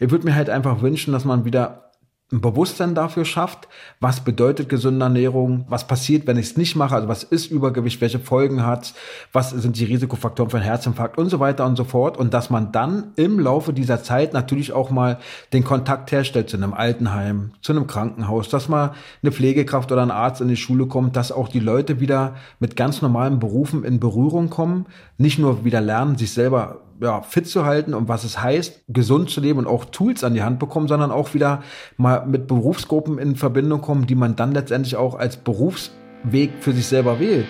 Ich 0.00 0.10
würde 0.10 0.24
mir 0.24 0.34
halt 0.34 0.50
einfach 0.50 0.82
wünschen, 0.82 1.12
dass 1.12 1.24
man 1.24 1.44
wieder 1.44 1.90
ein 2.32 2.40
Bewusstsein 2.40 2.94
dafür 2.94 3.24
schafft, 3.24 3.66
was 3.98 4.20
bedeutet 4.20 4.68
gesunde 4.68 5.04
Ernährung, 5.04 5.64
was 5.68 5.86
passiert, 5.86 6.28
wenn 6.28 6.36
ich 6.36 6.50
es 6.50 6.56
nicht 6.56 6.76
mache, 6.76 6.94
also 6.94 7.08
was 7.08 7.24
ist 7.24 7.50
Übergewicht, 7.50 8.00
welche 8.00 8.20
Folgen 8.20 8.64
hat, 8.64 8.94
was 9.32 9.50
sind 9.50 9.78
die 9.78 9.84
Risikofaktoren 9.84 10.48
für 10.48 10.58
einen 10.58 10.66
Herzinfarkt 10.66 11.18
und 11.18 11.28
so 11.28 11.40
weiter 11.40 11.66
und 11.66 11.74
so 11.74 11.82
fort. 11.82 12.16
Und 12.16 12.32
dass 12.32 12.48
man 12.48 12.70
dann 12.70 13.12
im 13.16 13.40
Laufe 13.40 13.72
dieser 13.72 14.02
Zeit 14.04 14.32
natürlich 14.32 14.72
auch 14.72 14.90
mal 14.90 15.18
den 15.52 15.64
Kontakt 15.64 16.12
herstellt 16.12 16.48
zu 16.48 16.56
einem 16.56 16.72
Altenheim, 16.72 17.50
zu 17.62 17.72
einem 17.72 17.88
Krankenhaus, 17.88 18.48
dass 18.48 18.68
mal 18.68 18.92
eine 19.22 19.32
Pflegekraft 19.32 19.90
oder 19.90 20.02
ein 20.02 20.12
Arzt 20.12 20.40
in 20.40 20.48
die 20.48 20.56
Schule 20.56 20.86
kommt, 20.86 21.16
dass 21.16 21.32
auch 21.32 21.48
die 21.48 21.60
Leute 21.60 21.98
wieder 21.98 22.36
mit 22.60 22.76
ganz 22.76 23.02
normalen 23.02 23.40
Berufen 23.40 23.82
in 23.82 23.98
Berührung 23.98 24.50
kommen, 24.50 24.86
nicht 25.20 25.38
nur 25.38 25.64
wieder 25.64 25.82
lernen, 25.82 26.16
sich 26.16 26.32
selber 26.32 26.80
ja, 27.00 27.20
fit 27.20 27.46
zu 27.46 27.66
halten 27.66 27.92
und 27.92 28.08
was 28.08 28.24
es 28.24 28.42
heißt, 28.42 28.84
gesund 28.88 29.28
zu 29.28 29.40
leben 29.40 29.58
und 29.58 29.66
auch 29.66 29.84
Tools 29.84 30.24
an 30.24 30.32
die 30.32 30.42
Hand 30.42 30.58
bekommen, 30.58 30.88
sondern 30.88 31.10
auch 31.10 31.34
wieder 31.34 31.62
mal 31.98 32.26
mit 32.26 32.46
Berufsgruppen 32.46 33.18
in 33.18 33.36
Verbindung 33.36 33.82
kommen, 33.82 34.06
die 34.06 34.14
man 34.14 34.34
dann 34.34 34.52
letztendlich 34.52 34.96
auch 34.96 35.14
als 35.14 35.36
Berufsweg 35.36 36.50
für 36.60 36.72
sich 36.72 36.86
selber 36.86 37.20
wählt. 37.20 37.46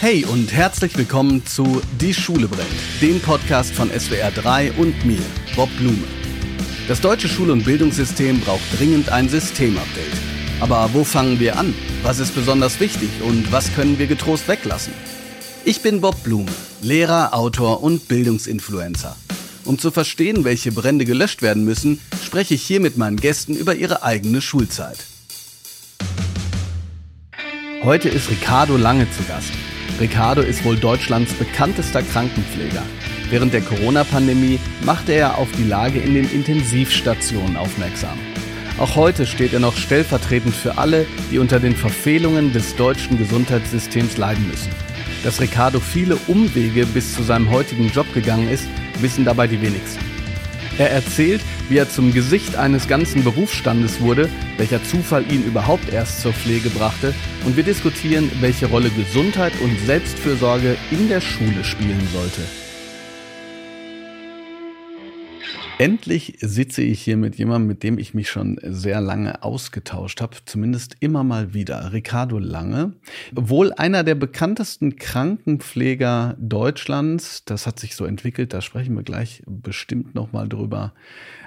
Hey 0.00 0.26
und 0.26 0.52
herzlich 0.52 0.96
willkommen 0.96 1.44
zu 1.46 1.80
Die 2.00 2.12
Schule 2.12 2.48
brennt, 2.48 2.68
dem 3.00 3.18
Podcast 3.20 3.72
von 3.72 3.90
SWR 3.90 4.30
3 4.30 4.72
und 4.72 5.06
mir, 5.06 5.22
Bob 5.56 5.70
Blume. 5.78 6.04
Das 6.86 7.00
deutsche 7.00 7.28
Schul- 7.28 7.50
und 7.50 7.64
Bildungssystem 7.64 8.40
braucht 8.40 8.78
dringend 8.78 9.10
ein 9.10 9.30
Systemupdate. 9.30 10.20
Aber 10.60 10.90
wo 10.92 11.04
fangen 11.04 11.40
wir 11.40 11.58
an? 11.58 11.74
Was 12.02 12.18
ist 12.18 12.34
besonders 12.34 12.78
wichtig 12.78 13.08
und 13.22 13.50
was 13.52 13.74
können 13.74 13.98
wir 13.98 14.06
getrost 14.06 14.48
weglassen? 14.48 14.92
Ich 15.64 15.82
bin 15.82 16.00
Bob 16.00 16.22
Blume, 16.22 16.50
Lehrer, 16.80 17.34
Autor 17.34 17.82
und 17.82 18.08
Bildungsinfluencer. 18.08 19.16
Um 19.64 19.78
zu 19.78 19.90
verstehen, 19.90 20.44
welche 20.44 20.72
Brände 20.72 21.04
gelöscht 21.04 21.42
werden 21.42 21.64
müssen, 21.64 22.00
spreche 22.24 22.54
ich 22.54 22.62
hier 22.62 22.80
mit 22.80 22.96
meinen 22.96 23.16
Gästen 23.16 23.54
über 23.54 23.74
ihre 23.74 24.02
eigene 24.02 24.40
Schulzeit. 24.40 24.98
Heute 27.82 28.08
ist 28.08 28.30
Ricardo 28.30 28.76
Lange 28.76 29.10
zu 29.10 29.22
Gast. 29.24 29.50
Ricardo 30.00 30.42
ist 30.42 30.64
wohl 30.64 30.76
Deutschlands 30.76 31.34
bekanntester 31.34 32.02
Krankenpfleger. 32.02 32.82
Während 33.30 33.52
der 33.52 33.60
Corona-Pandemie 33.60 34.58
machte 34.84 35.12
er 35.12 35.36
auf 35.38 35.48
die 35.58 35.64
Lage 35.64 35.98
in 35.98 36.14
den 36.14 36.30
Intensivstationen 36.30 37.56
aufmerksam. 37.56 38.18
Auch 38.78 38.94
heute 38.94 39.26
steht 39.26 39.52
er 39.52 39.60
noch 39.60 39.76
stellvertretend 39.76 40.54
für 40.54 40.78
alle, 40.78 41.04
die 41.30 41.38
unter 41.38 41.60
den 41.60 41.74
Verfehlungen 41.74 42.52
des 42.52 42.76
deutschen 42.76 43.18
Gesundheitssystems 43.18 44.16
leiden 44.16 44.46
müssen. 44.48 44.70
Dass 45.24 45.40
Ricardo 45.40 45.80
viele 45.80 46.16
Umwege 46.26 46.86
bis 46.86 47.14
zu 47.14 47.22
seinem 47.22 47.50
heutigen 47.50 47.90
Job 47.90 48.06
gegangen 48.14 48.48
ist, 48.48 48.68
wissen 49.00 49.24
dabei 49.24 49.46
die 49.46 49.60
wenigsten. 49.60 50.04
Er 50.78 50.92
erzählt, 50.92 51.40
wie 51.68 51.76
er 51.76 51.90
zum 51.90 52.12
Gesicht 52.12 52.54
eines 52.54 52.86
ganzen 52.86 53.24
Berufsstandes 53.24 54.00
wurde, 54.00 54.28
welcher 54.58 54.82
Zufall 54.84 55.24
ihn 55.30 55.42
überhaupt 55.42 55.92
erst 55.92 56.20
zur 56.22 56.32
Pflege 56.32 56.70
brachte 56.70 57.14
und 57.44 57.56
wir 57.56 57.64
diskutieren, 57.64 58.30
welche 58.40 58.66
Rolle 58.66 58.90
Gesundheit 58.90 59.52
und 59.60 59.76
Selbstfürsorge 59.86 60.76
in 60.92 61.08
der 61.08 61.20
Schule 61.20 61.64
spielen 61.64 62.06
sollte. 62.12 62.42
Endlich 65.78 66.38
sitze 66.40 66.82
ich 66.82 67.00
hier 67.00 67.16
mit 67.16 67.36
jemandem, 67.36 67.68
mit 67.68 67.84
dem 67.84 67.98
ich 67.98 68.12
mich 68.12 68.28
schon 68.28 68.58
sehr 68.64 69.00
lange 69.00 69.44
ausgetauscht 69.44 70.20
habe, 70.20 70.36
zumindest 70.44 70.96
immer 70.98 71.22
mal 71.22 71.54
wieder. 71.54 71.92
Ricardo 71.92 72.40
Lange, 72.40 72.94
wohl 73.30 73.72
einer 73.72 74.02
der 74.02 74.16
bekanntesten 74.16 74.96
Krankenpfleger 74.96 76.36
Deutschlands. 76.40 77.44
Das 77.44 77.68
hat 77.68 77.78
sich 77.78 77.94
so 77.94 78.06
entwickelt, 78.06 78.52
da 78.52 78.60
sprechen 78.60 78.96
wir 78.96 79.04
gleich 79.04 79.44
bestimmt 79.46 80.16
noch 80.16 80.32
mal 80.32 80.48
drüber. 80.48 80.94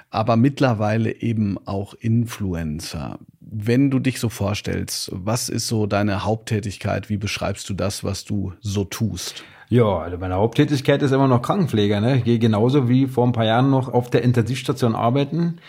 Aber 0.08 0.36
mittlerweile 0.36 1.20
eben 1.20 1.58
auch 1.66 1.92
Influencer. 1.92 3.18
Wenn 3.38 3.90
du 3.90 3.98
dich 3.98 4.18
so 4.18 4.30
vorstellst, 4.30 5.10
was 5.12 5.50
ist 5.50 5.68
so 5.68 5.86
deine 5.86 6.24
Haupttätigkeit? 6.24 7.10
Wie 7.10 7.18
beschreibst 7.18 7.68
du 7.68 7.74
das, 7.74 8.02
was 8.02 8.24
du 8.24 8.54
so 8.62 8.84
tust? 8.84 9.44
Ja, 9.72 10.00
also 10.00 10.18
meine 10.18 10.34
Haupttätigkeit 10.34 11.00
ist 11.00 11.12
immer 11.12 11.28
noch 11.28 11.40
Krankenpfleger. 11.40 12.02
Ne? 12.02 12.18
Ich 12.18 12.24
gehe 12.24 12.38
genauso 12.38 12.90
wie 12.90 13.06
vor 13.06 13.26
ein 13.26 13.32
paar 13.32 13.46
Jahren 13.46 13.70
noch 13.70 13.88
auf 13.90 14.10
der 14.10 14.22
Intensivstation 14.22 14.94
arbeiten, 14.94 15.60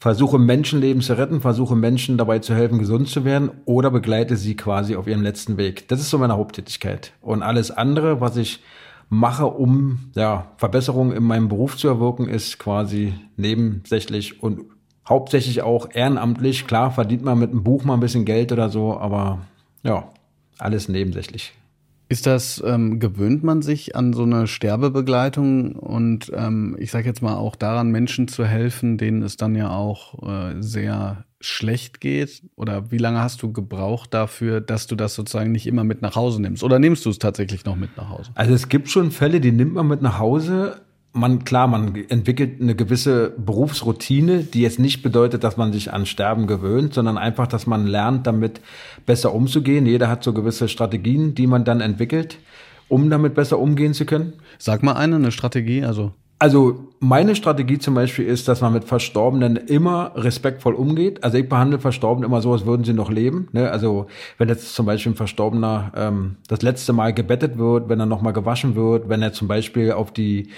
versuche 0.00 0.40
Menschenleben 0.40 1.02
zu 1.02 1.16
retten, 1.16 1.40
versuche 1.40 1.76
Menschen 1.76 2.18
dabei 2.18 2.40
zu 2.40 2.52
helfen, 2.52 2.80
gesund 2.80 3.08
zu 3.08 3.24
werden 3.24 3.52
oder 3.64 3.92
begleite 3.92 4.36
sie 4.36 4.56
quasi 4.56 4.96
auf 4.96 5.06
ihrem 5.06 5.22
letzten 5.22 5.56
Weg. 5.56 5.86
Das 5.86 6.00
ist 6.00 6.10
so 6.10 6.18
meine 6.18 6.36
Haupttätigkeit. 6.36 7.12
Und 7.22 7.44
alles 7.44 7.70
andere, 7.70 8.20
was 8.20 8.36
ich 8.36 8.58
mache, 9.08 9.46
um 9.46 10.10
ja, 10.16 10.50
Verbesserungen 10.56 11.16
in 11.16 11.22
meinem 11.22 11.46
Beruf 11.46 11.76
zu 11.76 11.86
erwirken, 11.86 12.26
ist 12.26 12.58
quasi 12.58 13.14
nebensächlich 13.36 14.42
und 14.42 14.62
hauptsächlich 15.08 15.62
auch 15.62 15.90
ehrenamtlich. 15.92 16.66
Klar 16.66 16.90
verdient 16.90 17.22
man 17.22 17.38
mit 17.38 17.52
einem 17.52 17.62
Buch 17.62 17.84
mal 17.84 17.94
ein 17.94 18.00
bisschen 18.00 18.24
Geld 18.24 18.50
oder 18.50 18.68
so, 18.68 18.98
aber 18.98 19.42
ja, 19.84 20.08
alles 20.58 20.88
nebensächlich. 20.88 21.54
Ist 22.08 22.26
das, 22.26 22.62
ähm, 22.64 23.00
gewöhnt 23.00 23.42
man 23.44 23.62
sich 23.62 23.96
an 23.96 24.12
so 24.12 24.24
eine 24.24 24.46
Sterbebegleitung 24.46 25.76
und 25.76 26.30
ähm, 26.34 26.76
ich 26.78 26.90
sage 26.90 27.06
jetzt 27.06 27.22
mal 27.22 27.36
auch 27.36 27.56
daran, 27.56 27.90
Menschen 27.90 28.28
zu 28.28 28.44
helfen, 28.44 28.98
denen 28.98 29.22
es 29.22 29.36
dann 29.36 29.54
ja 29.54 29.70
auch 29.70 30.22
äh, 30.22 30.60
sehr 30.60 31.24
schlecht 31.40 32.00
geht? 32.00 32.42
Oder 32.56 32.90
wie 32.90 32.98
lange 32.98 33.20
hast 33.20 33.42
du 33.42 33.52
gebraucht 33.52 34.12
dafür, 34.12 34.60
dass 34.60 34.86
du 34.86 34.96
das 34.96 35.14
sozusagen 35.14 35.52
nicht 35.52 35.66
immer 35.66 35.84
mit 35.84 36.02
nach 36.02 36.14
Hause 36.14 36.40
nimmst? 36.42 36.62
Oder 36.62 36.78
nimmst 36.78 37.06
du 37.06 37.10
es 37.10 37.18
tatsächlich 37.18 37.64
noch 37.64 37.76
mit 37.76 37.96
nach 37.96 38.10
Hause? 38.10 38.30
Also 38.34 38.52
es 38.54 38.68
gibt 38.68 38.88
schon 38.90 39.10
Fälle, 39.10 39.40
die 39.40 39.52
nimmt 39.52 39.74
man 39.74 39.86
mit 39.86 40.02
nach 40.02 40.18
Hause, 40.18 40.80
man, 41.14 41.44
klar, 41.44 41.68
man 41.68 41.94
entwickelt 42.08 42.60
eine 42.60 42.74
gewisse 42.74 43.32
Berufsroutine, 43.38 44.42
die 44.42 44.62
jetzt 44.62 44.80
nicht 44.80 45.02
bedeutet, 45.02 45.44
dass 45.44 45.56
man 45.56 45.72
sich 45.72 45.92
an 45.92 46.06
Sterben 46.06 46.46
gewöhnt, 46.46 46.92
sondern 46.92 47.16
einfach, 47.16 47.46
dass 47.46 47.66
man 47.66 47.86
lernt, 47.86 48.26
damit 48.26 48.60
besser 49.06 49.32
umzugehen. 49.32 49.86
Jeder 49.86 50.08
hat 50.08 50.24
so 50.24 50.32
gewisse 50.32 50.68
Strategien, 50.68 51.34
die 51.34 51.46
man 51.46 51.64
dann 51.64 51.80
entwickelt, 51.80 52.38
um 52.88 53.08
damit 53.10 53.34
besser 53.34 53.60
umgehen 53.60 53.94
zu 53.94 54.04
können. 54.04 54.34
Sag 54.58 54.82
mal 54.82 54.94
eine, 54.94 55.16
eine 55.16 55.30
Strategie, 55.30 55.84
also. 55.84 56.12
Also 56.40 56.88
meine 56.98 57.36
Strategie 57.36 57.78
zum 57.78 57.94
Beispiel 57.94 58.26
ist, 58.26 58.48
dass 58.48 58.60
man 58.60 58.72
mit 58.72 58.84
Verstorbenen 58.84 59.56
immer 59.56 60.12
respektvoll 60.16 60.74
umgeht. 60.74 61.22
Also 61.22 61.38
ich 61.38 61.48
behandle 61.48 61.78
Verstorbene 61.78 62.26
immer 62.26 62.42
so, 62.42 62.52
als 62.52 62.66
würden 62.66 62.82
sie 62.82 62.92
noch 62.92 63.10
leben. 63.10 63.48
Ne? 63.52 63.70
Also 63.70 64.08
wenn 64.36 64.48
jetzt 64.48 64.74
zum 64.74 64.84
Beispiel 64.84 65.12
ein 65.12 65.16
Verstorbener 65.16 65.92
ähm, 65.94 66.36
das 66.48 66.62
letzte 66.62 66.92
Mal 66.92 67.14
gebettet 67.14 67.56
wird, 67.56 67.88
wenn 67.88 68.00
er 68.00 68.06
nochmal 68.06 68.32
gewaschen 68.32 68.74
wird, 68.74 69.08
wenn 69.08 69.22
er 69.22 69.32
zum 69.32 69.46
Beispiel 69.46 69.92
auf 69.92 70.12
die 70.12 70.48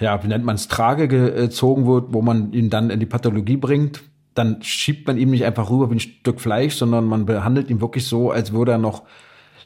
ja, 0.00 0.22
wie 0.22 0.28
nennt 0.28 0.44
man 0.44 0.56
es, 0.56 0.68
Trage 0.68 1.08
gezogen 1.08 1.86
wird, 1.86 2.12
wo 2.12 2.22
man 2.22 2.52
ihn 2.52 2.70
dann 2.70 2.90
in 2.90 3.00
die 3.00 3.06
Pathologie 3.06 3.56
bringt, 3.56 4.02
dann 4.34 4.62
schiebt 4.62 5.06
man 5.06 5.16
ihm 5.16 5.30
nicht 5.30 5.44
einfach 5.44 5.70
rüber 5.70 5.90
wie 5.90 5.96
ein 5.96 6.00
Stück 6.00 6.40
Fleisch, 6.40 6.74
sondern 6.74 7.04
man 7.06 7.26
behandelt 7.26 7.70
ihn 7.70 7.80
wirklich 7.80 8.06
so, 8.06 8.30
als 8.30 8.52
würde 8.52 8.72
er 8.72 8.78
noch 8.78 9.02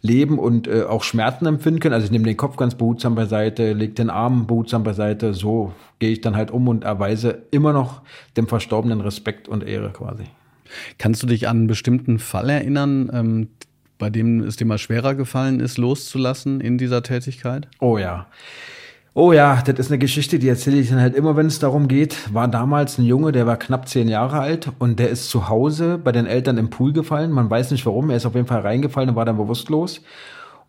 leben 0.03 0.39
und 0.39 0.69
äh, 0.69 0.83
auch 0.83 1.03
Schmerzen 1.03 1.47
empfinden 1.47 1.81
können. 1.81 1.95
Also 1.95 2.05
ich 2.05 2.11
nehme 2.11 2.25
den 2.25 2.37
Kopf 2.37 2.57
ganz 2.57 2.75
behutsam 2.75 3.15
beiseite, 3.15 3.73
lege 3.73 3.95
den 3.95 4.11
Arm 4.11 4.47
behutsam 4.47 4.85
beiseite, 4.85 5.35
so 5.35 5.73
gehe 5.99 6.11
ich 6.11 6.21
dann 6.21 6.37
halt 6.37 6.51
um 6.51 6.69
und 6.69 6.85
erweise 6.85 7.43
immer 7.51 7.73
noch 7.73 8.03
dem 8.37 8.47
Verstorbenen 8.47 9.01
Respekt 9.01 9.49
und 9.49 9.65
Ehre 9.65 9.91
quasi. 9.91 10.25
Kannst 10.99 11.23
du 11.23 11.27
dich 11.27 11.49
an 11.49 11.59
einen 11.59 11.67
bestimmten 11.67 12.19
Fall 12.19 12.51
erinnern, 12.51 13.11
ähm, 13.13 13.49
bei 13.99 14.11
dem 14.11 14.41
es 14.41 14.57
dir 14.57 14.67
mal 14.67 14.79
schwerer 14.79 15.15
gefallen 15.15 15.61
ist, 15.61 15.79
loszulassen 15.79 16.61
in 16.61 16.79
dieser 16.79 17.03
Tätigkeit? 17.03 17.67
Oh 17.81 17.99
ja. 17.99 18.27
Oh 19.21 19.33
ja, 19.33 19.61
das 19.63 19.81
ist 19.81 19.91
eine 19.91 19.99
Geschichte, 19.99 20.39
die 20.39 20.49
erzähle 20.49 20.77
ich 20.77 20.91
dann 20.91 21.01
halt 21.01 21.17
immer, 21.17 21.35
wenn 21.35 21.47
es 21.47 21.59
darum 21.59 21.89
geht. 21.89 22.33
War 22.33 22.47
damals 22.47 22.99
ein 22.99 23.05
Junge, 23.05 23.33
der 23.33 23.49
war 23.49 23.57
knapp 23.57 23.89
zehn 23.89 24.07
Jahre 24.07 24.39
alt 24.39 24.71
und 24.79 25.01
der 25.01 25.09
ist 25.11 25.29
zu 25.29 25.49
Hause 25.49 25.99
bei 25.99 26.13
den 26.13 26.25
Eltern 26.25 26.57
im 26.57 26.71
Pool 26.71 26.93
gefallen. 26.93 27.33
Man 27.33 27.51
weiß 27.51 27.73
nicht 27.73 27.85
warum, 27.85 28.11
er 28.11 28.17
ist 28.17 28.27
auf 28.27 28.37
jeden 28.37 28.47
Fall 28.47 28.61
reingefallen 28.61 29.11
und 29.11 29.17
war 29.17 29.25
dann 29.25 29.37
bewusstlos. 29.37 30.03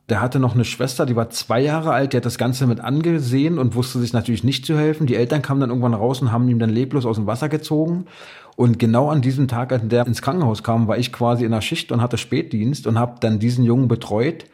Der 0.09 0.19
hatte 0.19 0.39
noch 0.39 0.55
eine 0.55 0.65
Schwester, 0.65 1.05
die 1.05 1.15
war 1.15 1.29
zwei 1.29 1.61
Jahre 1.61 1.91
alt, 1.93 2.13
die 2.13 2.17
hat 2.17 2.25
das 2.25 2.39
Ganze 2.39 2.65
mit 2.65 2.79
angesehen 2.79 3.59
und 3.59 3.75
wusste 3.75 3.99
sich 3.99 4.13
natürlich 4.13 4.43
nicht 4.43 4.65
zu 4.65 4.75
helfen. 4.75 5.05
Die 5.05 5.15
Eltern 5.15 5.43
kamen 5.43 5.61
dann 5.61 5.69
irgendwann 5.69 5.93
raus 5.93 6.19
und 6.19 6.31
haben 6.31 6.49
ihn 6.49 6.57
dann 6.57 6.71
leblos 6.71 7.05
aus 7.05 7.17
dem 7.17 7.27
Wasser 7.27 7.49
gezogen. 7.49 8.07
Und 8.55 8.79
genau 8.79 9.11
an 9.11 9.21
diesem 9.21 9.47
Tag, 9.47 9.71
als 9.71 9.87
der 9.87 10.07
ins 10.07 10.23
Krankenhaus 10.23 10.63
kam, 10.63 10.87
war 10.87 10.97
ich 10.97 11.13
quasi 11.13 11.45
in 11.45 11.51
der 11.51 11.61
Schicht 11.61 11.91
und 11.91 12.01
hatte 12.01 12.17
Spätdienst 12.17 12.87
und 12.87 12.97
habe 12.97 13.17
dann 13.19 13.37
diesen 13.37 13.63
Jungen 13.63 13.87
betreut 13.87 14.45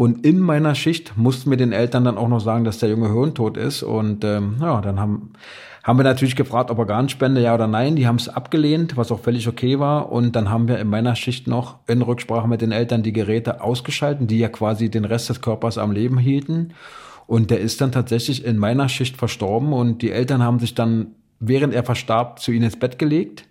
und 0.00 0.24
in 0.24 0.40
meiner 0.40 0.74
Schicht 0.74 1.18
mussten 1.18 1.50
wir 1.50 1.58
den 1.58 1.72
Eltern 1.72 2.04
dann 2.04 2.16
auch 2.16 2.28
noch 2.28 2.40
sagen, 2.40 2.64
dass 2.64 2.78
der 2.78 2.88
Junge 2.88 3.12
hirntot 3.12 3.58
ist. 3.58 3.82
Und 3.82 4.24
ähm, 4.24 4.56
ja, 4.58 4.80
dann 4.80 4.98
haben, 4.98 5.34
haben 5.84 5.98
wir 5.98 6.04
natürlich 6.04 6.36
gefragt, 6.36 6.70
ob 6.70 6.78
Organspende 6.78 7.42
ja 7.42 7.54
oder 7.54 7.66
nein. 7.66 7.96
Die 7.96 8.06
haben 8.06 8.16
es 8.16 8.30
abgelehnt, 8.30 8.96
was 8.96 9.12
auch 9.12 9.20
völlig 9.20 9.46
okay 9.46 9.78
war. 9.78 10.10
Und 10.10 10.36
dann 10.36 10.48
haben 10.48 10.68
wir 10.68 10.78
in 10.78 10.88
meiner 10.88 11.16
Schicht 11.16 11.46
noch 11.46 11.80
in 11.86 12.00
Rücksprache 12.00 12.48
mit 12.48 12.62
den 12.62 12.72
Eltern 12.72 13.02
die 13.02 13.12
Geräte 13.12 13.60
ausgeschalten, 13.60 14.26
die 14.26 14.38
ja 14.38 14.48
quasi 14.48 14.88
den 14.88 15.04
Rest 15.04 15.28
des 15.28 15.42
Körpers 15.42 15.76
am 15.76 15.92
Leben 15.92 16.16
hielten. 16.16 16.72
Und 17.26 17.50
der 17.50 17.60
ist 17.60 17.82
dann 17.82 17.92
tatsächlich 17.92 18.46
in 18.46 18.56
meiner 18.56 18.88
Schicht 18.88 19.18
verstorben. 19.18 19.74
Und 19.74 20.00
die 20.00 20.12
Eltern 20.12 20.42
haben 20.42 20.60
sich 20.60 20.74
dann, 20.74 21.08
während 21.40 21.74
er 21.74 21.84
verstarb, 21.84 22.38
zu 22.38 22.52
ihm 22.52 22.62
ins 22.62 22.78
Bett 22.78 22.98
gelegt 22.98 23.49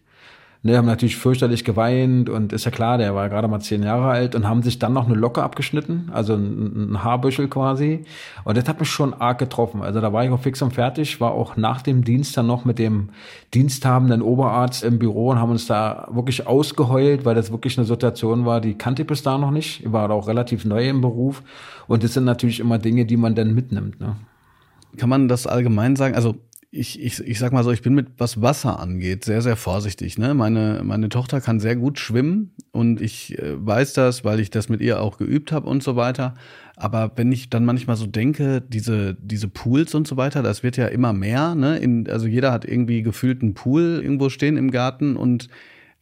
Ne, 0.61 0.75
haben 0.75 0.87
natürlich 0.87 1.15
fürchterlich 1.15 1.63
geweint 1.63 2.29
und 2.29 2.51
ist 2.51 2.65
ja 2.65 2.71
klar, 2.71 2.97
der 2.97 3.15
war 3.15 3.29
gerade 3.29 3.47
mal 3.47 3.61
zehn 3.61 3.81
Jahre 3.81 4.09
alt 4.09 4.35
und 4.35 4.45
haben 4.45 4.61
sich 4.61 4.77
dann 4.77 4.91
noch 4.91 5.05
eine 5.05 5.15
Locke 5.15 5.41
abgeschnitten, 5.41 6.09
also 6.11 6.33
ein, 6.33 6.91
ein 6.91 7.03
Haarbüschel 7.03 7.47
quasi. 7.47 8.03
Und 8.43 8.57
das 8.57 8.67
hat 8.67 8.77
mich 8.77 8.89
schon 8.89 9.13
arg 9.13 9.39
getroffen. 9.39 9.81
Also 9.81 10.01
da 10.01 10.11
war 10.11 10.25
ich 10.25 10.31
auch 10.31 10.41
fix 10.41 10.61
und 10.61 10.73
fertig, 10.73 11.21
war 11.21 11.31
auch 11.31 11.55
nach 11.55 11.81
dem 11.81 12.03
Dienst 12.03 12.35
dann 12.35 12.47
noch 12.47 12.65
mit 12.65 12.77
dem 12.77 13.07
diensthabenden 13.53 14.21
Oberarzt 14.21 14.83
im 14.83 14.99
Büro 14.99 15.29
und 15.29 15.39
haben 15.39 15.51
uns 15.51 15.65
da 15.65 16.09
wirklich 16.11 16.45
ausgeheult, 16.45 17.23
weil 17.23 17.35
das 17.35 17.53
wirklich 17.53 17.77
eine 17.77 17.87
Situation 17.87 18.45
war, 18.45 18.59
die 18.59 18.73
kannte 18.73 19.03
ich 19.03 19.07
bis 19.07 19.23
da 19.23 19.37
noch 19.37 19.51
nicht. 19.51 19.85
Ich 19.85 19.93
war 19.93 20.11
auch 20.11 20.27
relativ 20.27 20.65
neu 20.65 20.89
im 20.89 20.99
Beruf. 20.99 21.41
Und 21.87 22.03
das 22.03 22.15
sind 22.15 22.25
natürlich 22.25 22.59
immer 22.59 22.79
Dinge, 22.79 23.05
die 23.05 23.15
man 23.15 23.33
dann 23.33 23.55
mitnimmt. 23.55 24.01
Ne? 24.01 24.17
Kann 24.97 25.07
man 25.07 25.29
das 25.29 25.47
allgemein 25.47 25.95
sagen? 25.95 26.15
Also 26.15 26.35
ich, 26.71 27.01
ich, 27.01 27.19
ich 27.19 27.39
sag 27.39 27.51
mal 27.51 27.63
so, 27.63 27.71
ich 27.71 27.81
bin 27.81 27.95
mit 27.95 28.07
was 28.19 28.41
Wasser 28.41 28.79
angeht 28.79 29.25
sehr, 29.25 29.41
sehr 29.41 29.55
vorsichtig. 29.55 30.19
Ne? 30.19 30.35
Meine, 30.35 30.81
meine 30.83 31.09
Tochter 31.09 31.41
kann 31.41 31.59
sehr 31.59 31.75
gut 31.75 31.97
schwimmen 31.97 32.53
und 32.71 33.01
ich 33.01 33.39
äh, 33.39 33.65
weiß 33.65 33.93
das, 33.93 34.23
weil 34.23 34.39
ich 34.39 34.51
das 34.51 34.69
mit 34.69 34.79
ihr 34.79 35.01
auch 35.01 35.17
geübt 35.17 35.51
habe 35.51 35.67
und 35.67 35.81
so 35.81 35.95
weiter. 35.95 36.35
Aber 36.75 37.11
wenn 37.15 37.31
ich 37.31 37.49
dann 37.49 37.65
manchmal 37.65 37.95
so 37.95 38.05
denke, 38.05 38.61
diese, 38.61 39.15
diese 39.19 39.47
Pools 39.47 39.95
und 39.95 40.07
so 40.07 40.15
weiter, 40.15 40.43
das 40.43 40.61
wird 40.61 40.77
ja 40.77 40.85
immer 40.85 41.11
mehr. 41.11 41.55
Ne? 41.55 41.79
In, 41.79 42.07
also 42.07 42.27
jeder 42.27 42.51
hat 42.51 42.65
irgendwie 42.65 43.01
gefühlt 43.01 43.41
einen 43.41 43.55
Pool 43.55 43.99
irgendwo 44.03 44.29
stehen 44.29 44.55
im 44.55 44.69
Garten 44.69 45.15
und 45.15 45.49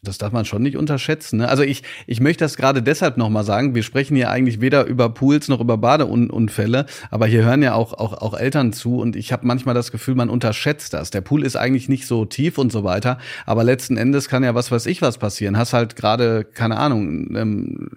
das 0.07 0.18
darf 0.18 0.31
man 0.31 0.45
schon 0.45 0.62
nicht 0.62 0.77
unterschätzen. 0.77 1.38
Ne? 1.38 1.50
Also 1.50 1.63
ich, 1.63 1.83
ich 2.06 2.19
möchte 2.19 2.44
das 2.44 2.57
gerade 2.57 2.81
deshalb 2.81 3.18
nochmal 3.18 3.44
sagen. 3.44 3.75
Wir 3.75 3.83
sprechen 3.83 4.15
hier 4.15 4.31
eigentlich 4.31 4.62
weder 4.62 4.86
über 4.86 5.09
Pools 5.09 5.48
noch 5.48 5.59
über 5.59 5.77
Badeunfälle, 5.77 6.86
aber 7.12 7.27
hier 7.27 7.44
hören 7.44 7.62
ja 7.62 7.74
auch, 7.74 7.94
auch, 7.94 8.13
auch 8.13 8.33
Eltern 8.38 8.74
zu 8.74 9.00
und 9.00 9.15
ich 9.15 9.31
habe 9.31 9.45
manchmal 9.45 9.75
das 9.75 9.92
Gefühl, 9.92 10.15
man 10.15 10.30
unterschätzt 10.30 10.94
das. 10.94 11.12
Der 11.12 11.21
Pool 11.21 11.44
ist 11.44 11.56
eigentlich 11.56 11.89
nicht 11.89 12.07
so 12.07 12.25
tief 12.25 12.57
und 12.57 12.71
so 12.71 12.83
weiter, 12.83 13.18
aber 13.45 13.63
letzten 13.63 13.98
Endes 13.98 14.30
kann 14.30 14.44
ja 14.44 14.56
was 14.56 14.71
weiß 14.71 14.86
ich 14.86 15.01
was 15.01 15.18
passieren. 15.18 15.57
Hast 15.57 15.74
halt 15.74 15.95
gerade, 15.95 16.44
keine 16.44 16.77
Ahnung, 16.77 17.36
ähm, 17.36 17.89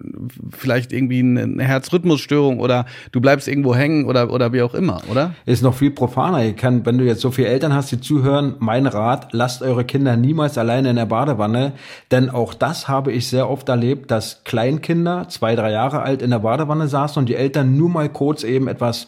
vielleicht 0.51 0.93
irgendwie 0.93 1.19
eine 1.19 1.63
Herzrhythmusstörung 1.63 2.59
oder 2.59 2.85
du 3.11 3.21
bleibst 3.21 3.47
irgendwo 3.47 3.75
hängen 3.75 4.05
oder, 4.05 4.31
oder 4.31 4.53
wie 4.53 4.61
auch 4.61 4.73
immer, 4.73 5.01
oder? 5.09 5.35
Ist 5.45 5.63
noch 5.63 5.75
viel 5.75 5.91
profaner. 5.91 6.43
Ich 6.45 6.55
kann, 6.55 6.85
wenn 6.85 6.97
du 6.97 7.05
jetzt 7.05 7.21
so 7.21 7.31
viele 7.31 7.47
Eltern 7.47 7.73
hast, 7.73 7.91
die 7.91 7.99
zuhören, 7.99 8.55
mein 8.59 8.87
Rat, 8.87 9.29
lasst 9.31 9.61
eure 9.61 9.85
Kinder 9.85 10.17
niemals 10.17 10.57
alleine 10.57 10.89
in 10.89 10.95
der 10.95 11.05
Badewanne 11.05 11.73
denn 12.09 12.29
auch 12.29 12.53
das 12.53 12.87
habe 12.87 13.11
ich 13.11 13.27
sehr 13.27 13.49
oft 13.49 13.69
erlebt, 13.69 14.11
dass 14.11 14.43
Kleinkinder, 14.43 15.27
zwei, 15.29 15.55
drei 15.55 15.71
Jahre 15.71 16.01
alt, 16.01 16.21
in 16.21 16.31
der 16.31 16.39
Badewanne 16.39 16.87
saßen 16.87 17.19
und 17.19 17.29
die 17.29 17.35
Eltern 17.35 17.77
nur 17.77 17.89
mal 17.89 18.09
kurz 18.09 18.43
eben 18.43 18.67
etwas 18.67 19.07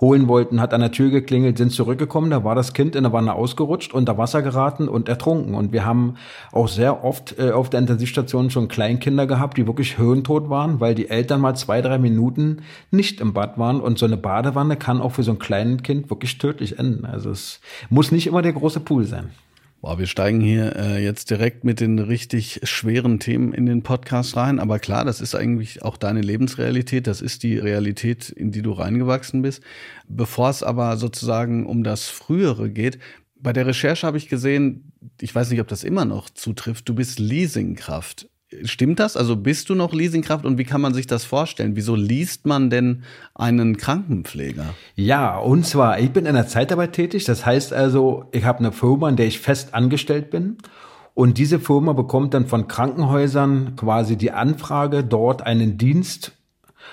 holen 0.00 0.28
wollten, 0.28 0.60
hat 0.60 0.74
an 0.74 0.80
der 0.80 0.92
Tür 0.92 1.10
geklingelt, 1.10 1.58
sind 1.58 1.72
zurückgekommen, 1.72 2.30
da 2.30 2.44
war 2.44 2.54
das 2.54 2.72
Kind 2.72 2.94
in 2.94 3.02
der 3.02 3.12
Wanne 3.12 3.34
ausgerutscht, 3.34 3.92
unter 3.92 4.16
Wasser 4.16 4.42
geraten 4.42 4.88
und 4.88 5.08
ertrunken. 5.08 5.54
Und 5.54 5.72
wir 5.72 5.84
haben 5.84 6.14
auch 6.52 6.68
sehr 6.68 7.04
oft 7.04 7.38
äh, 7.38 7.50
auf 7.50 7.70
der 7.70 7.80
Intensivstation 7.80 8.50
schon 8.50 8.68
Kleinkinder 8.68 9.26
gehabt, 9.26 9.58
die 9.58 9.66
wirklich 9.66 9.98
höhentot 9.98 10.50
waren, 10.50 10.80
weil 10.80 10.94
die 10.94 11.10
Eltern 11.10 11.40
mal 11.40 11.54
zwei, 11.54 11.82
drei 11.82 11.98
Minuten 11.98 12.62
nicht 12.90 13.20
im 13.20 13.32
Bad 13.32 13.58
waren. 13.58 13.80
Und 13.80 13.98
so 13.98 14.06
eine 14.06 14.16
Badewanne 14.16 14.76
kann 14.76 15.00
auch 15.00 15.12
für 15.12 15.22
so 15.22 15.32
ein 15.32 15.38
kleines 15.38 15.82
Kind 15.82 16.10
wirklich 16.10 16.38
tödlich 16.38 16.78
enden. 16.78 17.04
Also 17.04 17.30
es 17.30 17.60
muss 17.90 18.12
nicht 18.12 18.26
immer 18.26 18.42
der 18.42 18.52
große 18.52 18.80
Pool 18.80 19.04
sein. 19.04 19.30
Boah, 19.80 19.96
wir 19.96 20.08
steigen 20.08 20.40
hier 20.40 20.74
äh, 20.74 21.04
jetzt 21.04 21.30
direkt 21.30 21.62
mit 21.62 21.78
den 21.78 22.00
richtig 22.00 22.60
schweren 22.64 23.20
Themen 23.20 23.52
in 23.52 23.64
den 23.64 23.84
Podcast 23.84 24.36
rein. 24.36 24.58
Aber 24.58 24.80
klar, 24.80 25.04
das 25.04 25.20
ist 25.20 25.36
eigentlich 25.36 25.84
auch 25.84 25.96
deine 25.96 26.20
Lebensrealität. 26.20 27.06
Das 27.06 27.20
ist 27.20 27.44
die 27.44 27.58
Realität, 27.58 28.28
in 28.28 28.50
die 28.50 28.62
du 28.62 28.72
reingewachsen 28.72 29.40
bist. 29.40 29.62
Bevor 30.08 30.50
es 30.50 30.64
aber 30.64 30.96
sozusagen 30.96 31.64
um 31.64 31.84
das 31.84 32.08
Frühere 32.08 32.70
geht, 32.70 32.98
bei 33.36 33.52
der 33.52 33.66
Recherche 33.66 34.04
habe 34.04 34.18
ich 34.18 34.28
gesehen, 34.28 34.92
ich 35.20 35.32
weiß 35.32 35.48
nicht, 35.50 35.60
ob 35.60 35.68
das 35.68 35.84
immer 35.84 36.04
noch 36.04 36.28
zutrifft, 36.28 36.88
du 36.88 36.94
bist 36.96 37.20
Leasingkraft. 37.20 38.28
Stimmt 38.64 38.98
das? 38.98 39.16
Also 39.16 39.36
bist 39.36 39.68
du 39.68 39.74
noch 39.74 39.92
Leasingkraft 39.92 40.46
und 40.46 40.56
wie 40.56 40.64
kann 40.64 40.80
man 40.80 40.94
sich 40.94 41.06
das 41.06 41.24
vorstellen? 41.24 41.76
Wieso 41.76 41.94
liest 41.94 42.46
man 42.46 42.70
denn 42.70 43.02
einen 43.34 43.76
Krankenpfleger? 43.76 44.74
Ja, 44.94 45.36
und 45.36 45.66
zwar, 45.66 46.00
ich 46.00 46.10
bin 46.12 46.24
in 46.24 46.34
der 46.34 46.46
Zeitarbeit 46.46 46.94
tätig. 46.94 47.24
Das 47.24 47.44
heißt 47.44 47.74
also, 47.74 48.24
ich 48.32 48.44
habe 48.44 48.60
eine 48.60 48.72
Firma, 48.72 49.10
in 49.10 49.16
der 49.16 49.26
ich 49.26 49.38
fest 49.38 49.74
angestellt 49.74 50.30
bin. 50.30 50.56
Und 51.12 51.36
diese 51.36 51.60
Firma 51.60 51.92
bekommt 51.92 52.32
dann 52.32 52.46
von 52.46 52.68
Krankenhäusern 52.68 53.76
quasi 53.76 54.16
die 54.16 54.30
Anfrage, 54.30 55.04
dort 55.04 55.42
einen 55.42 55.76
Dienst 55.76 56.32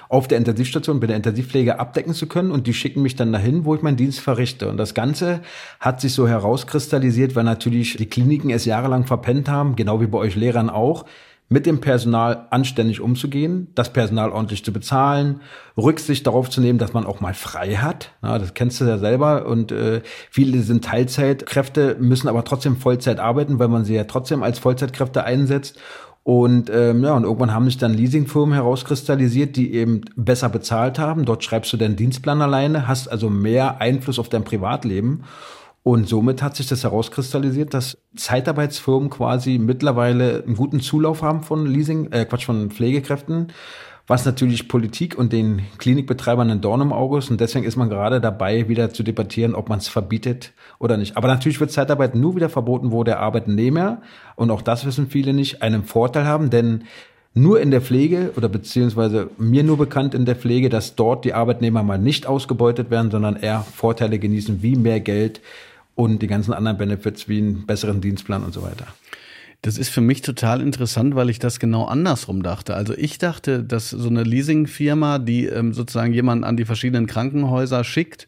auf 0.09 0.27
der 0.27 0.37
Intensivstation 0.39 0.99
bei 0.99 1.07
der 1.07 1.15
Intensivpflege 1.15 1.79
abdecken 1.79 2.13
zu 2.13 2.27
können 2.27 2.51
und 2.51 2.67
die 2.67 2.73
schicken 2.73 3.01
mich 3.01 3.15
dann 3.15 3.31
dahin, 3.31 3.65
wo 3.65 3.75
ich 3.75 3.81
meinen 3.81 3.97
Dienst 3.97 4.19
verrichte. 4.19 4.67
Und 4.67 4.77
das 4.77 4.93
Ganze 4.93 5.41
hat 5.79 6.01
sich 6.01 6.13
so 6.13 6.27
herauskristallisiert, 6.27 7.35
weil 7.35 7.43
natürlich 7.43 7.95
die 7.95 8.07
Kliniken 8.07 8.49
es 8.49 8.65
jahrelang 8.65 9.05
verpennt 9.05 9.47
haben, 9.47 9.75
genau 9.75 10.01
wie 10.01 10.07
bei 10.07 10.17
euch 10.17 10.35
Lehrern 10.35 10.69
auch, 10.69 11.05
mit 11.47 11.65
dem 11.65 11.79
Personal 11.79 12.47
anständig 12.49 13.01
umzugehen, 13.01 13.67
das 13.75 13.93
Personal 13.93 14.31
ordentlich 14.31 14.65
zu 14.65 14.73
bezahlen, 14.73 15.41
Rücksicht 15.77 16.25
darauf 16.25 16.49
zu 16.49 16.59
nehmen, 16.59 16.79
dass 16.79 16.93
man 16.93 17.05
auch 17.05 17.19
mal 17.19 17.35
frei 17.35 17.75
hat. 17.75 18.11
Ja, 18.23 18.39
das 18.39 18.55
kennst 18.55 18.81
du 18.81 18.85
ja 18.85 18.97
selber. 18.97 19.45
Und 19.45 19.71
äh, 19.71 20.01
viele 20.31 20.61
sind 20.61 20.85
Teilzeitkräfte, 20.85 21.97
müssen 21.99 22.29
aber 22.29 22.43
trotzdem 22.43 22.77
Vollzeit 22.77 23.19
arbeiten, 23.19 23.59
weil 23.59 23.67
man 23.67 23.85
sie 23.85 23.93
ja 23.93 24.05
trotzdem 24.05 24.41
als 24.41 24.57
Vollzeitkräfte 24.57 25.23
einsetzt. 25.23 25.79
Und 26.23 26.71
ähm, 26.73 27.03
ja, 27.03 27.13
und 27.13 27.23
irgendwann 27.23 27.53
haben 27.53 27.65
sich 27.65 27.77
dann 27.77 27.93
Leasingfirmen 27.93 28.55
herauskristallisiert, 28.55 29.55
die 29.55 29.75
eben 29.75 30.01
besser 30.15 30.49
bezahlt 30.49 30.97
haben. 30.97 31.25
Dort 31.25 31.43
schreibst 31.43 31.71
du 31.71 31.77
deinen 31.77 31.95
Dienstplan 31.95 32.41
alleine, 32.41 32.87
hast 32.87 33.07
also 33.07 33.29
mehr 33.29 33.79
Einfluss 33.79 34.17
auf 34.17 34.29
dein 34.29 34.43
Privatleben. 34.43 35.23
Und 35.87 36.09
somit 36.09 36.41
hat 36.41 36.55
sich 36.55 36.65
das 36.65 36.83
herauskristallisiert, 36.83 37.75
dass 37.75 37.99
Zeitarbeitsfirmen 38.15 39.11
quasi 39.11 39.59
mittlerweile 39.59 40.43
einen 40.43 40.55
guten 40.55 40.79
Zulauf 40.79 41.21
haben 41.21 41.43
von 41.43 41.67
Leasing, 41.67 42.11
äh 42.11 42.25
Quatsch, 42.25 42.45
von 42.45 42.71
Pflegekräften, 42.71 43.49
was 44.07 44.25
natürlich 44.25 44.67
Politik 44.67 45.15
und 45.15 45.31
den 45.31 45.61
Klinikbetreibern 45.77 46.49
ein 46.49 46.61
Dorn 46.61 46.81
im 46.81 46.91
Auge 46.91 47.19
ist. 47.19 47.29
Und 47.29 47.39
deswegen 47.39 47.65
ist 47.65 47.75
man 47.75 47.89
gerade 47.89 48.19
dabei, 48.19 48.67
wieder 48.67 48.89
zu 48.89 49.03
debattieren, 49.03 49.53
ob 49.53 49.69
man 49.69 49.77
es 49.77 49.87
verbietet 49.87 50.53
oder 50.79 50.97
nicht. 50.97 51.17
Aber 51.17 51.27
natürlich 51.27 51.59
wird 51.59 51.71
Zeitarbeit 51.71 52.15
nur 52.15 52.35
wieder 52.35 52.49
verboten, 52.49 52.91
wo 52.91 53.03
der 53.03 53.19
Arbeitnehmer, 53.19 54.01
und 54.35 54.49
auch 54.49 54.63
das 54.63 54.87
wissen 54.87 55.07
viele 55.07 55.33
nicht, 55.33 55.61
einen 55.61 55.83
Vorteil 55.83 56.25
haben, 56.25 56.49
denn 56.49 56.85
nur 57.35 57.61
in 57.61 57.69
der 57.69 57.81
Pflege 57.81 58.31
oder 58.35 58.49
beziehungsweise 58.49 59.29
mir 59.37 59.63
nur 59.63 59.77
bekannt 59.77 60.15
in 60.15 60.25
der 60.25 60.35
Pflege, 60.35 60.69
dass 60.69 60.95
dort 60.95 61.25
die 61.25 61.35
Arbeitnehmer 61.35 61.83
mal 61.83 61.99
nicht 61.99 62.25
ausgebeutet 62.25 62.89
werden, 62.89 63.11
sondern 63.11 63.35
eher 63.35 63.61
Vorteile 63.61 64.17
genießen, 64.17 64.63
wie 64.63 64.75
mehr 64.75 64.99
Geld, 64.99 65.41
und 65.95 66.21
die 66.21 66.27
ganzen 66.27 66.53
anderen 66.53 66.77
Benefits 66.77 67.27
wie 67.27 67.39
einen 67.39 67.65
besseren 67.65 68.01
Dienstplan 68.01 68.43
und 68.43 68.53
so 68.53 68.61
weiter. 68.61 68.87
Das 69.61 69.79
ist 69.79 69.89
für 69.89 70.01
mich 70.01 70.21
total 70.21 70.61
interessant, 70.61 71.15
weil 71.15 71.29
ich 71.29 71.39
das 71.39 71.59
genau 71.59 71.85
andersrum 71.85 72.43
dachte. 72.43 72.75
Also 72.75 72.93
ich 72.95 73.17
dachte, 73.17 73.63
dass 73.63 73.89
so 73.89 74.09
eine 74.09 74.21
Leasingfirma, 74.21 75.17
die 75.17 75.45
ähm, 75.45 75.73
sozusagen 75.73 76.13
jemanden 76.13 76.43
an 76.43 76.55
die 76.55 76.65
verschiedenen 76.65 77.07
Krankenhäuser 77.07 77.83
schickt, 77.83 78.27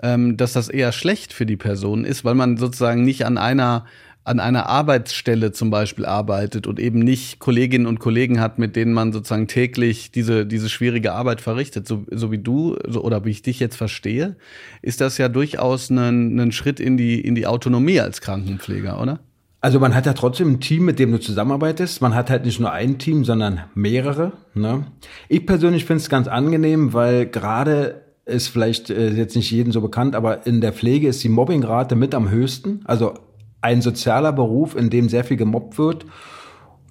ähm, 0.00 0.36
dass 0.36 0.52
das 0.52 0.68
eher 0.68 0.92
schlecht 0.92 1.32
für 1.32 1.46
die 1.46 1.56
Person 1.56 2.04
ist, 2.04 2.24
weil 2.24 2.34
man 2.34 2.56
sozusagen 2.56 3.04
nicht 3.04 3.26
an 3.26 3.38
einer 3.38 3.86
an 4.26 4.40
einer 4.40 4.68
Arbeitsstelle 4.68 5.52
zum 5.52 5.70
Beispiel 5.70 6.04
arbeitet 6.04 6.66
und 6.66 6.80
eben 6.80 6.98
nicht 6.98 7.38
Kolleginnen 7.38 7.86
und 7.86 8.00
Kollegen 8.00 8.40
hat, 8.40 8.58
mit 8.58 8.74
denen 8.74 8.92
man 8.92 9.12
sozusagen 9.12 9.46
täglich 9.46 10.10
diese, 10.10 10.44
diese 10.44 10.68
schwierige 10.68 11.12
Arbeit 11.12 11.40
verrichtet, 11.40 11.86
so, 11.86 12.04
so 12.10 12.32
wie 12.32 12.38
du 12.38 12.76
so, 12.88 13.04
oder 13.04 13.24
wie 13.24 13.30
ich 13.30 13.42
dich 13.42 13.60
jetzt 13.60 13.76
verstehe, 13.76 14.34
ist 14.82 15.00
das 15.00 15.16
ja 15.16 15.28
durchaus 15.28 15.90
ein, 15.90 16.40
ein 16.40 16.50
Schritt 16.50 16.80
in 16.80 16.96
die, 16.96 17.20
in 17.20 17.36
die 17.36 17.46
Autonomie 17.46 18.00
als 18.00 18.20
Krankenpfleger, 18.20 19.00
oder? 19.00 19.20
Also 19.60 19.78
man 19.78 19.94
hat 19.94 20.06
ja 20.06 20.12
trotzdem 20.12 20.54
ein 20.54 20.60
Team, 20.60 20.84
mit 20.84 20.98
dem 20.98 21.12
du 21.12 21.20
zusammenarbeitest. 21.20 22.02
Man 22.02 22.14
hat 22.14 22.28
halt 22.28 22.44
nicht 22.44 22.58
nur 22.58 22.72
ein 22.72 22.98
Team, 22.98 23.24
sondern 23.24 23.60
mehrere. 23.74 24.32
Ne? 24.54 24.86
Ich 25.28 25.46
persönlich 25.46 25.84
finde 25.84 26.02
es 26.02 26.08
ganz 26.08 26.26
angenehm, 26.26 26.92
weil 26.92 27.26
gerade 27.26 28.02
ist 28.24 28.48
vielleicht 28.48 28.90
äh, 28.90 29.10
jetzt 29.10 29.36
nicht 29.36 29.50
jedem 29.52 29.72
so 29.72 29.80
bekannt, 29.80 30.16
aber 30.16 30.46
in 30.46 30.60
der 30.60 30.72
Pflege 30.72 31.06
ist 31.06 31.22
die 31.22 31.28
Mobbingrate 31.28 31.94
mit 31.94 32.12
am 32.12 32.28
höchsten. 32.28 32.80
Also 32.84 33.14
ein 33.66 33.82
sozialer 33.82 34.32
Beruf, 34.32 34.76
in 34.76 34.90
dem 34.90 35.08
sehr 35.08 35.24
viel 35.24 35.36
gemobbt 35.36 35.76
wird 35.76 36.06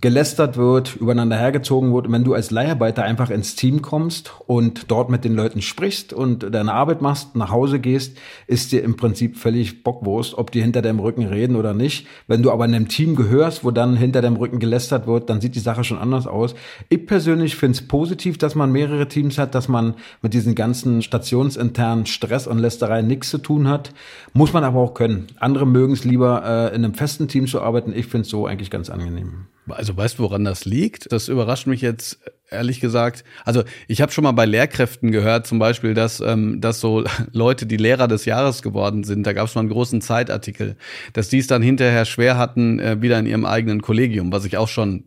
gelästert 0.05 0.55
wird, 0.55 0.97
übereinander 0.97 1.35
hergezogen 1.35 1.91
wird. 1.91 2.05
Und 2.05 2.13
wenn 2.13 2.23
du 2.23 2.35
als 2.35 2.51
Leiharbeiter 2.51 3.01
einfach 3.01 3.31
ins 3.31 3.55
Team 3.55 3.81
kommst 3.81 4.31
und 4.45 4.91
dort 4.91 5.09
mit 5.09 5.25
den 5.25 5.33
Leuten 5.33 5.63
sprichst 5.63 6.13
und 6.13 6.53
deine 6.53 6.73
Arbeit 6.73 7.01
machst, 7.01 7.35
nach 7.35 7.49
Hause 7.49 7.79
gehst, 7.79 8.15
ist 8.45 8.71
dir 8.71 8.83
im 8.83 8.97
Prinzip 8.97 9.35
völlig 9.35 9.83
Bockwurst, 9.83 10.37
ob 10.37 10.51
die 10.51 10.61
hinter 10.61 10.83
deinem 10.83 10.99
Rücken 10.99 11.25
reden 11.25 11.55
oder 11.55 11.73
nicht. 11.73 12.05
Wenn 12.27 12.43
du 12.43 12.51
aber 12.51 12.65
in 12.65 12.75
einem 12.75 12.87
Team 12.87 13.15
gehörst, 13.15 13.63
wo 13.63 13.71
dann 13.71 13.97
hinter 13.97 14.21
deinem 14.21 14.35
Rücken 14.35 14.59
gelästert 14.59 15.07
wird, 15.07 15.27
dann 15.27 15.41
sieht 15.41 15.55
die 15.55 15.59
Sache 15.59 15.83
schon 15.83 15.97
anders 15.97 16.27
aus. 16.27 16.53
Ich 16.89 17.07
persönlich 17.07 17.55
finde 17.55 17.79
es 17.79 17.87
positiv, 17.87 18.37
dass 18.37 18.53
man 18.53 18.71
mehrere 18.71 19.07
Teams 19.07 19.39
hat, 19.39 19.55
dass 19.55 19.67
man 19.67 19.95
mit 20.21 20.35
diesen 20.35 20.53
ganzen 20.53 21.01
stationsinternen 21.01 22.05
Stress 22.05 22.45
und 22.45 22.59
Lästereien 22.59 23.07
nichts 23.07 23.31
zu 23.31 23.39
tun 23.39 23.67
hat. 23.67 23.91
Muss 24.33 24.53
man 24.53 24.63
aber 24.63 24.81
auch 24.81 24.93
können. 24.93 25.25
Andere 25.39 25.65
mögen 25.65 25.93
es 25.93 26.03
lieber, 26.03 26.43
äh, 26.45 26.75
in 26.75 26.85
einem 26.85 26.93
festen 26.93 27.27
Team 27.27 27.47
zu 27.47 27.59
arbeiten. 27.59 27.91
Ich 27.91 28.05
finde 28.05 28.25
es 28.25 28.29
so 28.29 28.45
eigentlich 28.45 28.69
ganz 28.69 28.91
angenehm. 28.91 29.47
Also 29.69 29.95
weißt 29.95 30.19
du, 30.19 30.23
woran 30.23 30.43
das 30.43 30.65
liegt? 30.65 31.11
Das 31.11 31.27
überrascht 31.27 31.67
mich 31.67 31.81
jetzt 31.81 32.19
ehrlich 32.49 32.79
gesagt, 32.79 33.23
also 33.43 33.63
ich 33.87 34.01
habe 34.01 34.11
schon 34.11 34.23
mal 34.23 34.31
bei 34.31 34.45
Lehrkräften 34.45 35.11
gehört, 35.11 35.47
zum 35.47 35.59
Beispiel, 35.59 35.93
dass, 35.93 36.19
ähm, 36.19 36.61
dass 36.61 36.79
so 36.79 37.03
Leute, 37.31 37.65
die 37.65 37.77
Lehrer 37.77 38.07
des 38.07 38.25
Jahres 38.25 38.61
geworden 38.61 39.03
sind, 39.03 39.25
da 39.25 39.33
gab 39.33 39.47
es 39.47 39.55
mal 39.55 39.61
einen 39.61 39.69
großen 39.69 40.01
Zeitartikel, 40.01 40.75
dass 41.13 41.29
die 41.29 41.39
es 41.39 41.47
dann 41.47 41.61
hinterher 41.61 42.05
schwer 42.05 42.37
hatten, 42.37 42.79
äh, 42.79 43.01
wieder 43.01 43.19
in 43.19 43.25
ihrem 43.25 43.45
eigenen 43.45 43.81
Kollegium, 43.81 44.31
was 44.31 44.45
ich 44.45 44.57
auch 44.57 44.67
schon 44.67 45.05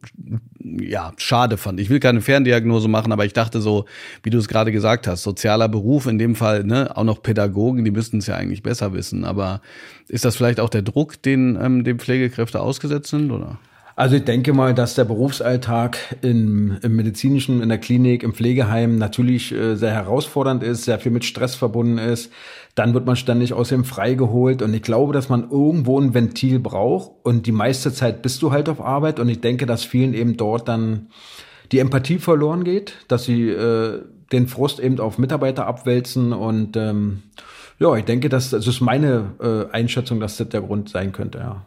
ja 0.61 1.13
schade 1.17 1.57
fand. 1.57 1.81
Ich 1.81 1.91
will 1.91 2.01
keine 2.01 2.21
Ferndiagnose 2.21 2.89
machen, 2.89 3.13
aber 3.13 3.25
ich 3.25 3.33
dachte 3.33 3.61
so, 3.61 3.87
wie 4.23 4.31
du 4.31 4.39
es 4.39 4.49
gerade 4.49 4.73
gesagt 4.73 5.07
hast, 5.07 5.23
sozialer 5.23 5.69
Beruf, 5.69 6.07
in 6.07 6.19
dem 6.19 6.35
Fall 6.35 6.65
ne, 6.65 6.97
auch 6.97 7.05
noch 7.05 7.23
Pädagogen, 7.23 7.85
die 7.85 7.91
müssten 7.91 8.19
es 8.19 8.27
ja 8.27 8.35
eigentlich 8.35 8.63
besser 8.63 8.93
wissen. 8.93 9.25
Aber 9.25 9.63
ist 10.09 10.25
das 10.25 10.37
vielleicht 10.37 10.61
auch 10.61 10.69
der 10.69 10.83
Druck, 10.83 11.23
den 11.23 11.57
ähm, 11.61 11.85
dem 11.85 11.99
Pflegekräfte 11.99 12.61
ausgesetzt 12.61 13.11
sind, 13.11 13.31
oder? 13.31 13.59
Also 13.99 14.15
ich 14.15 14.23
denke 14.23 14.53
mal, 14.53 14.75
dass 14.75 14.95
der 14.95 15.05
Berufsalltag 15.05 15.99
im, 16.23 16.79
im 16.83 16.95
medizinischen, 16.95 17.61
in 17.61 17.69
der 17.69 17.79
Klinik, 17.79 18.23
im 18.23 18.33
Pflegeheim 18.33 18.97
natürlich 18.97 19.51
äh, 19.51 19.75
sehr 19.75 19.91
herausfordernd 19.91 20.63
ist, 20.63 20.85
sehr 20.85 21.01
viel 21.01 21.11
mit 21.11 21.25
Stress 21.25 21.57
verbunden 21.57 21.99
ist. 21.99 22.31
Dann 22.77 22.95
wird 22.95 23.07
man 23.07 23.17
ständig 23.17 23.55
aus 23.55 23.71
dem 23.71 23.85
freigeholt 23.85 24.63
und 24.63 24.73
ich 24.73 24.83
glaube, 24.83 25.13
dass 25.13 25.29
man 25.29 25.51
irgendwo 25.51 25.99
ein 25.99 26.15
Ventil 26.15 26.61
braucht 26.61 27.11
und 27.25 27.49
die 27.49 27.53
meiste 27.53 27.93
Zeit 27.93 28.23
bist 28.23 28.41
du 28.41 28.53
halt 28.53 28.69
auf 28.69 28.81
Arbeit 28.81 29.19
und 29.19 29.29
ich 29.29 29.41
denke, 29.41 29.67
dass 29.67 29.83
vielen 29.83 30.15
eben 30.15 30.37
dort 30.37 30.69
dann 30.69 31.09
die 31.73 31.81
Empathie 31.81 32.21
verloren 32.21 32.63
geht, 32.63 32.95
dass 33.09 33.25
sie 33.25 33.49
äh, 33.49 34.01
den 34.31 34.47
Frust 34.47 34.79
eben 34.79 35.01
auf 35.01 35.19
Mitarbeiter 35.19 35.67
abwälzen 35.67 36.33
und 36.33 36.77
ähm, 36.77 37.25
ja, 37.81 37.97
ich 37.97 38.05
denke, 38.05 38.29
dass 38.29 38.51
das 38.51 38.65
ist 38.65 38.81
meine 38.81 39.33
äh, 39.43 39.75
Einschätzung, 39.75 40.21
dass 40.21 40.37
das 40.37 40.51
der 40.51 40.61
Grund 40.61 40.89
sein 40.89 41.11
könnte, 41.11 41.39
ja. 41.39 41.67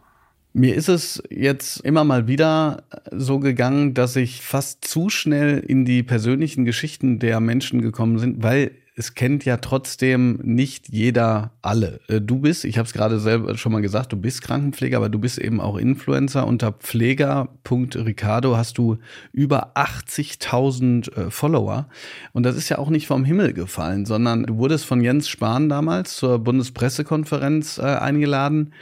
Mir 0.54 0.76
ist 0.76 0.90
es 0.90 1.24
jetzt 1.30 1.78
immer 1.82 2.04
mal 2.04 2.28
wieder 2.28 2.84
so 3.12 3.40
gegangen, 3.40 3.94
dass 3.94 4.18
ich 4.18 4.42
fast 4.42 4.84
zu 4.84 5.10
schnell 5.10 5.60
in 5.60 5.86
die 5.86 6.04
persönlichen 6.04 6.66
Geschichten 6.66 7.20
der 7.20 7.40
Menschen 7.40 7.82
gekommen 7.82 8.20
bin, 8.20 8.44
weil 8.44 8.72
es 8.96 9.16
kennt 9.16 9.46
ja 9.46 9.58
trotzdem 9.58 10.40
nicht 10.44 10.90
jeder 10.90 11.54
alle. 11.62 12.02
Äh, 12.08 12.20
du 12.20 12.40
bist, 12.40 12.66
ich 12.66 12.78
habe 12.78 12.86
es 12.86 12.94
gerade 12.94 13.20
selber 13.20 13.58
schon 13.58 13.72
mal 13.72 13.82
gesagt, 13.82 14.12
du 14.12 14.18
bist 14.18 14.42
Krankenpfleger, 14.42 14.98
aber 14.98 15.10
du 15.10 15.18
bist 15.18 15.38
eben 15.38 15.62
auch 15.62 15.78
Influencer. 15.78 16.46
Unter 16.46 16.74
pfleger.ricardo 16.74 18.58
hast 18.58 18.78
du 18.78 18.98
über 19.32 19.76
80.000 19.76 21.16
äh, 21.16 21.32
Follower. 21.32 21.88
Und 22.34 22.44
das 22.44 22.58
ist 22.58 22.68
ja 22.68 22.80
auch 22.80 22.90
nicht 22.90 23.08
vom 23.08 23.24
Himmel 23.24 23.54
gefallen, 23.54 24.06
sondern 24.06 24.44
du 24.44 24.58
wurdest 24.58 24.86
von 24.86 25.02
Jens 25.02 25.30
Spahn 25.30 25.70
damals 25.70 26.18
zur 26.18 26.40
Bundespressekonferenz 26.40 27.78
äh, 27.78 27.84
eingeladen. 27.84 28.74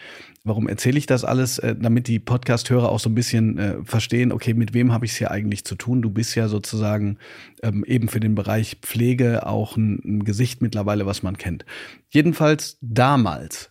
Warum 0.50 0.68
erzähle 0.68 0.98
ich 0.98 1.06
das 1.06 1.24
alles? 1.24 1.60
Äh, 1.60 1.76
damit 1.80 2.08
die 2.08 2.18
Podcast-Hörer 2.18 2.90
auch 2.90 3.00
so 3.00 3.10
ein 3.10 3.16
bisschen 3.16 3.58
äh, 3.60 3.76
verstehen, 3.84 4.32
okay, 4.32 4.56
mit 4.56 4.74
wem 4.74 4.92
habe 4.92 5.06
ich 5.06 5.12
es 5.12 5.18
hier 5.18 5.30
eigentlich 5.30 5.64
zu 5.64 5.76
tun? 5.76 6.02
Du 6.02 6.10
bist 6.10 6.34
ja 6.34 6.48
sozusagen 6.48 7.20
ähm, 7.62 7.86
eben 7.86 8.08
für 8.08 8.20
den 8.20 8.34
Bereich 8.34 8.78
Pflege 8.82 9.46
auch 9.46 9.78
ein, 9.78 10.02
ein 10.04 10.24
Gesicht 10.24 10.64
mittlerweile, 10.64 11.06
was 11.06 11.22
man 11.22 11.38
kennt. 11.38 11.66
Jedenfalls 12.10 12.80
damals 12.82 13.70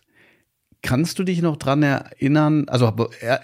Kannst 0.81 1.19
du 1.19 1.23
dich 1.23 1.41
noch 1.41 1.57
dran 1.57 1.83
erinnern? 1.83 2.65
Also 2.69 2.93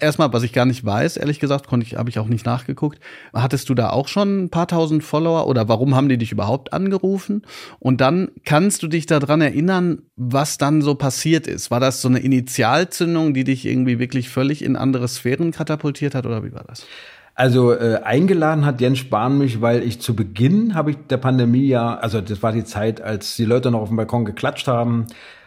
erstmal, 0.00 0.32
was 0.32 0.42
ich 0.42 0.54
gar 0.54 0.64
nicht 0.64 0.84
weiß, 0.86 1.18
ehrlich 1.18 1.38
gesagt, 1.38 1.66
konnte 1.66 1.86
ich, 1.86 1.96
habe 1.96 2.08
ich 2.08 2.18
auch 2.18 2.28
nicht 2.28 2.46
nachgeguckt. 2.46 2.98
Hattest 3.34 3.68
du 3.68 3.74
da 3.74 3.90
auch 3.90 4.08
schon 4.08 4.44
ein 4.44 4.48
paar 4.48 4.66
tausend 4.66 5.04
Follower 5.04 5.46
oder 5.46 5.68
warum 5.68 5.94
haben 5.94 6.08
die 6.08 6.16
dich 6.16 6.32
überhaupt 6.32 6.72
angerufen? 6.72 7.42
Und 7.78 8.00
dann 8.00 8.30
kannst 8.46 8.82
du 8.82 8.88
dich 8.88 9.04
daran 9.04 9.42
erinnern, 9.42 10.02
was 10.16 10.56
dann 10.56 10.80
so 10.80 10.94
passiert 10.94 11.46
ist. 11.46 11.70
War 11.70 11.78
das 11.78 12.00
so 12.00 12.08
eine 12.08 12.20
Initialzündung, 12.20 13.34
die 13.34 13.44
dich 13.44 13.66
irgendwie 13.66 13.98
wirklich 13.98 14.30
völlig 14.30 14.64
in 14.64 14.74
andere 14.74 15.06
Sphären 15.06 15.50
katapultiert 15.50 16.14
hat 16.14 16.24
oder 16.24 16.42
wie 16.42 16.54
war 16.54 16.64
das? 16.66 16.86
Also 17.34 17.74
äh, 17.74 18.00
eingeladen 18.02 18.64
hat 18.64 18.80
Jens 18.80 18.98
Spahn 18.98 19.36
mich, 19.36 19.60
weil 19.60 19.82
ich 19.82 20.00
zu 20.00 20.16
Beginn 20.16 20.74
habe 20.74 20.92
ich 20.92 20.96
der 21.10 21.18
Pandemie 21.18 21.66
ja, 21.66 21.94
also 21.98 22.22
das 22.22 22.42
war 22.42 22.52
die 22.52 22.64
Zeit, 22.64 23.02
als 23.02 23.36
die 23.36 23.44
Leute 23.44 23.70
noch 23.70 23.80
auf 23.80 23.88
dem 23.88 23.98
Balkon 23.98 24.24
geklatscht 24.24 24.68
haben, 24.68 25.04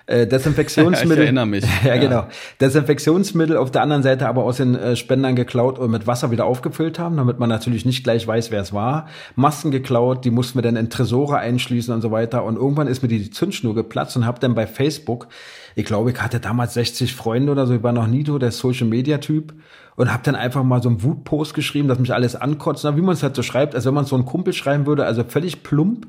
äh, 0.10 0.26
Desinfektionsmittel. 0.26 1.12
ich 1.18 1.24
erinnere 1.24 1.46
mich. 1.46 1.66
ja, 1.86 1.98
genau. 1.98 2.26
Desinfektionsmittel 2.60 3.58
auf 3.58 3.70
der 3.70 3.84
anderen 3.84 4.02
Seite 4.02 4.28
aber 4.28 4.44
aus 4.44 4.58
den 4.58 4.76
äh, 4.76 4.96
Spendern 4.96 5.36
geklaut 5.36 5.78
und 5.78 5.92
mit 5.92 6.08
Wasser 6.08 6.32
wieder 6.32 6.46
aufgefüllt 6.46 6.98
haben, 6.98 7.18
damit 7.18 7.38
man 7.38 7.48
natürlich 7.48 7.86
nicht 7.86 8.04
gleich 8.04 8.28
weiß, 8.28 8.50
wer 8.50 8.62
es 8.62 8.74
war. 8.74 9.08
Masken 9.36 9.70
geklaut, 9.70 10.26
die 10.26 10.32
mussten 10.32 10.58
wir 10.58 10.64
dann 10.64 10.76
in 10.76 10.90
Tresore 10.90 11.38
einschließen 11.38 11.94
und 11.94 12.02
so 12.02 12.12
weiter. 12.12 12.44
Und 12.44 12.56
irgendwann 12.56 12.88
ist 12.88 13.04
mir 13.04 13.08
die 13.08 13.30
Zündschnur 13.30 13.76
geplatzt 13.76 14.18
und 14.18 14.26
habe 14.26 14.40
dann 14.40 14.56
bei 14.56 14.66
Facebook, 14.66 15.28
ich 15.76 15.86
glaube, 15.86 16.12
ich 16.12 16.22
hatte 16.22 16.40
damals 16.40 16.74
60 16.74 17.14
Freunde 17.14 17.52
oder 17.52 17.68
so, 17.68 17.76
ich 17.76 17.84
war 17.84 17.92
noch 17.92 18.08
nie 18.08 18.24
der 18.24 18.52
Social 18.52 18.88
Media 18.88 19.20
Typ 19.20 19.54
und 19.96 20.12
habe 20.12 20.24
dann 20.24 20.36
einfach 20.36 20.64
mal 20.64 20.82
so 20.82 20.90
einen 20.90 21.04
Wutpost 21.04 21.54
geschrieben, 21.54 21.88
dass 21.88 22.00
mich 22.00 22.14
alles 22.14 22.36
ankotzt, 22.36 22.84
wie 22.84 23.02
man 23.02 23.14
es 23.14 23.24
halt 23.24 23.36
so 23.36 23.44
schreibt, 23.44 23.76
als 23.76 23.86
wenn 23.86 23.94
man 23.94 24.06
so 24.06 24.16
einen 24.16 24.26
Kumpel 24.26 24.54
schreiben 24.54 24.86
würde, 24.86 25.06
also 25.06 25.24
völlig 25.24 25.62
plump 25.64 26.08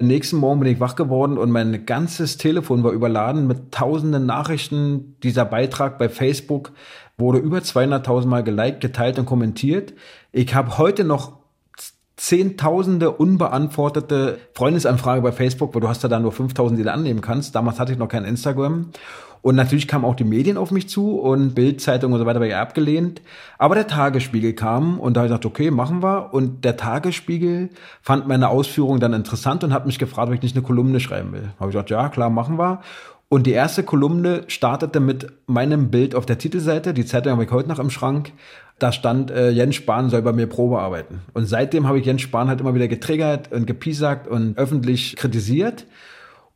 nächsten 0.00 0.36
Morgen 0.36 0.60
bin 0.60 0.72
ich 0.72 0.80
wach 0.80 0.96
geworden 0.96 1.38
und 1.38 1.50
mein 1.50 1.86
ganzes 1.86 2.36
Telefon 2.36 2.84
war 2.84 2.92
überladen 2.92 3.46
mit 3.46 3.72
tausenden 3.72 4.26
Nachrichten. 4.26 5.16
Dieser 5.22 5.44
Beitrag 5.44 5.98
bei 5.98 6.08
Facebook 6.08 6.72
wurde 7.16 7.38
über 7.38 7.58
200.000 7.58 8.26
Mal 8.26 8.44
geliked, 8.44 8.80
geteilt 8.80 9.18
und 9.18 9.26
kommentiert. 9.26 9.94
Ich 10.32 10.54
habe 10.54 10.78
heute 10.78 11.04
noch 11.04 11.38
zehntausende 12.16 13.12
unbeantwortete 13.12 14.38
Freundesanfrage 14.52 15.22
bei 15.22 15.32
Facebook, 15.32 15.74
wo 15.74 15.80
du 15.80 15.88
hast 15.88 16.02
ja 16.02 16.08
da 16.08 16.18
nur 16.18 16.32
5000, 16.32 16.78
die 16.78 16.82
du 16.82 16.92
annehmen 16.92 17.20
kannst. 17.20 17.54
Damals 17.54 17.78
hatte 17.78 17.92
ich 17.92 17.98
noch 17.98 18.08
kein 18.08 18.24
Instagram. 18.24 18.90
Und 19.42 19.54
natürlich 19.54 19.88
kamen 19.88 20.04
auch 20.04 20.14
die 20.14 20.24
Medien 20.24 20.56
auf 20.56 20.70
mich 20.70 20.88
zu 20.88 21.18
und 21.18 21.54
Bildzeitung 21.54 22.12
und 22.12 22.18
so 22.18 22.26
weiter 22.26 22.40
war 22.40 22.46
ja 22.46 22.60
abgelehnt. 22.60 23.22
Aber 23.58 23.74
der 23.74 23.86
Tagesspiegel 23.86 24.52
kam 24.52 24.98
und 24.98 25.14
da 25.14 25.20
habe 25.20 25.26
ich 25.26 25.30
gesagt, 25.30 25.46
okay, 25.46 25.70
machen 25.70 26.02
wir. 26.02 26.32
Und 26.32 26.64
der 26.64 26.76
Tagesspiegel 26.76 27.70
fand 28.02 28.26
meine 28.26 28.48
Ausführung 28.48 29.00
dann 29.00 29.12
interessant 29.12 29.64
und 29.64 29.72
hat 29.72 29.86
mich 29.86 29.98
gefragt, 29.98 30.28
ob 30.28 30.34
ich 30.34 30.42
nicht 30.42 30.56
eine 30.56 30.64
Kolumne 30.64 31.00
schreiben 31.00 31.32
will. 31.32 31.50
Habe 31.58 31.70
ich 31.70 31.74
gesagt, 31.74 31.90
ja, 31.90 32.08
klar, 32.08 32.30
machen 32.30 32.58
wir. 32.58 32.80
Und 33.30 33.46
die 33.46 33.52
erste 33.52 33.82
Kolumne 33.82 34.44
startete 34.46 35.00
mit 35.00 35.26
meinem 35.46 35.90
Bild 35.90 36.14
auf 36.14 36.24
der 36.24 36.38
Titelseite. 36.38 36.94
Die 36.94 37.04
Zeitung 37.04 37.32
habe 37.32 37.44
ich 37.44 37.50
heute 37.50 37.68
noch 37.68 37.78
im 37.78 37.90
Schrank. 37.90 38.32
Da 38.78 38.90
stand, 38.90 39.30
äh, 39.30 39.50
Jens 39.50 39.74
Spahn 39.74 40.08
soll 40.08 40.22
bei 40.22 40.32
mir 40.32 40.46
Probe 40.46 40.78
arbeiten. 40.78 41.20
Und 41.34 41.46
seitdem 41.46 41.86
habe 41.86 41.98
ich 41.98 42.06
Jens 42.06 42.22
Spahn 42.22 42.48
halt 42.48 42.60
immer 42.60 42.74
wieder 42.74 42.88
getriggert 42.88 43.52
und 43.52 43.66
gepiesackt 43.66 44.26
und 44.28 44.56
öffentlich 44.56 45.16
kritisiert. 45.16 45.84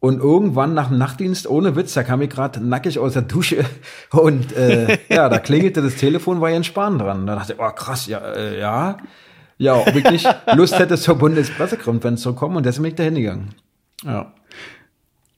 Und 0.02 0.18
irgendwann 0.18 0.74
nach 0.74 0.88
dem 0.88 0.98
Nachtdienst, 0.98 1.48
ohne 1.48 1.76
Witz, 1.76 1.94
da 1.94 2.02
kam 2.02 2.20
ich 2.22 2.28
gerade 2.28 2.58
nackig 2.58 2.98
aus 2.98 3.12
der 3.12 3.22
Dusche 3.22 3.64
und 4.10 4.52
äh, 4.56 4.98
ja, 5.08 5.28
da 5.28 5.38
klingelte 5.38 5.80
das 5.80 5.94
Telefon, 5.94 6.40
war 6.40 6.50
Jens 6.50 6.66
Spahn 6.66 6.98
dran. 6.98 7.24
Da 7.24 7.36
dachte 7.36 7.52
ich, 7.52 7.60
oh 7.60 7.70
krass, 7.70 8.08
ja, 8.08 8.18
äh, 8.18 8.58
ja. 8.58 8.96
Ja, 9.58 9.76
ob 9.76 9.94
ich 9.94 10.10
nicht 10.10 10.28
Lust 10.56 10.76
hätte, 10.76 10.96
zur 10.96 11.14
Bundespressekonferenz 11.14 12.20
zu 12.20 12.34
kommen 12.34 12.56
und 12.56 12.66
deswegen 12.66 12.82
bin 12.82 12.90
ich 12.90 12.96
da 12.96 13.04
hingegangen. 13.04 13.54
Ja. 14.02 14.32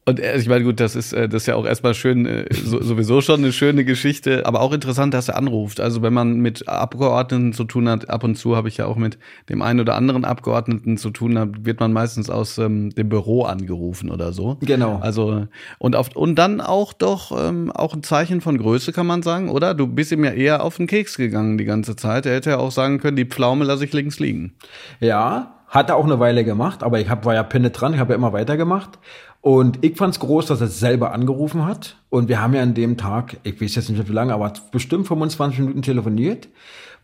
Und 0.07 0.21
äh, 0.21 0.37
ich 0.37 0.49
meine, 0.49 0.65
gut, 0.65 0.81
das 0.81 0.97
ist, 0.97 1.13
äh, 1.13 1.29
das 1.29 1.43
ist 1.43 1.47
ja 1.47 1.55
auch 1.55 1.65
erstmal 1.65 1.95
schön, 1.95 2.27
äh, 2.27 2.47
sowieso 2.53 3.21
schon 3.21 3.41
eine 3.41 3.53
schöne 3.53 3.85
Geschichte, 3.85 4.45
aber 4.47 4.61
auch 4.61 4.73
interessant, 4.73 5.15
dass 5.15 5.29
er 5.29 5.37
anruft. 5.37 5.81
Also 5.81 6.03
wenn 6.03 6.13
man 6.13 6.37
mit 6.37 6.69
Abgeordneten 6.69 7.53
zu 7.53 7.65
tun 7.65 7.89
hat, 7.89 8.11
ab 8.11 8.25
und 8.25 8.37
zu 8.37 8.57
habe 8.57 8.69
ich 8.69 8.77
ja 8.77 8.87
auch 8.87 8.97
mit 8.97 9.19
dem 9.49 9.63
einen 9.63 9.81
oder 9.81 9.95
anderen 9.95 10.25
Abgeordneten 10.25 10.99
zu 10.99 11.11
tun, 11.11 11.39
hat, 11.39 11.65
wird 11.65 11.81
man 11.81 11.93
meistens 11.93 12.29
aus 12.29 12.59
ähm, 12.59 12.91
dem 12.91 13.09
Büro 13.09 13.45
angerufen 13.45 14.11
oder 14.11 14.33
so. 14.33 14.59
Genau. 14.61 14.99
Also 15.01 15.47
und 15.79 15.97
auf, 15.97 16.15
und 16.15 16.37
dann 16.37 16.61
auch 16.61 16.93
doch 16.93 17.33
ähm, 17.37 17.71
auch 17.71 17.95
ein 17.95 18.03
Zeichen 18.03 18.41
von 18.41 18.59
Größe, 18.59 18.93
kann 18.93 19.07
man 19.07 19.23
sagen, 19.23 19.49
oder? 19.49 19.75
Du 19.75 19.87
bist 19.87 20.13
ihm 20.13 20.25
ja 20.25 20.33
eher 20.33 20.63
auf 20.63 20.77
den 20.77 20.87
Keks 20.87 21.17
gegangen 21.17 21.57
die 21.57 21.65
ganze 21.65 21.97
Zeit. 21.97 22.27
Er 22.27 22.35
hätte 22.35 22.51
ja 22.51 22.59
auch 22.59 22.73
sagen 22.73 22.99
können, 22.99 23.17
die 23.17 23.25
Pflaume 23.25 23.65
lasse 23.65 23.85
ich 23.85 23.93
links 23.93 24.19
liegen. 24.19 24.55
Ja, 25.01 25.55
hat 25.75 25.89
er 25.89 25.97
auch 25.97 26.05
eine 26.05 26.21
Weile 26.21 26.45
gemacht, 26.45 26.85
aber 26.85 27.01
ich 27.01 27.09
hab, 27.09 27.25
war 27.25 27.35
ja 27.35 27.43
penetrant, 27.43 27.97
ich 27.97 28.01
habe 28.01 28.13
ja 28.13 28.17
immer 28.17 28.33
weitergemacht. 28.33 28.99
Und 29.45 29.85
ich 29.85 29.99
fand's 29.99 30.21
groß, 30.21 30.47
dass 30.47 30.63
er 30.63 30.69
selber 30.69 31.13
angerufen 31.13 31.67
hat. 31.67 31.99
Und 32.09 32.31
wir 32.31 32.41
haben 32.41 32.55
ja 32.55 32.63
an 32.63 32.73
dem 32.73 32.97
Tag, 32.97 33.37
ich 33.43 33.61
weiß 33.61 33.75
jetzt 33.75 33.91
nicht 33.91 34.09
wie 34.09 34.13
lange, 34.15 34.33
aber 34.33 34.51
bestimmt 34.73 35.07
25 35.07 35.59
Minuten 35.59 35.83
telefoniert. 35.83 36.49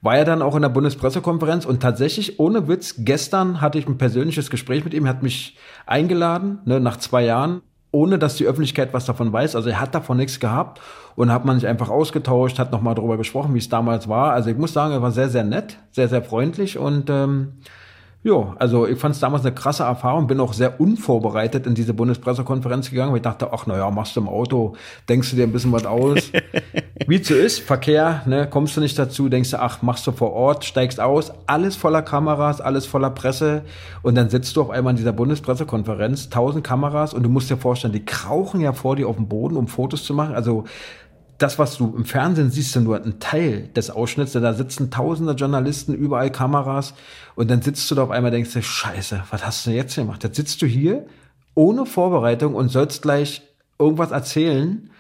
War 0.01 0.17
ja 0.17 0.25
dann 0.25 0.41
auch 0.41 0.57
in 0.57 0.63
der 0.63 0.71
Bundespressekonferenz 0.71 1.67
und 1.67 1.83
tatsächlich, 1.83 2.41
ohne 2.41 2.67
Witz, 2.67 2.95
gestern 2.97 3.61
hatte 3.61 3.79
ich 3.79 3.87
ein 3.87 3.99
persönliches 3.99 4.49
Gespräch 4.49 4.85
mit 4.85 4.95
ihm, 4.95 5.05
er 5.05 5.11
hat 5.11 5.23
mich 5.23 5.59
eingeladen, 5.85 6.61
ne, 6.65 6.81
nach 6.81 6.97
zwei 6.97 7.27
Jahren, 7.27 7.61
ohne 7.93 8.19
dass 8.19 8.37
die 8.37 8.47
Öffentlichkeit 8.47 8.95
was 8.95 9.05
davon 9.05 9.31
weiß. 9.31 9.55
Also 9.55 9.69
er 9.69 9.79
hat 9.79 9.95
davon 9.95 10.17
nichts 10.17 10.41
gehabt 10.41 10.81
und 11.17 11.31
hat 11.31 11.45
man 11.45 11.61
sich 11.61 11.69
einfach 11.69 11.91
ausgetauscht, 11.91 12.59
hat 12.59 12.73
nochmal 12.73 12.95
darüber 12.95 13.19
gesprochen, 13.19 13.53
wie 13.53 13.59
es 13.59 13.69
damals 13.69 14.09
war. 14.09 14.33
Also 14.33 14.49
ich 14.49 14.57
muss 14.57 14.73
sagen, 14.73 14.95
er 14.95 15.03
war 15.03 15.11
sehr, 15.11 15.29
sehr 15.29 15.45
nett, 15.45 15.77
sehr, 15.91 16.09
sehr 16.09 16.23
freundlich 16.23 16.79
und 16.79 17.11
ähm, 17.11 17.59
ja, 18.23 18.55
also 18.59 18.87
ich 18.87 18.99
fand 18.99 19.15
es 19.15 19.21
damals 19.21 19.47
eine 19.47 19.55
krasse 19.55 19.85
Erfahrung, 19.85 20.27
bin 20.27 20.41
auch 20.41 20.53
sehr 20.53 20.79
unvorbereitet 20.79 21.67
in 21.67 21.75
diese 21.75 21.95
Bundespressekonferenz 21.95 22.91
gegangen, 22.91 23.13
weil 23.13 23.19
ich 23.19 23.23
dachte, 23.23 23.51
ach 23.51 23.67
naja, 23.67 23.91
machst 23.91 24.15
du 24.15 24.21
im 24.21 24.29
Auto, 24.29 24.75
denkst 25.09 25.31
du 25.31 25.37
dir 25.37 25.45
ein 25.45 25.53
bisschen 25.53 25.73
was 25.73 25.87
aus. 25.87 26.31
Wie 27.07 27.19
es 27.19 27.27
so 27.27 27.35
ist, 27.35 27.61
Verkehr, 27.61 28.21
ne, 28.27 28.47
kommst 28.47 28.77
du 28.77 28.83
nicht 28.83 28.99
dazu, 28.99 29.31
denkst 29.31 29.53
du, 29.53 29.59
ach, 29.59 29.81
machst 29.81 30.07
du 30.07 30.13
vor 30.13 30.35
Ort, 30.35 30.67
steigst 30.67 31.01
aus, 31.01 31.33
alles 31.47 31.77
voller 31.77 32.03
Kameras, 32.03 32.61
alles 32.61 32.85
voller 32.85 33.09
Presse 33.09 33.63
und 34.03 34.17
dann 34.17 34.29
sitzt 34.29 34.55
du 34.55 34.61
auf 34.61 34.71
einmal 34.71 34.91
in 34.91 34.99
dieser 34.99 35.13
Bundespressekonferenz, 35.13 36.29
tausend 36.29 36.63
Kameras 36.63 37.15
und 37.15 37.23
du 37.23 37.31
musst 37.31 37.49
dir 37.49 37.57
vorstellen, 37.57 37.95
die 37.95 38.05
krauchen 38.05 38.61
ja 38.61 38.75
vor 38.75 38.97
dir 38.97 39.09
auf 39.09 39.17
dem 39.17 39.29
Boden, 39.29 39.57
um 39.57 39.67
Fotos 39.67 40.05
zu 40.05 40.13
machen, 40.13 40.35
also 40.35 40.65
das, 41.41 41.59
was 41.59 41.79
du 41.79 41.95
im 41.97 42.05
Fernsehen 42.05 42.51
siehst, 42.51 42.77
ist 42.77 42.83
nur 42.83 43.03
ein 43.03 43.19
Teil 43.19 43.69
des 43.75 43.91
Ausschnitts. 43.91 44.33
Da 44.33 44.53
sitzen 44.53 44.91
tausende 44.91 45.33
Journalisten, 45.33 45.95
überall 45.95 46.31
Kameras. 46.31 46.93
Und 47.35 47.51
dann 47.51 47.63
sitzt 47.63 47.91
du 47.91 47.95
da 47.95 48.03
auf 48.03 48.11
einmal 48.11 48.31
und 48.31 48.35
denkst 48.35 48.53
dir, 48.53 48.63
scheiße, 48.63 49.25
was 49.31 49.47
hast 49.47 49.67
du 49.67 49.71
jetzt 49.71 49.95
gemacht? 49.95 50.23
Jetzt 50.23 50.37
sitzt 50.37 50.61
du 50.61 50.67
hier 50.67 51.07
ohne 51.55 51.87
Vorbereitung 51.87 52.55
und 52.55 52.69
sollst 52.69 53.01
gleich 53.01 53.41
irgendwas 53.79 54.11
erzählen. 54.11 54.91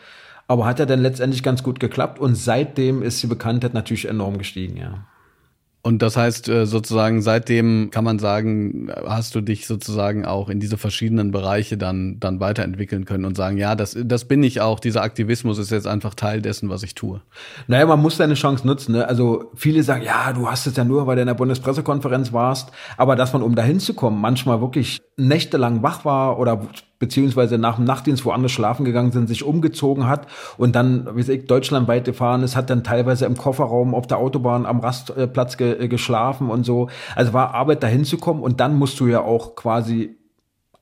Aber 0.49 0.65
hat 0.65 0.79
ja 0.79 0.87
dann 0.87 1.03
letztendlich 1.03 1.43
ganz 1.43 1.63
gut 1.63 1.79
geklappt. 1.79 2.19
Und 2.19 2.35
seitdem 2.37 3.03
ist 3.03 3.23
die 3.23 3.27
Bekanntheit 3.27 3.75
natürlich 3.75 4.09
enorm 4.09 4.39
gestiegen, 4.39 4.79
ja. 4.79 5.05
Und 5.83 6.03
das 6.03 6.17
heißt 6.17 6.49
äh, 6.49 6.67
sozusagen, 6.67 7.23
seitdem 7.23 7.91
kann 7.91 8.05
man 8.05 8.19
sagen, 8.19 8.93
hast 9.07 9.35
du 9.35 9.41
dich 9.41 9.67
sozusagen 9.67 10.27
auch 10.27 10.51
in 10.51 10.61
diese 10.61 10.77
verschiedenen 10.77 11.31
Bereiche 11.31 11.79
dann, 11.79 12.21
dann 12.21 12.39
weiterentwickeln 12.39 13.07
können 13.07 13.25
und 13.25 13.35
sagen, 13.35 13.57
ja, 13.57 13.75
das, 13.75 13.97
das 13.99 14.27
bin 14.27 14.43
ich 14.43 14.61
auch, 14.61 14.79
dieser 14.79 15.03
Aktivismus 15.03 15.59
ist 15.59 15.71
jetzt 15.71 15.87
einfach 15.87 16.15
Teil 16.15 16.43
dessen, 16.43 16.69
was 16.69 16.83
ich 16.83 16.95
tue. 16.95 17.23
Naja, 17.67 17.87
man 17.87 18.01
muss 18.01 18.19
seine 18.19 18.35
Chance 18.35 18.67
nutzen. 18.67 18.93
Ne? 18.93 19.09
Also 19.09 19.51
viele 19.55 19.83
sagen, 19.83 20.03
ja, 20.05 20.35
du 20.35 20.51
hast 20.51 20.67
es 20.67 20.77
ja 20.77 20.85
nur, 20.85 21.07
weil 21.07 21.17
du 21.17 21.23
in 21.23 21.29
der 21.29 21.35
Bundespressekonferenz 21.35 22.33
warst, 22.33 22.71
aber 22.99 23.17
dass 23.17 23.33
man, 23.33 23.43
um 23.43 23.55
dahin 23.55 23.81
zu 23.81 23.95
kommen, 23.95 24.21
manchmal 24.21 24.61
wirklich 24.61 25.01
nächtelang 25.17 25.83
wach 25.83 26.05
war 26.05 26.39
oder 26.39 26.61
beziehungsweise 27.01 27.59
nach 27.59 27.77
dem 27.77 27.85
Nachtdienst 27.85 28.25
woanders 28.25 28.53
schlafen 28.53 28.85
gegangen 28.85 29.11
sind, 29.11 29.27
sich 29.27 29.43
umgezogen 29.43 30.07
hat 30.07 30.29
und 30.59 30.77
dann, 30.77 31.09
wie 31.17 31.33
ich, 31.33 31.47
deutschlandweit 31.47 32.05
gefahren 32.05 32.43
ist, 32.45 32.55
hat 32.55 32.71
dann 32.71 32.85
teilweise 32.85 33.25
im 33.25 33.37
Kofferraum 33.37 33.95
auf 33.95 34.07
der 34.07 34.19
Autobahn 34.19 34.67
am 34.67 34.79
Rastplatz 34.81 35.57
ge 35.57 35.85
äh, 35.85 35.89
geschlafen 35.89 36.51
und 36.51 36.65
so. 36.65 36.89
Also 37.17 37.33
war 37.33 37.55
Arbeit 37.55 37.83
dahin 37.83 38.05
zu 38.05 38.19
kommen 38.19 38.43
und 38.43 38.61
dann 38.61 38.77
musst 38.77 39.01
du 39.01 39.07
ja 39.07 39.23
auch 39.23 39.57
quasi 39.57 40.17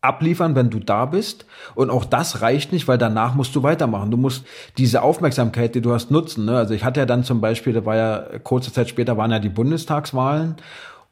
abliefern, 0.01 0.55
wenn 0.55 0.71
du 0.71 0.81
da 0.81 1.07
bist. 1.07 1.47
Und 1.75 1.91
auch 1.91 2.05
das 2.05 2.41
reicht 2.43 2.73
nicht, 2.73 2.89
weil 2.89 2.99
danach 2.99 3.35
musst 3.35 3.55
du 3.55 3.63
weitermachen. 3.63 4.11
Du 4.11 4.17
musst 4.17 4.45
diese 4.77 5.03
Aufmerksamkeit, 5.03 5.75
die 5.75 5.81
du 5.81 5.93
hast, 5.93 6.11
nutzen. 6.11 6.45
Ne? 6.45 6.57
Also 6.57 6.75
ich 6.75 6.85
hatte 6.85 7.01
ja 7.01 7.07
dann 7.07 7.25
zum 7.25 7.41
Beispiel, 7.41 7.73
da 7.73 7.85
war 7.85 7.97
ja 7.97 8.25
kurze 8.43 8.73
Zeit 8.73 8.89
später 8.89 9.17
waren 9.17 9.31
ja 9.31 9.39
die 9.39 9.49
Bundestagswahlen 9.49 10.57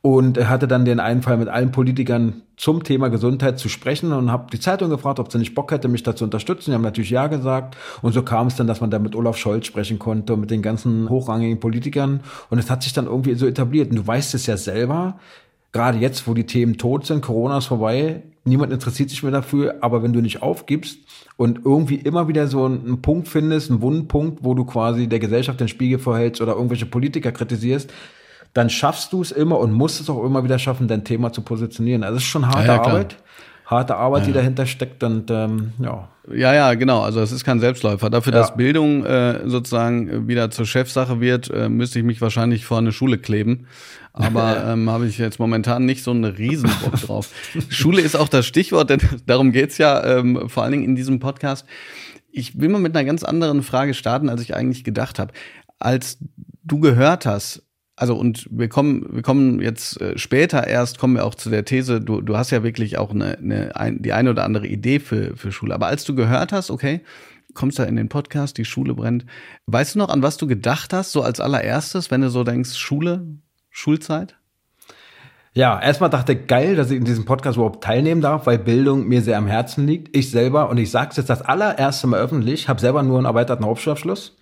und 0.07 0.39
er 0.39 0.49
hatte 0.49 0.69
dann 0.69 0.85
den 0.85 1.01
Einfall, 1.01 1.37
mit 1.37 1.49
allen 1.49 1.73
Politikern 1.73 2.43
zum 2.57 2.85
Thema 2.85 3.09
Gesundheit 3.09 3.59
zu 3.59 3.69
sprechen 3.69 4.13
und 4.13 4.31
habe 4.31 4.47
die 4.53 4.61
Zeitung 4.61 4.89
gefragt, 4.89 5.19
ob 5.19 5.33
sie 5.33 5.39
nicht 5.39 5.57
Bock 5.57 5.73
hätte, 5.73 5.89
mich 5.89 6.05
da 6.05 6.15
zu 6.15 6.23
unterstützen. 6.23 6.71
Die 6.71 6.75
haben 6.77 6.83
natürlich 6.83 7.11
ja 7.11 7.27
gesagt. 7.27 7.77
Und 8.03 8.13
so 8.13 8.23
kam 8.23 8.47
es 8.47 8.55
dann, 8.55 8.69
dass 8.69 8.81
man 8.81 8.93
da 8.93 9.01
mit 9.01 9.17
Olaf 9.17 9.37
Scholz 9.37 9.67
sprechen 9.67 9.99
konnte 9.99 10.35
und 10.35 10.43
mit 10.43 10.53
den 10.53 10.63
ganzen 10.63 11.09
hochrangigen 11.09 11.59
Politikern. 11.59 12.21
Und 12.51 12.61
es 12.61 12.71
hat 12.71 12.85
sich 12.85 12.93
dann 12.93 13.07
irgendwie 13.07 13.35
so 13.35 13.49
etabliert. 13.49 13.91
Und 13.91 13.97
du 13.97 14.07
weißt 14.07 14.33
es 14.35 14.47
ja 14.47 14.57
selber, 14.57 15.19
gerade 15.73 15.99
jetzt, 15.99 16.29
wo 16.29 16.35
die 16.35 16.47
Themen 16.47 16.79
tot 16.79 17.05
sind, 17.05 17.21
Corona 17.21 17.59
ist 17.59 17.67
vorbei, 17.67 18.23
niemand 18.45 18.73
interessiert 18.73 19.11
sich 19.11 19.25
mehr 19.25 19.33
dafür, 19.33 19.79
aber 19.81 20.05
wenn 20.05 20.13
du 20.13 20.21
nicht 20.21 20.41
aufgibst 20.41 21.01
und 21.37 21.63
irgendwie 21.65 21.97
immer 21.97 22.29
wieder 22.29 22.47
so 22.47 22.65
einen 22.65 23.03
Punkt 23.03 23.27
findest, 23.27 23.73
einen 23.73 23.83
Wundpunkt, 23.83 24.45
wo 24.45 24.55
du 24.55 24.65
quasi 24.67 25.09
der 25.09 25.19
Gesellschaft 25.19 25.59
den 25.59 25.67
Spiegel 25.67 25.99
vorhältst 25.99 26.41
oder 26.41 26.53
irgendwelche 26.53 26.87
Politiker 26.87 27.33
kritisierst, 27.33 27.93
dann 28.53 28.71
schaffst 28.71 29.13
du 29.13 29.23
es 29.23 29.33
immer 29.33 29.59
und 29.59 29.73
musst 29.73 30.01
es 30.01 30.09
auch 30.09 30.25
immer 30.25 30.45
wieder 30.45 30.59
schaffen, 30.59 30.89
dein 30.89 31.05
Thema 31.05 31.33
zu 31.33 31.43
positionieren. 31.43 32.03
Also 32.03 32.17
es 32.17 32.23
ist 32.23 32.29
schon 32.29 32.47
harte 32.47 32.69
ja, 32.69 32.75
ja, 32.77 32.83
Arbeit. 32.83 33.17
Harte 33.67 33.97
Arbeit, 33.97 34.23
ja, 34.23 34.27
die 34.29 34.33
dahinter 34.33 34.65
steckt 34.65 35.03
und 35.03 35.31
ähm, 35.31 35.73
ja. 35.81 36.09
Ja, 36.33 36.55
ja, 36.55 36.75
genau. 36.75 37.03
Also 37.03 37.21
es 37.21 37.33
ist 37.33 37.45
kein 37.45 37.61
Selbstläufer. 37.61 38.11
Dafür, 38.11 38.33
dass 38.33 38.57
Bildung 38.57 39.05
äh, 39.05 39.49
sozusagen 39.49 40.29
wieder 40.29 40.51
zur 40.51 40.67
Chefsache 40.67 41.21
wird, 41.21 41.51
äh, 41.51 41.69
müsste 41.69 41.99
ich 41.99 42.05
mich 42.05 42.21
wahrscheinlich 42.21 42.65
vor 42.65 42.79
eine 42.79 42.93
Schule 42.93 43.19
kleben. 43.19 43.67
Aber 44.13 44.65
ähm, 44.69 44.91
habe 44.91 45.07
ich 45.07 45.19
jetzt 45.19 45.39
momentan 45.39 45.85
nicht 45.85 46.03
so 46.03 46.11
einen 46.11 46.25
Riesenbock 46.25 46.95
drauf. 47.07 47.31
Schule 47.69 48.03
ist 48.03 48.17
auch 48.17 48.29
das 48.29 48.47
Stichwort, 48.47 48.91
denn 48.91 49.01
darum 49.27 49.53
geht's 49.53 49.79
ja 49.79 50.19
ähm, 50.19 50.49
vor 50.49 50.63
allen 50.63 50.73
Dingen 50.73 50.85
in 50.85 50.97
diesem 50.97 51.19
Podcast. 51.19 51.67
Ich 52.31 52.61
will 52.61 52.69
mal 52.69 52.81
mit 52.81 52.97
einer 52.97 53.05
ganz 53.05 53.23
anderen 53.23 53.63
Frage 53.63 53.95
starten, 53.95 54.29
als 54.29 54.43
ich 54.43 54.55
eigentlich 54.55 54.85
gedacht 54.85 55.19
habe. 55.19 55.33
Als 55.79 56.19
du 56.65 56.81
gehört 56.81 57.27
hast, 57.27 57.66
also 57.97 58.15
und 58.15 58.47
wir 58.51 58.69
kommen, 58.69 59.07
wir 59.11 59.23
kommen 59.23 59.61
jetzt 59.61 60.01
äh, 60.01 60.19
später 60.19 60.67
erst, 60.67 60.99
kommen 60.99 61.17
wir 61.17 61.25
auch 61.25 61.35
zu 61.35 61.49
der 61.49 61.65
These, 61.65 62.01
du, 62.01 62.21
du 62.21 62.37
hast 62.37 62.51
ja 62.51 62.63
wirklich 62.63 62.99
auch 62.99 63.11
eine, 63.11 63.39
eine, 63.39 63.75
ein, 63.75 64.03
die 64.03 64.13
eine 64.13 64.31
oder 64.31 64.45
andere 64.45 64.67
Idee 64.67 65.01
für, 65.01 65.35
für 65.37 65.51
Schule. 65.51 65.75
Aber 65.75 65.87
als 65.87 66.05
du 66.05 66.15
gehört 66.15 66.53
hast, 66.53 66.71
okay, 66.71 67.01
kommst 67.55 67.79
da 67.79 67.85
in 67.85 67.97
den 67.97 68.11
Podcast, 68.11 68.59
die 68.59 68.67
Schule 68.67 68.95
brennt, 68.95 69.25
weißt 69.67 69.95
du 69.95 69.99
noch, 69.99 70.11
an 70.11 70.23
was 70.23 70.37
du 70.37 70.47
gedacht 70.47 70.93
hast, 70.93 71.13
so 71.13 71.23
als 71.23 71.41
allererstes, 71.41 72.11
wenn 72.11 72.21
du 72.21 72.29
so 72.29 72.45
denkst, 72.45 72.77
Schule, 72.77 73.27
Schulzeit? 73.71 74.37
Ja, 75.55 75.81
erstmal 75.81 76.11
dachte 76.11 76.37
geil, 76.37 76.77
dass 76.77 76.91
ich 76.91 76.99
in 76.99 77.07
diesem 77.07 77.25
Podcast 77.25 77.57
überhaupt 77.57 77.83
teilnehmen 77.83 78.21
darf, 78.21 78.45
weil 78.45 78.59
Bildung 78.59 79.09
mir 79.09 79.23
sehr 79.23 79.39
am 79.39 79.47
Herzen 79.47 79.87
liegt. 79.87 80.15
Ich 80.15 80.31
selber, 80.31 80.69
und 80.69 80.77
ich 80.77 80.91
sage 80.91 81.13
es 81.13 81.17
jetzt 81.17 81.31
das 81.31 81.41
allererste 81.41 82.07
Mal 82.09 82.21
öffentlich, 82.21 82.69
habe 82.69 82.79
selber 82.79 83.03
nur 83.03 83.17
einen 83.17 83.25
erweiterten 83.25 83.65
Hauptschulabschluss. 83.65 84.37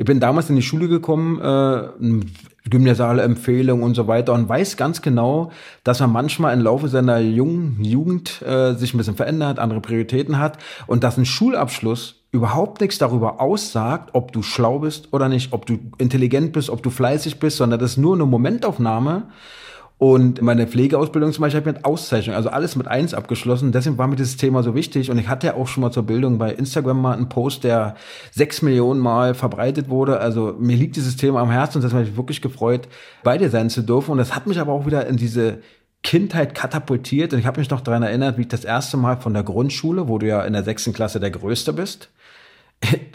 Ich 0.00 0.06
bin 0.06 0.18
damals 0.18 0.48
in 0.48 0.56
die 0.56 0.62
Schule 0.62 0.88
gekommen, 0.88 1.38
äh, 1.42 2.70
gymnasiale 2.70 3.20
Empfehlung 3.20 3.82
und 3.82 3.94
so 3.94 4.06
weiter 4.06 4.32
und 4.32 4.48
weiß 4.48 4.78
ganz 4.78 5.02
genau, 5.02 5.52
dass 5.84 6.00
man 6.00 6.10
manchmal 6.10 6.54
im 6.54 6.62
Laufe 6.62 6.88
seiner 6.88 7.18
jungen 7.18 7.84
Jugend 7.84 8.40
äh, 8.40 8.72
sich 8.72 8.94
ein 8.94 8.96
bisschen 8.96 9.16
verändert, 9.16 9.58
andere 9.58 9.82
Prioritäten 9.82 10.38
hat 10.38 10.56
und 10.86 11.04
dass 11.04 11.18
ein 11.18 11.26
Schulabschluss 11.26 12.22
überhaupt 12.32 12.80
nichts 12.80 12.96
darüber 12.96 13.42
aussagt, 13.42 14.14
ob 14.14 14.32
du 14.32 14.42
schlau 14.42 14.78
bist 14.78 15.12
oder 15.12 15.28
nicht, 15.28 15.52
ob 15.52 15.66
du 15.66 15.78
intelligent 15.98 16.54
bist, 16.54 16.70
ob 16.70 16.82
du 16.82 16.88
fleißig 16.88 17.38
bist, 17.38 17.58
sondern 17.58 17.78
das 17.78 17.90
ist 17.90 17.96
nur 17.98 18.14
eine 18.14 18.24
Momentaufnahme 18.24 19.24
und 20.00 20.40
meine 20.40 20.66
Pflegeausbildung 20.66 21.30
zum 21.30 21.42
Beispiel 21.42 21.60
habe 21.60 21.68
ich 21.68 21.76
mit 21.76 21.84
Auszeichnung, 21.84 22.34
also 22.34 22.48
alles 22.48 22.74
mit 22.74 22.88
eins 22.88 23.12
abgeschlossen. 23.12 23.70
Deswegen 23.70 23.98
war 23.98 24.06
mir 24.06 24.16
dieses 24.16 24.38
Thema 24.38 24.62
so 24.62 24.74
wichtig. 24.74 25.10
Und 25.10 25.18
ich 25.18 25.28
hatte 25.28 25.48
ja 25.48 25.56
auch 25.56 25.66
schon 25.66 25.82
mal 25.82 25.90
zur 25.90 26.04
Bildung 26.04 26.38
bei 26.38 26.54
Instagram 26.54 27.02
mal 27.02 27.12
einen 27.18 27.28
Post, 27.28 27.64
der 27.64 27.96
sechs 28.30 28.62
Millionen 28.62 28.98
Mal 28.98 29.34
verbreitet 29.34 29.90
wurde. 29.90 30.18
Also 30.18 30.56
mir 30.58 30.74
liegt 30.74 30.96
dieses 30.96 31.18
Thema 31.18 31.42
am 31.42 31.50
Herzen 31.50 31.76
und 31.76 31.84
das 31.84 31.92
hat 31.92 32.00
mich 32.00 32.16
wirklich 32.16 32.40
gefreut, 32.40 32.88
bei 33.22 33.36
dir 33.36 33.50
sein 33.50 33.68
zu 33.68 33.82
dürfen. 33.82 34.12
Und 34.12 34.16
das 34.16 34.34
hat 34.34 34.46
mich 34.46 34.58
aber 34.58 34.72
auch 34.72 34.86
wieder 34.86 35.06
in 35.06 35.18
diese 35.18 35.58
Kindheit 36.02 36.54
katapultiert. 36.54 37.34
Und 37.34 37.38
ich 37.38 37.44
habe 37.44 37.60
mich 37.60 37.68
noch 37.68 37.82
daran 37.82 38.02
erinnert, 38.02 38.38
wie 38.38 38.42
ich 38.42 38.48
das 38.48 38.64
erste 38.64 38.96
Mal 38.96 39.18
von 39.18 39.34
der 39.34 39.42
Grundschule, 39.42 40.08
wo 40.08 40.16
du 40.16 40.26
ja 40.26 40.42
in 40.44 40.54
der 40.54 40.64
sechsten 40.64 40.94
Klasse 40.94 41.20
der 41.20 41.30
Größte 41.30 41.74
bist, 41.74 42.08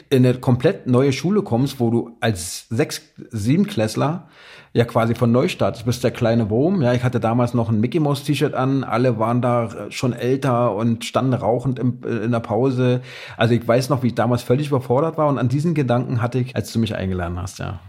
in 0.10 0.26
eine 0.26 0.36
komplett 0.36 0.88
neue 0.88 1.12
Schule 1.12 1.42
kommst, 1.42 1.80
wo 1.80 1.90
du 1.90 2.18
als 2.20 2.68
sechs, 2.70 3.02
sieben 3.32 3.68
Klässler 3.68 4.28
ja 4.74 4.84
quasi 4.84 5.16
von 5.16 5.32
Neustart. 5.32 5.86
Bist 5.86 6.04
der 6.04 6.12
kleine 6.12 6.50
Wurm. 6.50 6.82
Ja, 6.82 6.94
ich 6.94 7.04
hatte 7.04 7.20
damals 7.20 7.54
noch 7.54 7.70
ein 7.70 7.80
Mickey 7.80 8.00
Mouse 8.00 8.24
T-Shirt 8.24 8.54
an. 8.54 8.84
Alle 8.84 9.18
waren 9.20 9.42
da 9.42 9.90
schon 9.90 10.14
älter 10.14 10.76
und 10.76 11.06
standen 11.06 11.34
rauchend 11.34 11.80
im, 11.80 12.02
in 12.04 12.32
der 12.32 12.42
Pause. 12.42 13.02
Also 13.38 13.54
ich 13.54 13.66
weiß 13.66 13.90
noch, 13.90 14.04
wie 14.04 14.08
ich 14.08 14.16
damals 14.16 14.44
völlig 14.44 14.68
überfordert 14.68 15.18
war. 15.18 15.28
Und 15.28 15.38
an 15.40 15.48
diesen 15.48 15.74
Gedanken 15.74 16.22
hatte 16.22 16.40
ich, 16.40 16.56
als 16.56 16.72
du 16.74 16.80
mich 16.80 16.94
eingeladen 16.94 17.42
hast, 17.42 17.60
ja. 17.60 17.80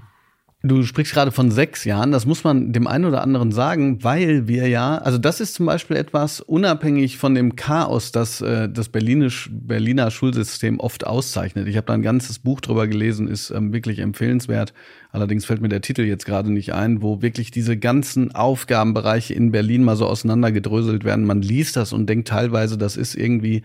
Du 0.66 0.83
sprichst 0.83 1.12
gerade 1.12 1.31
von 1.31 1.52
sechs 1.52 1.85
Jahren, 1.85 2.11
das 2.11 2.26
muss 2.26 2.42
man 2.42 2.72
dem 2.72 2.88
einen 2.88 3.05
oder 3.05 3.22
anderen 3.22 3.52
sagen, 3.52 4.02
weil 4.02 4.48
wir 4.48 4.68
ja, 4.68 4.98
also 4.98 5.16
das 5.16 5.40
ist 5.40 5.55
zum 5.55 5.66
Beispiel 5.66 5.96
etwas 5.96 6.40
unabhängig 6.40 7.18
von 7.18 7.37
dem 7.37 7.55
Chaos, 7.55 8.11
das 8.11 8.40
äh, 8.40 8.68
das 8.68 8.88
Berlinisch, 8.88 9.48
Berliner 9.52 10.11
Schulsystem 10.11 10.81
oft 10.81 11.07
auszeichnet. 11.07 11.68
Ich 11.68 11.76
habe 11.76 11.87
da 11.87 11.92
ein 11.92 12.02
ganzes 12.02 12.40
Buch 12.40 12.61
drüber 12.61 12.88
gelesen, 12.88 13.29
ist 13.29 13.50
ähm, 13.50 13.72
wirklich 13.72 14.00
empfehlenswert. 14.00 14.74
Allerdings 15.12 15.44
fällt 15.44 15.61
mir 15.61 15.68
der 15.68 15.83
Titel 15.83 16.02
jetzt 16.02 16.26
gerade 16.26 16.52
nicht 16.52 16.74
ein, 16.74 17.00
wo 17.00 17.22
wirklich 17.22 17.52
diese 17.52 17.76
ganzen 17.76 18.35
Aufgabenbereiche 18.35 19.35
in 19.35 19.52
Berlin 19.52 19.85
mal 19.85 19.96
so 19.96 20.07
auseinandergedröselt 20.07 21.05
werden. 21.05 21.26
Man 21.26 21.42
liest 21.42 21.76
das 21.76 21.92
und 21.92 22.09
denkt 22.09 22.29
teilweise, 22.29 22.76
das 22.76 22.96
ist 22.96 23.14
irgendwie 23.14 23.62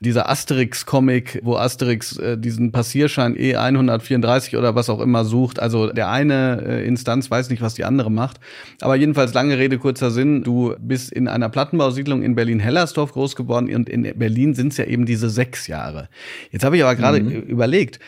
dieser 0.00 0.28
Asterix-Comic, 0.28 1.40
wo 1.42 1.56
Asterix 1.56 2.16
äh, 2.18 2.38
diesen 2.38 2.72
Passierschein 2.72 3.36
E134 3.36 4.56
oder 4.56 4.74
was 4.74 4.90
auch 4.90 5.00
immer 5.00 5.24
sucht. 5.24 5.60
Also 5.60 5.92
der 5.92 6.10
eine 6.10 6.62
äh, 6.66 6.86
Instanz 6.86 7.30
weiß 7.30 7.50
nicht, 7.50 7.62
was 7.62 7.74
die 7.74 7.84
andere 7.84 8.10
macht. 8.10 8.38
Aber 8.80 8.96
jedenfalls 8.96 9.34
lange 9.34 9.58
Rede, 9.58 9.78
kurzer 9.78 10.10
Sinn. 10.10 10.42
Du 10.42 10.74
bist 10.78 11.12
in 11.12 11.28
einer 11.28 11.48
Plattenbausiedlung 11.48 12.22
in 12.22 12.34
Berlin-Hellersdorf 12.34 13.12
groß 13.12 13.36
geworden 13.36 13.74
und 13.74 13.88
in 13.88 14.02
Berlin 14.18 14.54
sind 14.54 14.72
es 14.72 14.78
ja 14.78 14.84
eben 14.84 15.06
diese 15.06 15.30
sechs 15.30 15.66
Jahre. 15.66 16.08
Jetzt 16.50 16.64
habe 16.64 16.76
ich 16.76 16.84
aber 16.84 16.94
gerade 16.94 17.20
mhm. 17.20 17.30
überlegt, 17.30 17.98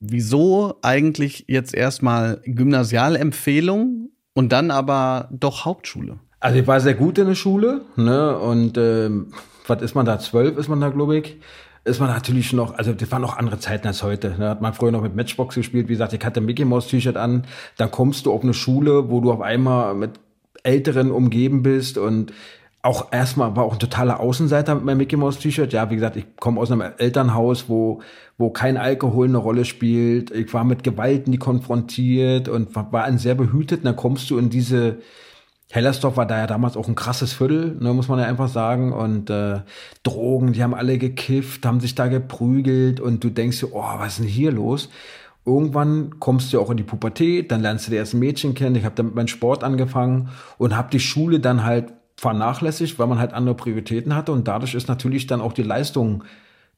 wieso 0.00 0.78
eigentlich 0.82 1.44
jetzt 1.48 1.74
erstmal 1.74 2.40
Gymnasialempfehlung 2.44 4.10
und 4.34 4.52
dann 4.52 4.70
aber 4.70 5.28
doch 5.32 5.64
Hauptschule? 5.64 6.18
Also 6.40 6.58
ich 6.58 6.66
war 6.66 6.80
sehr 6.80 6.94
gut 6.94 7.18
in 7.18 7.26
der 7.26 7.34
Schule, 7.34 7.82
ne? 7.96 8.38
Und 8.38 8.78
ähm, 8.78 9.32
was 9.70 9.80
ist 9.82 9.94
man 9.94 10.04
da, 10.04 10.18
zwölf 10.18 10.58
ist 10.58 10.68
man 10.68 10.80
da, 10.80 10.90
glaube 10.90 11.18
ich, 11.18 11.38
ist 11.84 12.00
man 12.00 12.10
natürlich 12.10 12.52
noch, 12.52 12.74
also 12.74 12.92
das 12.92 13.10
waren 13.10 13.22
noch 13.22 13.38
andere 13.38 13.58
Zeiten 13.58 13.86
als 13.86 14.02
heute. 14.02 14.30
Da 14.30 14.38
ne? 14.38 14.50
hat 14.50 14.60
man 14.60 14.74
früher 14.74 14.90
noch 14.90 15.02
mit 15.02 15.16
Matchbox 15.16 15.54
gespielt, 15.54 15.88
wie 15.88 15.94
gesagt, 15.94 16.12
ich 16.12 16.22
hatte 16.24 16.40
ein 16.40 16.44
Mickey 16.44 16.66
Mouse 16.66 16.88
T-Shirt 16.88 17.16
an, 17.16 17.44
dann 17.78 17.90
kommst 17.90 18.26
du 18.26 18.32
auf 18.32 18.42
eine 18.42 18.52
Schule, 18.52 19.10
wo 19.10 19.20
du 19.20 19.32
auf 19.32 19.40
einmal 19.40 19.94
mit 19.94 20.20
Älteren 20.62 21.10
umgeben 21.10 21.62
bist 21.62 21.96
und 21.96 22.34
auch 22.82 23.12
erstmal 23.12 23.56
war 23.56 23.64
auch 23.64 23.74
ein 23.74 23.78
totaler 23.78 24.20
Außenseiter 24.20 24.74
mit 24.74 24.84
meinem 24.84 24.98
Mickey 24.98 25.16
Mouse 25.16 25.38
T-Shirt. 25.38 25.72
Ja, 25.72 25.90
wie 25.90 25.96
gesagt, 25.96 26.16
ich 26.16 26.24
komme 26.36 26.60
aus 26.60 26.70
einem 26.70 26.92
Elternhaus, 26.96 27.68
wo, 27.68 28.00
wo 28.38 28.50
kein 28.50 28.78
Alkohol 28.78 29.28
eine 29.28 29.36
Rolle 29.36 29.66
spielt. 29.66 30.30
Ich 30.30 30.52
war 30.54 30.64
mit 30.64 30.82
Gewalt 30.82 31.28
nie 31.28 31.36
konfrontiert 31.36 32.48
und 32.48 32.74
war 32.74 33.04
ein 33.04 33.18
sehr 33.18 33.34
behütet. 33.34 33.80
Und 33.80 33.84
dann 33.84 33.96
kommst 33.96 34.30
du 34.30 34.38
in 34.38 34.48
diese, 34.48 34.96
Hellersdorf 35.70 36.16
war 36.16 36.26
da 36.26 36.38
ja 36.38 36.46
damals 36.46 36.76
auch 36.76 36.88
ein 36.88 36.94
krasses 36.94 37.32
Viertel, 37.32 37.76
ne, 37.80 37.92
muss 37.94 38.08
man 38.08 38.18
ja 38.18 38.26
einfach 38.26 38.48
sagen. 38.48 38.92
Und 38.92 39.30
äh, 39.30 39.60
Drogen, 40.02 40.52
die 40.52 40.62
haben 40.62 40.74
alle 40.74 40.98
gekifft, 40.98 41.64
haben 41.64 41.80
sich 41.80 41.94
da 41.94 42.08
geprügelt 42.08 43.00
und 43.00 43.22
du 43.22 43.30
denkst 43.30 43.60
dir, 43.60 43.72
oh, 43.72 43.98
was 43.98 44.14
ist 44.14 44.18
denn 44.20 44.26
hier 44.26 44.52
los? 44.52 44.88
irgendwann 45.46 46.20
kommst 46.20 46.52
du 46.52 46.60
auch 46.60 46.70
in 46.70 46.76
die 46.76 46.82
Pubertät, 46.82 47.50
dann 47.50 47.62
lernst 47.62 47.86
du 47.86 47.90
die 47.90 47.96
ersten 47.96 48.18
Mädchen 48.18 48.54
kennen. 48.54 48.76
Ich 48.76 48.84
habe 48.84 48.94
dann 48.94 49.06
mit 49.06 49.14
meinem 49.14 49.28
Sport 49.28 49.64
angefangen 49.64 50.28
und 50.58 50.76
habe 50.76 50.90
die 50.90 51.00
Schule 51.00 51.40
dann 51.40 51.64
halt 51.64 51.92
vernachlässigt, 52.16 52.98
weil 52.98 53.06
man 53.06 53.18
halt 53.18 53.32
andere 53.32 53.54
Prioritäten 53.54 54.14
hatte 54.14 54.32
und 54.32 54.46
dadurch 54.46 54.74
ist 54.74 54.88
natürlich 54.88 55.26
dann 55.26 55.40
auch 55.40 55.54
die 55.54 55.62
Leistung 55.62 56.24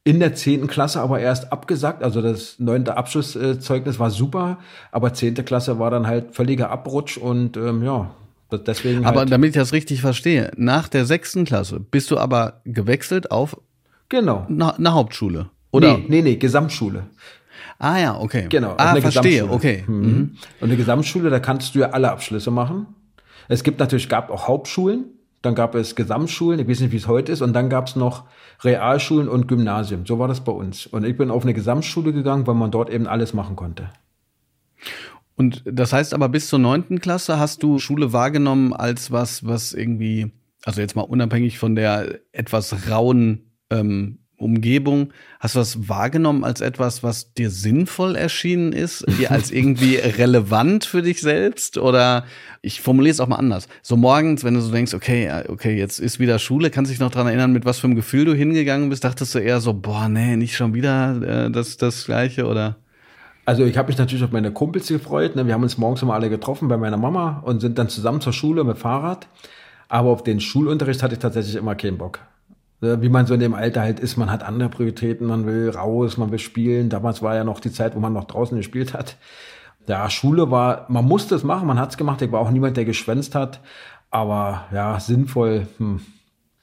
in 0.05 0.21
der 0.21 0.35
zehnten 0.35 0.67
Klasse 0.67 1.01
aber 1.01 1.21
erst 1.21 1.53
abgesagt. 1.53 2.03
Also 2.03 2.23
das 2.23 2.59
neunte 2.59 2.97
Abschlusszeugnis 2.97 3.99
war 3.99 4.11
super, 4.11 4.59
aber 4.91 5.15
zehnte 5.15 5.45
Klasse 5.45 5.79
war 5.79 5.91
dann 5.91 6.07
halt 6.07 6.35
völliger 6.35 6.71
Abrutsch 6.71 7.19
und 7.19 7.57
ähm, 7.57 7.83
ja, 7.83 8.11
deswegen. 8.59 9.05
Aber 9.05 9.21
halt 9.21 9.33
damit 9.33 9.51
ich 9.51 9.57
das 9.57 9.73
richtig 9.73 10.01
verstehe, 10.01 10.51
nach 10.57 10.89
der 10.89 11.05
sechsten 11.05 11.45
Klasse 11.45 11.81
bist 11.81 12.11
du 12.11 12.19
aber 12.19 12.63
gewechselt 12.65 13.31
auf 13.31 13.61
genau 14.09 14.47
eine, 14.49 14.77
eine 14.77 14.95
Hauptschule 14.95 15.51
oder? 15.73 15.97
Nee, 15.97 16.05
nee, 16.09 16.23
nee, 16.23 16.37
Gesamtschule. 16.37 17.07
Ah 17.79 17.99
ja, 17.99 18.21
okay. 18.21 18.47
Genau. 18.49 18.75
Ah, 18.77 18.95
verstehe, 19.01 19.51
okay. 19.51 19.85
Mhm. 19.87 19.95
mhm. 19.95 20.37
Und 20.61 20.69
eine 20.69 20.77
Gesamtschule, 20.77 21.31
da 21.31 21.41
kannst 21.41 21.75
du 21.75 21.81
ja 21.81 21.91
alle 21.91 22.13
Abschlüsse 22.13 22.53
machen. 22.53 22.87
Es 23.49 23.65
gibt 23.65 23.81
natürlich, 23.81 24.09
gab 24.09 24.31
auch 24.31 24.47
Hauptschulen, 24.47 25.07
dann 25.41 25.57
gab 25.57 25.75
es 25.75 25.97
Gesamtschulen, 25.97 26.61
ich 26.61 26.69
weiß 26.69 26.81
nicht, 26.81 26.93
wie 26.93 26.97
es 26.97 27.09
heute 27.09 27.33
ist, 27.33 27.41
und 27.41 27.55
dann 27.55 27.69
gab 27.69 27.89
es 27.89 27.97
noch 27.97 28.25
Realschulen 28.63 29.29
und 29.29 29.49
Gymnasien. 29.49 30.07
So 30.07 30.21
war 30.21 30.29
das 30.29 30.45
bei 30.45 30.53
uns. 30.53 30.87
Und 30.87 31.05
ich 31.05 31.17
bin 31.17 31.31
auf 31.31 31.43
eine 31.43 31.55
Gesamtschule 31.55 32.13
gegangen, 32.13 32.47
weil 32.47 32.55
man 32.55 32.71
dort 32.71 32.91
eben 32.91 33.09
alles 33.09 33.35
machen 33.35 33.57
konnte. 33.57 33.91
Und 35.43 35.65
das 35.65 35.93
heißt 35.93 36.15
aber 36.15 36.29
bis 36.29 36.47
zur 36.47 36.61
neunten 36.61 37.01
Klasse 37.01 37.37
hast 37.37 37.65
du 37.65 37.81
Schule 37.81 38.13
wahrgenommen 38.13 38.73
als 38.73 39.11
was, 39.11 39.45
was 39.45 39.73
irgendwie, 39.73 40.31
also 40.65 40.81
jetzt 40.81 40.95
mal 40.95 41.03
unabhängig 41.03 41.59
von 41.59 41.75
der 41.75 42.21
etwas 42.31 42.89
rauen 42.89 43.51
ähm, 43.69 44.21
Umgebung, 44.37 45.13
hast 45.41 45.57
du 45.57 45.59
das 45.59 45.89
wahrgenommen 45.89 46.45
als 46.45 46.61
etwas, 46.61 47.03
was 47.03 47.35
dir 47.35 47.51
sinnvoll 47.51 48.15
erschienen 48.15 48.73
ist, 48.73 49.05
dir 49.19 49.33
als 49.33 49.51
irgendwie 49.51 49.97
relevant 49.97 50.85
für 50.85 51.03
dich 51.03 51.21
selbst? 51.21 51.77
Oder 51.77 52.25
ich 52.61 52.81
formuliere 52.81 53.11
es 53.11 53.19
auch 53.19 53.27
mal 53.27 53.35
anders. 53.35 53.67
So 53.83 53.97
morgens, 53.97 54.45
wenn 54.45 54.55
du 54.55 54.61
so 54.61 54.71
denkst, 54.71 54.95
okay, 54.95 55.29
okay, 55.49 55.77
jetzt 55.77 55.99
ist 55.99 56.21
wieder 56.21 56.39
Schule, 56.39 56.71
kannst 56.71 56.89
du 56.89 56.93
dich 56.93 57.01
noch 57.01 57.11
dran 57.11 57.27
erinnern, 57.27 57.53
mit 57.53 57.65
was 57.65 57.81
für 57.81 57.89
einem 57.89 57.97
Gefühl 57.97 58.27
du 58.27 58.35
hingegangen 58.35 58.91
bist? 58.91 59.03
Dachtest 59.03 59.35
du 59.35 59.41
eher 59.41 59.61
so, 59.61 59.75
boah, 59.75 60.09
nee, 60.09 60.37
nicht 60.37 60.55
schon 60.57 60.73
wieder 60.73 61.47
äh, 61.47 61.51
das, 61.51 61.79
das 61.79 62.05
Gleiche 62.05 62.47
oder? 62.47 62.77
Also 63.45 63.65
ich 63.65 63.77
habe 63.77 63.89
mich 63.89 63.99
natürlich 63.99 64.25
auf 64.25 64.31
meine 64.31 64.53
Kumpels 64.53 64.89
gefreut. 64.89 65.35
Ne? 65.37 65.47
Wir 65.47 65.55
haben 65.55 65.63
uns 65.63 65.79
morgens 65.79 66.03
immer 66.03 66.15
alle 66.15 66.31
getroffen 66.31 66.69
bei 66.69 66.77
meiner 66.77 66.97
Mama 66.97 67.43
und 67.45 67.61
sind 67.61 67.79
dann 67.79 67.89
zusammen 67.89 68.21
zur 68.21 68.33
Schule 68.33 68.65
mit 68.65 68.79
Fahrrad. 68.79 69.27
Aber 69.89 70.11
auf 70.11 70.23
den 70.23 70.41
Schulunterricht 70.41 71.03
hatte 71.03 71.15
ich 71.15 71.21
tatsächlich 71.21 71.57
immer 71.57 71.75
keinen 71.75 71.99
Bock. 71.99 72.21
Wie 72.81 73.09
man 73.09 73.27
so 73.27 73.35
in 73.35 73.41
dem 73.41 73.55
Alter 73.55 73.83
halt 73.83 74.01
ist, 74.01 74.17
man 74.17 74.31
hat 74.31 74.43
andere 74.43 74.69
Prioritäten, 74.69 75.29
man 75.29 75.47
will 75.47 75.71
raus, 75.71 76.17
man 76.17 76.33
will 76.33 76.41
spielen. 76.41 76.89
Damals 76.89 77.23
war 77.23 77.37
ja 77.37 77.45
noch 77.45 77.61
die 77.61 77.71
Zeit, 77.71 77.95
wo 77.95 78.01
man 78.01 78.13
noch 78.13 78.25
draußen 78.25 78.57
gespielt 78.57 78.93
hat. 78.93 79.17
Ja, 79.87 80.11
Schule 80.11 80.51
war, 80.51 80.87
man 80.89 81.05
musste 81.05 81.35
es 81.35 81.45
machen, 81.45 81.69
man 81.69 81.79
hat 81.79 81.91
es 81.91 81.97
gemacht. 81.97 82.23
Ich 82.23 82.33
war 82.33 82.41
auch 82.41 82.51
niemand, 82.51 82.77
der 82.77 82.85
geschwänzt 82.85 83.35
hat. 83.35 83.61
Aber 84.11 84.65
ja, 84.73 84.99
sinnvoll. 84.99 85.69
Hm. 85.79 86.01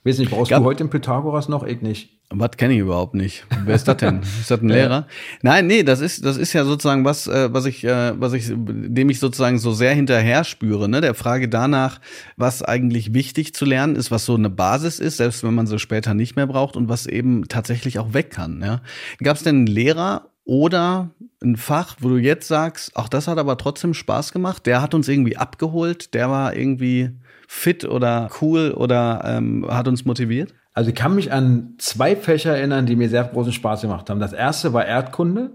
Weiß 0.04 0.18
nicht, 0.18 0.32
brauchst 0.32 0.50
Gab, 0.50 0.60
du 0.60 0.66
heute 0.66 0.84
den 0.84 0.90
Pythagoras 0.90 1.50
noch? 1.50 1.64
Ich 1.64 1.82
nicht. 1.82 2.19
Was 2.32 2.52
kenne 2.58 2.76
ich 2.76 2.80
überhaupt 2.80 3.16
nicht? 3.16 3.48
Wer 3.66 3.74
ist 3.74 3.88
das 3.88 3.98
denn? 3.98 4.22
ist 4.40 4.52
das 4.52 4.62
ein 4.62 4.70
Lehrer? 4.70 5.08
Nein, 5.42 5.66
nee, 5.66 5.82
das 5.82 6.00
ist 6.00 6.24
das 6.24 6.38
ist 6.38 6.54
ja 6.54 6.64
sozusagen 6.64 7.04
was, 7.04 7.26
äh, 7.26 7.52
was 7.52 7.66
ich, 7.66 7.84
äh, 7.84 8.20
was 8.20 8.34
ich, 8.34 8.52
dem 8.56 9.10
ich 9.10 9.20
sozusagen 9.20 9.58
so 9.58 9.72
sehr 9.72 9.96
hinterher 9.96 10.44
spüre. 10.44 10.88
Ne, 10.88 11.02
der 11.02 11.16
Frage 11.16 11.50
danach, 11.50 12.00
was 12.38 12.62
eigentlich 12.62 13.16
wichtig 13.16 13.56
zu 13.56 13.66
lernen 13.66 13.96
ist, 13.96 14.12
was 14.12 14.26
so 14.26 14.36
eine 14.36 14.52
Basis 14.52 15.00
ist, 15.00 15.18
selbst 15.18 15.44
wenn 15.44 15.56
man 15.56 15.66
sie 15.66 15.80
später 15.80 16.14
nicht 16.14 16.36
mehr 16.36 16.46
braucht 16.46 16.76
und 16.76 16.88
was 16.88 17.08
eben 17.08 17.48
tatsächlich 17.48 17.98
auch 17.98 18.14
weg 18.14 18.30
kann. 18.30 18.62
Ja, 18.62 18.82
gab 19.24 19.38
es 19.38 19.44
denn 19.44 19.58
einen 19.58 19.68
Lehrer 19.68 20.30
oder 20.46 21.10
ein 21.44 21.58
Fach, 21.58 21.98
wo 22.00 22.10
du 22.10 22.18
jetzt 22.18 22.48
sagst, 22.48 22.96
auch 22.96 23.08
das 23.08 23.28
hat 23.28 23.40
aber 23.40 23.58
trotzdem 23.58 23.96
Spaß 23.96 24.34
gemacht. 24.34 24.66
Der 24.68 24.82
hat 24.82 24.94
uns 24.94 25.08
irgendwie 25.08 25.38
abgeholt. 25.38 26.14
Der 26.14 26.30
war 26.30 26.56
irgendwie 26.56 27.12
fit 27.48 27.86
oder 27.86 28.30
cool 28.42 28.72
oder 28.72 29.22
ähm, 29.26 29.66
hat 29.68 29.88
uns 29.88 30.06
motiviert? 30.06 30.54
Also 30.74 30.90
ich 30.90 30.96
kann 30.96 31.16
mich 31.16 31.32
an 31.32 31.76
zwei 31.78 32.16
Fächer 32.16 32.56
erinnern, 32.56 32.86
die 32.86 32.96
mir 32.96 33.10
sehr 33.10 33.24
großen 33.24 33.54
Spaß 33.54 33.82
gemacht 33.82 34.10
haben. 34.10 34.20
Das 34.20 34.34
erste 34.34 34.74
war 34.74 34.86
Erdkunde, 34.86 35.52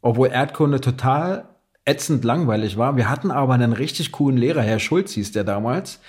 obwohl 0.00 0.28
Erdkunde 0.28 0.80
total 0.80 1.48
ätzend 1.84 2.24
langweilig 2.24 2.76
war. 2.76 2.96
Wir 2.96 3.10
hatten 3.10 3.30
aber 3.30 3.54
einen 3.54 3.72
richtig 3.72 4.12
coolen 4.12 4.36
Lehrer, 4.36 4.62
Herr 4.62 4.78
Schulz 4.78 5.12
hieß 5.12 5.32
der 5.32 5.44
damals. 5.44 6.00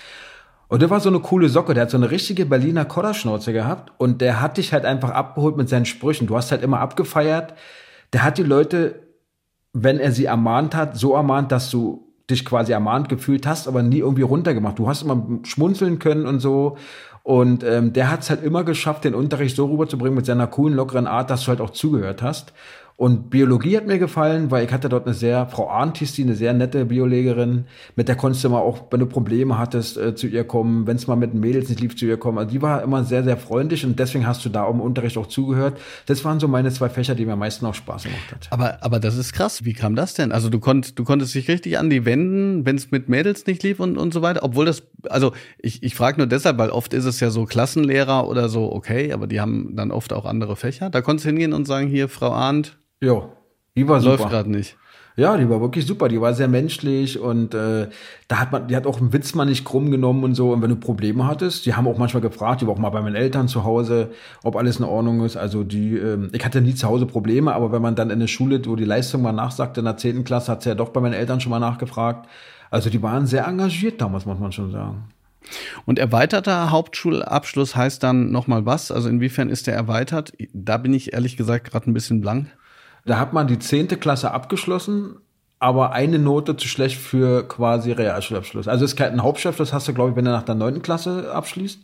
Und 0.68 0.82
der 0.82 0.90
war 0.90 1.00
so 1.00 1.08
eine 1.08 1.20
coole 1.20 1.48
Socke, 1.48 1.74
der 1.74 1.84
hat 1.84 1.90
so 1.90 1.96
eine 1.96 2.10
richtige 2.10 2.46
Berliner 2.46 2.84
Kodderschnauze 2.84 3.52
gehabt 3.52 3.92
und 3.98 4.20
der 4.20 4.40
hat 4.40 4.56
dich 4.56 4.72
halt 4.72 4.84
einfach 4.84 5.10
abgeholt 5.10 5.56
mit 5.56 5.68
seinen 5.68 5.84
Sprüchen. 5.84 6.26
Du 6.26 6.36
hast 6.36 6.50
halt 6.50 6.62
immer 6.62 6.80
abgefeiert. 6.80 7.54
Der 8.12 8.22
hat 8.22 8.38
die 8.38 8.44
Leute, 8.44 9.02
wenn 9.72 9.98
er 9.98 10.12
sie 10.12 10.24
ermahnt 10.24 10.74
hat, 10.74 10.96
so 10.96 11.14
ermahnt, 11.14 11.52
dass 11.52 11.70
du 11.70 12.12
dich 12.30 12.44
quasi 12.44 12.72
ermahnt 12.72 13.08
gefühlt 13.08 13.46
hast, 13.46 13.68
aber 13.68 13.82
nie 13.82 13.98
irgendwie 13.98 14.22
runtergemacht. 14.22 14.78
Du 14.78 14.88
hast 14.88 15.02
immer 15.02 15.40
schmunzeln 15.42 15.98
können 15.98 16.26
und 16.26 16.40
so. 16.40 16.78
Und 17.24 17.64
ähm, 17.64 17.94
der 17.94 18.10
hat 18.10 18.20
es 18.20 18.28
halt 18.28 18.44
immer 18.44 18.64
geschafft, 18.64 19.04
den 19.04 19.14
Unterricht 19.14 19.56
so 19.56 19.64
rüberzubringen 19.64 20.14
mit 20.14 20.26
seiner 20.26 20.46
coolen, 20.46 20.76
lockeren 20.76 21.06
Art, 21.06 21.30
dass 21.30 21.44
du 21.44 21.48
halt 21.48 21.62
auch 21.62 21.70
zugehört 21.70 22.20
hast. 22.20 22.52
Und 22.96 23.28
Biologie 23.28 23.76
hat 23.76 23.88
mir 23.88 23.98
gefallen, 23.98 24.52
weil 24.52 24.64
ich 24.64 24.72
hatte 24.72 24.88
dort 24.88 25.04
eine 25.06 25.14
sehr, 25.14 25.48
Frau 25.48 25.68
Arndt 25.68 25.98
hieß 25.98 26.12
die, 26.12 26.22
eine 26.22 26.36
sehr 26.36 26.52
nette 26.52 26.84
Biolehrerin, 26.84 27.64
mit 27.96 28.06
der 28.06 28.14
konntest 28.14 28.44
du 28.44 28.50
mal 28.50 28.60
auch, 28.60 28.84
wenn 28.90 29.00
du 29.00 29.06
Probleme 29.06 29.58
hattest, 29.58 29.96
äh, 29.96 30.14
zu 30.14 30.28
ihr 30.28 30.44
kommen, 30.44 30.86
wenn 30.86 30.94
es 30.94 31.08
mal 31.08 31.16
mit 31.16 31.34
Mädels 31.34 31.68
nicht 31.68 31.80
lief, 31.80 31.96
zu 31.96 32.06
ihr 32.06 32.18
kommen. 32.18 32.38
Also 32.38 32.52
die 32.52 32.62
war 32.62 32.84
immer 32.84 33.02
sehr, 33.02 33.24
sehr 33.24 33.36
freundlich 33.36 33.84
und 33.84 33.98
deswegen 33.98 34.28
hast 34.28 34.44
du 34.44 34.48
da 34.48 34.68
im 34.68 34.80
Unterricht 34.80 35.18
auch 35.18 35.26
zugehört. 35.26 35.76
Das 36.06 36.24
waren 36.24 36.38
so 36.38 36.46
meine 36.46 36.70
zwei 36.70 36.88
Fächer, 36.88 37.16
die 37.16 37.26
mir 37.26 37.32
am 37.32 37.40
meisten 37.40 37.66
auch 37.66 37.74
Spaß 37.74 38.04
gemacht 38.04 38.30
hat. 38.30 38.46
Aber, 38.50 38.78
aber 38.80 39.00
das 39.00 39.16
ist 39.16 39.32
krass. 39.32 39.64
Wie 39.64 39.72
kam 39.72 39.96
das 39.96 40.14
denn? 40.14 40.30
Also 40.30 40.48
du 40.48 40.60
konntest, 40.60 40.96
du 40.96 41.02
konntest 41.02 41.34
dich 41.34 41.48
richtig 41.48 41.78
an 41.78 41.90
die 41.90 42.04
wenden, 42.04 42.64
wenn 42.64 42.76
es 42.76 42.92
mit 42.92 43.08
Mädels 43.08 43.44
nicht 43.46 43.64
lief 43.64 43.80
und, 43.80 43.98
und 43.98 44.14
so 44.14 44.22
weiter. 44.22 44.44
Obwohl 44.44 44.66
das, 44.66 44.84
also 45.08 45.32
ich, 45.58 45.82
ich 45.82 45.96
frage 45.96 46.18
nur 46.18 46.28
deshalb, 46.28 46.58
weil 46.58 46.70
oft 46.70 46.94
ist 46.94 47.06
es 47.06 47.18
ja 47.18 47.30
so 47.30 47.44
Klassenlehrer 47.44 48.28
oder 48.28 48.48
so, 48.48 48.72
okay, 48.72 49.12
aber 49.12 49.26
die 49.26 49.40
haben 49.40 49.74
dann 49.74 49.90
oft 49.90 50.12
auch 50.12 50.26
andere 50.26 50.54
Fächer. 50.54 50.90
Da 50.90 51.00
konntest 51.00 51.24
du 51.24 51.30
hingehen 51.30 51.52
und 51.52 51.66
sagen, 51.66 51.88
hier, 51.88 52.08
Frau 52.08 52.30
Arndt, 52.30 52.76
ja, 53.04 53.28
die 53.76 53.88
war 53.88 54.00
super. 54.00 54.16
Läuft 54.16 54.30
gerade 54.30 54.50
nicht. 54.50 54.76
Ja, 55.16 55.36
die 55.36 55.48
war 55.48 55.60
wirklich 55.60 55.86
super. 55.86 56.08
Die 56.08 56.20
war 56.20 56.34
sehr 56.34 56.48
menschlich 56.48 57.20
und 57.20 57.54
äh, 57.54 57.88
da 58.26 58.40
hat 58.40 58.50
man, 58.50 58.66
die 58.66 58.74
hat 58.74 58.84
auch 58.84 59.00
einen 59.00 59.12
Witz 59.12 59.34
mal 59.34 59.44
nicht 59.44 59.64
krumm 59.64 59.92
genommen 59.92 60.24
und 60.24 60.34
so. 60.34 60.52
Und 60.52 60.60
wenn 60.60 60.70
du 60.70 60.76
Probleme 60.76 61.24
hattest, 61.26 61.66
die 61.66 61.74
haben 61.74 61.86
auch 61.86 61.98
manchmal 61.98 62.20
gefragt, 62.20 62.62
die 62.62 62.66
war 62.66 62.74
auch 62.74 62.78
mal 62.78 62.90
bei 62.90 63.00
meinen 63.00 63.14
Eltern 63.14 63.46
zu 63.46 63.62
Hause, 63.62 64.10
ob 64.42 64.56
alles 64.56 64.78
in 64.78 64.84
Ordnung 64.84 65.24
ist. 65.24 65.36
Also 65.36 65.62
die, 65.62 65.96
äh, 65.96 66.28
ich 66.32 66.44
hatte 66.44 66.60
nie 66.60 66.74
zu 66.74 66.88
Hause 66.88 67.06
Probleme, 67.06 67.54
aber 67.54 67.70
wenn 67.70 67.80
man 67.80 67.94
dann 67.94 68.10
in 68.10 68.18
der 68.18 68.26
Schule, 68.26 68.60
wo 68.66 68.74
die 68.74 68.84
Leistung 68.84 69.22
mal 69.22 69.32
nachsagte, 69.32 69.80
in 69.80 69.84
der 69.84 69.96
zehnten 69.96 70.24
Klasse, 70.24 70.50
hat 70.50 70.62
sie 70.62 70.70
ja 70.70 70.74
doch 70.74 70.88
bei 70.88 71.00
meinen 71.00 71.14
Eltern 71.14 71.40
schon 71.40 71.50
mal 71.50 71.60
nachgefragt. 71.60 72.28
Also 72.70 72.90
die 72.90 73.02
waren 73.02 73.26
sehr 73.26 73.46
engagiert 73.46 74.00
damals, 74.00 74.26
muss 74.26 74.40
man 74.40 74.50
schon 74.50 74.72
sagen. 74.72 75.04
Und 75.84 76.00
erweiterter 76.00 76.72
Hauptschulabschluss 76.72 77.76
heißt 77.76 78.02
dann 78.02 78.32
nochmal 78.32 78.66
was? 78.66 78.90
Also 78.90 79.08
inwiefern 79.08 79.48
ist 79.48 79.68
der 79.68 79.74
erweitert? 79.74 80.32
Da 80.52 80.78
bin 80.78 80.92
ich 80.92 81.12
ehrlich 81.12 81.36
gesagt 81.36 81.70
gerade 81.70 81.88
ein 81.88 81.94
bisschen 81.94 82.20
blank. 82.20 82.48
Da 83.04 83.18
hat 83.18 83.32
man 83.32 83.46
die 83.46 83.58
zehnte 83.58 83.96
Klasse 83.96 84.30
abgeschlossen, 84.30 85.16
aber 85.58 85.92
eine 85.92 86.18
Note 86.18 86.56
zu 86.56 86.68
schlecht 86.68 86.98
für 86.98 87.46
quasi 87.46 87.92
Realschulabschluss. 87.92 88.68
Also 88.68 88.84
es 88.84 88.92
ist 88.92 88.96
kein 88.96 89.22
Hauptschulabschluss, 89.22 89.72
hast 89.72 89.88
du, 89.88 89.94
glaube 89.94 90.10
ich, 90.10 90.16
wenn 90.16 90.24
du 90.24 90.30
nach 90.30 90.42
der 90.42 90.54
neunten 90.54 90.82
Klasse 90.82 91.32
abschließt. 91.32 91.80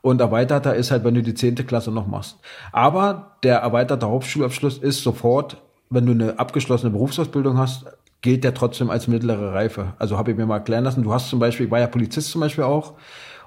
Und 0.00 0.20
erweiterter 0.20 0.74
ist 0.74 0.90
halt, 0.90 1.04
wenn 1.04 1.14
du 1.14 1.22
die 1.22 1.34
zehnte 1.34 1.64
Klasse 1.64 1.90
noch 1.90 2.06
machst. 2.06 2.38
Aber 2.72 3.36
der 3.42 3.58
erweiterte 3.58 4.06
Hauptschulabschluss 4.06 4.78
ist 4.78 5.02
sofort, 5.02 5.56
wenn 5.90 6.06
du 6.06 6.12
eine 6.12 6.38
abgeschlossene 6.38 6.92
Berufsausbildung 6.92 7.58
hast, 7.58 7.86
gilt 8.20 8.44
der 8.44 8.54
trotzdem 8.54 8.90
als 8.90 9.08
mittlere 9.08 9.52
Reife. 9.52 9.94
Also 9.98 10.18
habe 10.18 10.30
ich 10.30 10.36
mir 10.36 10.46
mal 10.46 10.56
erklären 10.56 10.84
lassen, 10.84 11.02
du 11.02 11.12
hast 11.12 11.28
zum 11.28 11.38
Beispiel, 11.38 11.66
ich 11.66 11.72
war 11.72 11.80
ja 11.80 11.86
Polizist 11.86 12.30
zum 12.30 12.40
Beispiel 12.40 12.64
auch, 12.64 12.94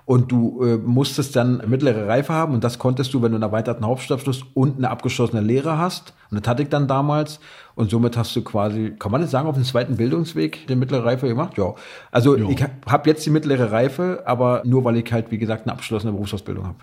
und 0.06 0.32
du 0.32 0.64
äh, 0.64 0.78
musstest 0.78 1.36
dann 1.36 1.62
mittlere 1.68 2.08
Reife 2.08 2.34
haben 2.34 2.54
und 2.54 2.64
das 2.64 2.80
konntest 2.80 3.14
du, 3.14 3.22
wenn 3.22 3.32
du 3.32 3.36
einen 3.36 3.44
erweiterten 3.44 3.86
Hauptschulabschluss 3.86 4.44
und 4.54 4.78
eine 4.78 4.90
abgeschlossene 4.90 5.42
Lehre 5.42 5.78
hast. 5.78 6.14
Und 6.30 6.40
das 6.40 6.50
hatte 6.50 6.64
ich 6.64 6.70
dann 6.70 6.88
damals 6.88 7.40
und 7.76 7.90
somit 7.90 8.18
hast 8.18 8.36
du 8.36 8.44
quasi, 8.44 8.94
kann 8.98 9.12
man 9.12 9.22
das 9.22 9.32
sagen, 9.32 9.48
auf 9.48 9.56
dem 9.56 9.64
zweiten 9.64 9.98
Bildungsweg 9.98 10.68
die 10.68 10.76
mittlere 10.76 11.06
Reife 11.06 11.28
gemacht? 11.28 11.58
Ja. 11.58 11.74
Also 12.12 12.38
jo. 12.38 12.50
ich 12.50 12.64
habe 12.86 13.10
jetzt 13.10 13.26
die 13.26 13.30
mittlere 13.30 13.72
Reife, 13.72 14.24
aber 14.26 14.64
nur 14.66 14.84
weil 14.84 14.98
ich 14.98 15.12
halt, 15.12 15.32
wie 15.32 15.38
gesagt, 15.38 15.64
eine 15.64 15.74
abgeschlossene 15.74 16.12
Berufsausbildung 16.12 16.66
habe. 16.66 16.80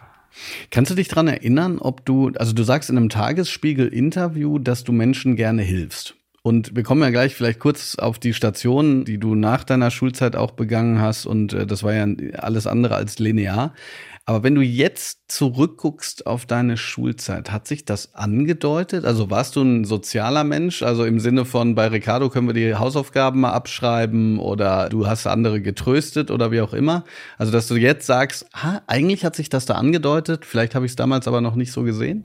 Kannst 0.70 0.90
du 0.90 0.94
dich 0.94 1.08
dran 1.08 1.26
erinnern, 1.26 1.78
ob 1.78 2.04
du, 2.04 2.30
also 2.36 2.52
du 2.52 2.62
sagst 2.62 2.90
in 2.90 2.96
einem 2.96 3.08
Tagesspiegel-Interview, 3.08 4.58
dass 4.58 4.84
du 4.84 4.92
Menschen 4.92 5.36
gerne 5.36 5.62
hilfst. 5.62 6.17
Und 6.42 6.76
wir 6.76 6.82
kommen 6.82 7.02
ja 7.02 7.10
gleich 7.10 7.34
vielleicht 7.34 7.58
kurz 7.58 7.96
auf 7.96 8.18
die 8.18 8.32
Station, 8.32 9.04
die 9.04 9.18
du 9.18 9.34
nach 9.34 9.64
deiner 9.64 9.90
Schulzeit 9.90 10.36
auch 10.36 10.52
begangen 10.52 11.00
hast. 11.00 11.26
Und 11.26 11.52
äh, 11.52 11.66
das 11.66 11.82
war 11.82 11.92
ja 11.94 12.06
alles 12.38 12.66
andere 12.66 12.94
als 12.94 13.18
linear. 13.18 13.74
Aber 14.28 14.42
wenn 14.42 14.54
du 14.54 14.60
jetzt 14.60 15.20
zurückguckst 15.28 16.26
auf 16.26 16.44
deine 16.44 16.76
Schulzeit, 16.76 17.50
hat 17.50 17.66
sich 17.66 17.86
das 17.86 18.14
angedeutet? 18.14 19.06
Also 19.06 19.30
warst 19.30 19.56
du 19.56 19.62
ein 19.62 19.86
sozialer 19.86 20.44
Mensch? 20.44 20.82
Also 20.82 21.06
im 21.06 21.18
Sinne 21.18 21.46
von, 21.46 21.74
bei 21.74 21.86
Ricardo 21.86 22.28
können 22.28 22.46
wir 22.46 22.52
die 22.52 22.74
Hausaufgaben 22.74 23.40
mal 23.40 23.52
abschreiben 23.52 24.38
oder 24.38 24.90
du 24.90 25.06
hast 25.06 25.26
andere 25.26 25.62
getröstet 25.62 26.30
oder 26.30 26.50
wie 26.52 26.60
auch 26.60 26.74
immer. 26.74 27.04
Also 27.38 27.52
dass 27.52 27.68
du 27.68 27.76
jetzt 27.76 28.06
sagst, 28.06 28.44
ha, 28.54 28.82
eigentlich 28.86 29.24
hat 29.24 29.34
sich 29.34 29.48
das 29.48 29.64
da 29.64 29.76
angedeutet, 29.76 30.44
vielleicht 30.44 30.74
habe 30.74 30.84
ich 30.84 30.92
es 30.92 30.96
damals 30.96 31.26
aber 31.26 31.40
noch 31.40 31.54
nicht 31.54 31.72
so 31.72 31.82
gesehen? 31.82 32.24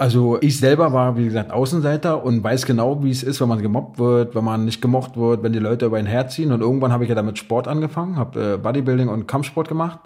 Also 0.00 0.38
ich 0.40 0.58
selber 0.58 0.92
war, 0.92 1.16
wie 1.16 1.24
gesagt, 1.24 1.50
Außenseiter 1.50 2.22
und 2.24 2.44
weiß 2.44 2.66
genau, 2.66 3.02
wie 3.02 3.10
es 3.10 3.24
ist, 3.24 3.40
wenn 3.40 3.48
man 3.48 3.60
gemobbt 3.60 3.98
wird, 3.98 4.36
wenn 4.36 4.44
man 4.44 4.64
nicht 4.64 4.80
gemocht 4.80 5.16
wird, 5.16 5.42
wenn 5.42 5.52
die 5.52 5.58
Leute 5.58 5.86
über 5.86 5.98
ihn 5.98 6.06
herziehen. 6.06 6.52
Und 6.52 6.60
irgendwann 6.60 6.92
habe 6.92 7.02
ich 7.02 7.08
ja 7.08 7.16
damit 7.16 7.36
Sport 7.36 7.66
angefangen, 7.66 8.16
habe 8.16 8.54
äh, 8.54 8.56
Bodybuilding 8.58 9.08
und 9.08 9.26
Kampfsport 9.26 9.66
gemacht. 9.66 9.98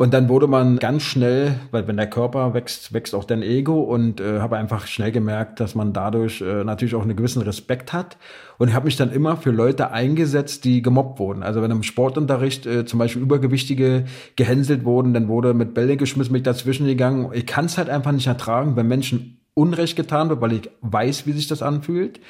Und 0.00 0.14
dann 0.14 0.30
wurde 0.30 0.46
man 0.46 0.78
ganz 0.78 1.02
schnell, 1.02 1.56
weil 1.72 1.86
wenn 1.86 1.98
der 1.98 2.08
Körper 2.08 2.54
wächst, 2.54 2.94
wächst 2.94 3.14
auch 3.14 3.24
dein 3.24 3.42
Ego 3.42 3.82
und 3.82 4.18
äh, 4.18 4.40
habe 4.40 4.56
einfach 4.56 4.86
schnell 4.86 5.12
gemerkt, 5.12 5.60
dass 5.60 5.74
man 5.74 5.92
dadurch 5.92 6.40
äh, 6.40 6.64
natürlich 6.64 6.94
auch 6.94 7.02
einen 7.02 7.16
gewissen 7.16 7.42
Respekt 7.42 7.92
hat. 7.92 8.16
Und 8.56 8.72
habe 8.72 8.86
mich 8.86 8.96
dann 8.96 9.12
immer 9.12 9.36
für 9.36 9.50
Leute 9.50 9.90
eingesetzt, 9.90 10.64
die 10.64 10.80
gemobbt 10.80 11.18
wurden. 11.18 11.42
Also 11.42 11.60
wenn 11.60 11.70
im 11.70 11.82
Sportunterricht 11.82 12.64
äh, 12.64 12.86
zum 12.86 12.98
Beispiel 12.98 13.20
Übergewichtige 13.20 14.06
gehänselt 14.36 14.86
wurden, 14.86 15.12
dann 15.12 15.28
wurde 15.28 15.52
mit 15.52 15.74
Bälle 15.74 15.98
geschmissen, 15.98 16.32
mich 16.32 16.44
dazwischen 16.44 16.86
gegangen. 16.86 17.28
Ich 17.34 17.44
kann 17.44 17.66
es 17.66 17.76
halt 17.76 17.90
einfach 17.90 18.12
nicht 18.12 18.26
ertragen, 18.26 18.76
wenn 18.76 18.88
Menschen 18.88 19.38
Unrecht 19.52 19.96
getan 19.96 20.30
wird, 20.30 20.40
weil 20.40 20.54
ich 20.54 20.70
weiß, 20.80 21.26
wie 21.26 21.32
sich 21.32 21.46
das 21.46 21.60
anfühlt. 21.60 22.20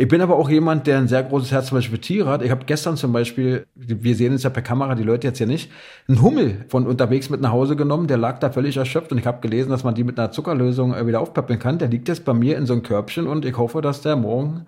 Ich 0.00 0.08
bin 0.08 0.22
aber 0.22 0.36
auch 0.36 0.48
jemand, 0.48 0.86
der 0.86 0.96
ein 0.96 1.08
sehr 1.08 1.22
großes 1.22 1.52
Herz 1.52 1.66
zum 1.66 1.76
Beispiel 1.76 1.96
für 1.96 2.00
Tiere 2.00 2.30
hat. 2.30 2.40
Ich 2.40 2.50
habe 2.50 2.64
gestern 2.64 2.96
zum 2.96 3.12
Beispiel, 3.12 3.66
wir 3.74 4.14
sehen 4.16 4.32
es 4.32 4.44
ja 4.44 4.48
per 4.48 4.62
Kamera, 4.62 4.94
die 4.94 5.02
Leute 5.02 5.26
jetzt 5.26 5.36
hier 5.36 5.46
nicht, 5.46 5.70
einen 6.08 6.22
Hummel 6.22 6.64
von 6.68 6.86
unterwegs 6.86 7.28
mit 7.28 7.42
nach 7.42 7.52
Hause 7.52 7.76
genommen. 7.76 8.06
Der 8.06 8.16
lag 8.16 8.38
da 8.38 8.48
völlig 8.48 8.78
erschöpft 8.78 9.12
und 9.12 9.18
ich 9.18 9.26
habe 9.26 9.42
gelesen, 9.42 9.68
dass 9.68 9.84
man 9.84 9.94
die 9.94 10.02
mit 10.02 10.18
einer 10.18 10.30
Zuckerlösung 10.30 10.94
äh, 10.94 11.06
wieder 11.06 11.20
aufpäppeln 11.20 11.58
kann. 11.58 11.76
Der 11.76 11.88
liegt 11.88 12.08
jetzt 12.08 12.24
bei 12.24 12.32
mir 12.32 12.56
in 12.56 12.64
so 12.64 12.72
einem 12.72 12.82
Körbchen 12.82 13.26
und 13.26 13.44
ich 13.44 13.58
hoffe, 13.58 13.82
dass 13.82 14.00
der 14.00 14.16
morgen 14.16 14.64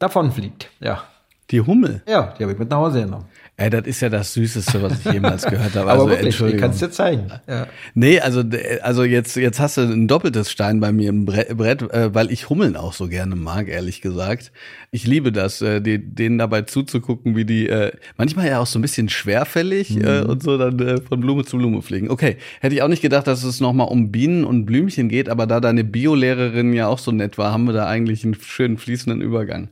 davon 0.00 0.32
fliegt. 0.32 0.70
Ja. 0.80 1.04
Die 1.52 1.60
Hummel? 1.60 2.02
Ja, 2.08 2.34
die 2.36 2.42
habe 2.42 2.52
ich 2.52 2.58
mit 2.58 2.68
nach 2.68 2.78
Hause 2.78 3.04
genommen. 3.04 3.26
Ey, 3.62 3.70
das 3.70 3.86
ist 3.86 4.00
ja 4.00 4.08
das 4.08 4.34
Süßeste, 4.34 4.82
was 4.82 4.98
ich 4.98 5.12
jemals 5.12 5.44
gehört 5.44 5.76
habe. 5.76 5.82
Also, 5.92 6.04
Aber 6.04 6.10
wirklich, 6.12 6.40
ich 6.40 6.56
kann 6.56 6.70
es 6.70 6.78
dir 6.78 6.90
zeigen. 6.90 7.26
Ja. 7.46 7.66
Nee, 7.94 8.18
also, 8.18 8.42
also 8.82 9.04
jetzt, 9.04 9.36
jetzt 9.36 9.60
hast 9.60 9.76
du 9.76 9.82
ein 9.82 10.08
doppeltes 10.08 10.50
Stein 10.50 10.80
bei 10.80 10.90
mir 10.90 11.10
im 11.10 11.26
Brett, 11.26 11.82
äh, 11.82 12.14
weil 12.14 12.32
ich 12.32 12.48
Hummeln 12.48 12.76
auch 12.76 12.92
so 12.92 13.08
gerne 13.08 13.36
mag, 13.36 13.68
ehrlich 13.68 14.00
gesagt. 14.00 14.52
Ich 14.90 15.06
liebe 15.06 15.32
das, 15.32 15.60
äh, 15.60 15.80
denen 15.80 16.38
dabei 16.38 16.62
zuzugucken, 16.62 17.36
wie 17.36 17.44
die 17.44 17.68
äh, 17.68 17.92
manchmal 18.16 18.48
ja 18.48 18.58
auch 18.58 18.66
so 18.66 18.78
ein 18.78 18.82
bisschen 18.82 19.08
schwerfällig 19.08 19.90
mhm. 19.90 20.24
und 20.26 20.42
so 20.42 20.56
dann 20.56 21.02
von 21.02 21.20
Blume 21.20 21.44
zu 21.44 21.58
Blume 21.58 21.82
fliegen. 21.82 22.10
Okay, 22.10 22.38
hätte 22.60 22.74
ich 22.74 22.82
auch 22.82 22.88
nicht 22.88 23.02
gedacht, 23.02 23.26
dass 23.26 23.44
es 23.44 23.60
nochmal 23.60 23.88
um 23.88 24.10
Bienen 24.10 24.44
und 24.44 24.64
Blümchen 24.64 25.08
geht, 25.08 25.28
aber 25.28 25.46
da 25.46 25.60
deine 25.60 25.84
Biolehrerin 25.84 26.72
ja 26.72 26.88
auch 26.88 26.98
so 26.98 27.12
nett 27.12 27.38
war, 27.38 27.52
haben 27.52 27.64
wir 27.64 27.74
da 27.74 27.86
eigentlich 27.86 28.24
einen 28.24 28.34
schönen 28.34 28.78
fließenden 28.78 29.20
Übergang. 29.20 29.68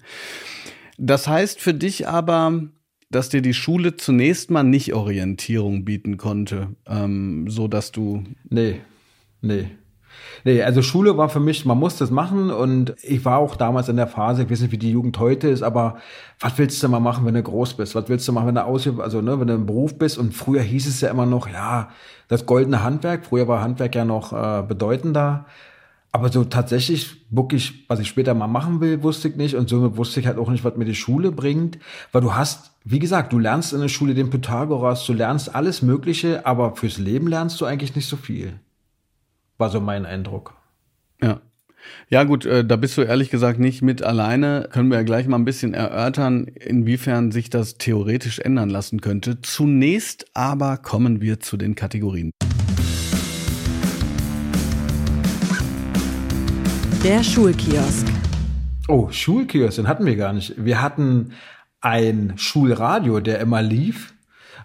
Das 0.99 1.27
heißt 1.27 1.61
für 1.61 1.75
dich 1.75 2.07
aber, 2.07 2.69
dass 3.11 3.29
dir 3.29 3.43
die 3.43 3.55
Schule 3.55 3.97
zunächst 3.97 4.51
mal 4.51 4.63
nicht 4.63 4.95
Orientierung 4.95 5.85
bieten 5.85 6.17
konnte, 6.17 6.69
ähm, 6.87 7.49
so 7.49 7.69
dass 7.69 7.93
du. 7.93 8.25
Nee, 8.49 8.81
nee. 9.43 9.71
Nee, 10.45 10.63
also 10.63 10.83
Schule 10.83 11.17
war 11.17 11.29
für 11.29 11.41
mich, 11.41 11.65
man 11.65 11.79
muss 11.79 11.97
das 11.97 12.11
machen 12.11 12.51
und 12.51 12.95
ich 13.03 13.25
war 13.25 13.39
auch 13.39 13.57
damals 13.57 13.89
in 13.89 13.97
der 13.97 14.07
Phase, 14.07 14.43
ich 14.43 14.51
weiß 14.51 14.63
nicht, 14.63 14.73
wie 14.73 14.79
die 14.79 14.91
Jugend 14.91 15.19
heute 15.19 15.49
ist, 15.49 15.63
aber 15.63 15.99
was 16.41 16.57
willst 16.59 16.83
du 16.83 16.89
mal 16.89 17.01
machen, 17.01 17.27
wenn 17.27 17.35
du 17.35 17.43
groß 17.43 17.75
bist? 17.75 17.95
Was 17.95 18.09
willst 18.09 18.27
du 18.27 18.33
machen, 18.33 18.49
wenn 18.49 18.55
du 18.55 18.65
aus, 18.65 18.89
also 18.99 19.21
ne, 19.21 19.39
wenn 19.39 19.49
du 19.49 19.55
im 19.55 19.67
Beruf 19.67 19.99
bist? 19.99 20.19
Und 20.19 20.35
früher 20.35 20.63
hieß 20.63 20.87
es 20.87 21.01
ja 21.01 21.11
immer 21.11 21.27
noch, 21.27 21.49
ja, 21.49 21.91
das 22.29 22.47
goldene 22.47 22.83
Handwerk. 22.83 23.27
Früher 23.27 23.49
war 23.49 23.61
Handwerk 23.61 23.95
ja 23.95 24.05
noch 24.05 24.33
äh, 24.33 24.63
bedeutender. 24.67 25.47
Aber 26.13 26.31
so 26.31 26.45
tatsächlich 26.45 27.25
wirklich, 27.31 27.85
was 27.89 28.01
ich 28.01 28.09
später 28.09 28.35
mal 28.35 28.49
machen 28.49 28.81
will, 28.81 29.03
wusste 29.03 29.29
ich 29.29 29.37
nicht. 29.37 29.55
Und 29.55 29.69
somit 29.69 29.97
wusste 29.97 30.21
ich 30.21 30.27
halt 30.27 30.39
auch 30.39 30.51
nicht, 30.51 30.65
was 30.65 30.77
mir 30.77 30.85
die 30.85 30.95
Schule 30.95 31.31
bringt. 31.31 31.79
Weil 32.13 32.23
du 32.23 32.35
hast, 32.35 32.70
wie 32.85 32.99
gesagt, 32.99 33.33
du 33.33 33.39
lernst 33.39 33.73
in 33.73 33.81
der 33.81 33.89
Schule 33.89 34.15
den 34.15 34.31
Pythagoras, 34.31 35.05
du 35.05 35.13
lernst 35.13 35.55
alles 35.55 35.83
Mögliche, 35.83 36.47
aber 36.47 36.77
fürs 36.77 36.99
Leben 36.99 37.27
lernst 37.27 37.61
du 37.61 37.67
eigentlich 37.67 37.95
nicht 37.95 38.09
so 38.09 38.17
viel. 38.17 38.55
War 39.59 39.69
so 39.69 39.81
mein 39.81 40.07
Eindruck. 40.07 40.55
Ja. 41.23 41.41
Ja 42.09 42.25
gut, 42.25 42.45
äh, 42.45 42.65
da 42.65 42.77
bist 42.77 42.97
du 42.99 43.03
ehrlich 43.03 43.31
gesagt 43.31 43.59
nicht 43.59 43.81
mit 43.81 44.03
alleine. 44.03 44.69
Können 44.71 44.91
wir 44.91 44.99
ja 44.99 45.03
gleich 45.03 45.27
mal 45.27 45.39
ein 45.39 45.45
bisschen 45.45 45.73
erörtern, 45.73 46.45
inwiefern 46.47 47.33
sich 47.33 47.49
das 47.49 47.77
theoretisch 47.77 48.39
ändern 48.39 48.69
lassen 48.69 49.01
könnte. 49.01 49.41
Zunächst 49.41 50.27
aber 50.35 50.77
kommen 50.77 51.21
wir 51.21 51.41
zu 51.41 51.57
den 51.57 51.75
Kategorien. 51.75 52.31
Der 57.03 57.23
Schulkiosk. 57.23 58.07
Oh, 58.89 59.11
Schulkiosk, 59.11 59.77
den 59.77 59.89
hatten 59.89 60.05
wir 60.05 60.17
gar 60.17 60.35
nicht. 60.35 60.55
Wir 60.63 60.83
hatten 60.83 61.33
ein 61.81 62.35
Schulradio, 62.37 63.21
der 63.21 63.41
immer 63.41 63.63
lief. 63.63 64.15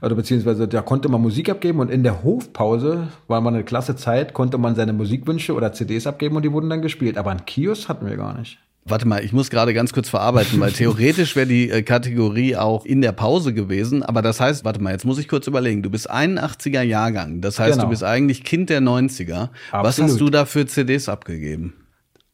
Oder 0.01 0.15
beziehungsweise 0.15 0.67
da 0.67 0.82
konnte 0.82 1.10
man 1.10 1.21
Musik 1.21 1.49
abgeben 1.49 1.80
und 1.80 1.89
in 1.89 2.04
der 2.04 2.23
Hofpause, 2.23 3.08
war 3.28 3.41
mal 3.41 3.54
eine 3.54 3.63
klasse 3.63 3.95
Zeit, 3.95 4.34
konnte 4.34 4.58
man 4.58 4.75
seine 4.75 4.93
Musikwünsche 4.93 5.54
oder 5.54 5.71
CDs 5.71 6.06
abgeben 6.06 6.36
und 6.36 6.43
die 6.43 6.51
wurden 6.51 6.69
dann 6.69 6.82
gespielt. 6.82 7.17
Aber 7.17 7.32
ein 7.32 7.45
Kiosk 7.45 7.88
hatten 7.88 8.06
wir 8.06 8.17
gar 8.17 8.38
nicht. 8.38 8.60
Warte 8.88 9.08
mal, 9.08 9.23
ich 9.23 9.34
muss 9.34 9.49
gerade 9.49 9.73
ganz 9.73 9.93
kurz 9.93 10.10
verarbeiten, 10.10 10.60
weil 10.60 10.71
theoretisch 10.73 11.36
wäre 11.36 11.47
die 11.47 11.71
äh, 11.71 11.82
Kategorie 11.82 12.56
auch 12.56 12.86
in 12.86 13.01
der 13.01 13.13
Pause 13.13 13.54
gewesen. 13.54 14.04
Aber 14.04 14.21
das 14.21 14.39
heißt, 14.39 14.63
warte 14.63 14.82
mal, 14.82 14.91
jetzt 14.91 15.06
muss 15.06 15.17
ich 15.17 15.28
kurz 15.28 15.47
überlegen. 15.47 15.82
Du 15.82 15.89
bist 15.89 16.12
81er 16.12 16.84
Jahrgang. 16.84 17.41
Das 17.41 17.58
heißt, 17.58 17.73
genau. 17.73 17.86
du 17.86 17.89
bist 17.89 18.04
eigentlich 18.04 18.43
Kind 18.43 18.69
der 18.69 18.82
90er. 18.82 19.49
Absolut. 19.71 19.86
Was 19.86 20.01
hast 20.01 20.21
du 20.21 20.30
da 20.30 20.45
für 20.45 20.67
CDs 20.67 21.10
abgegeben? 21.10 21.73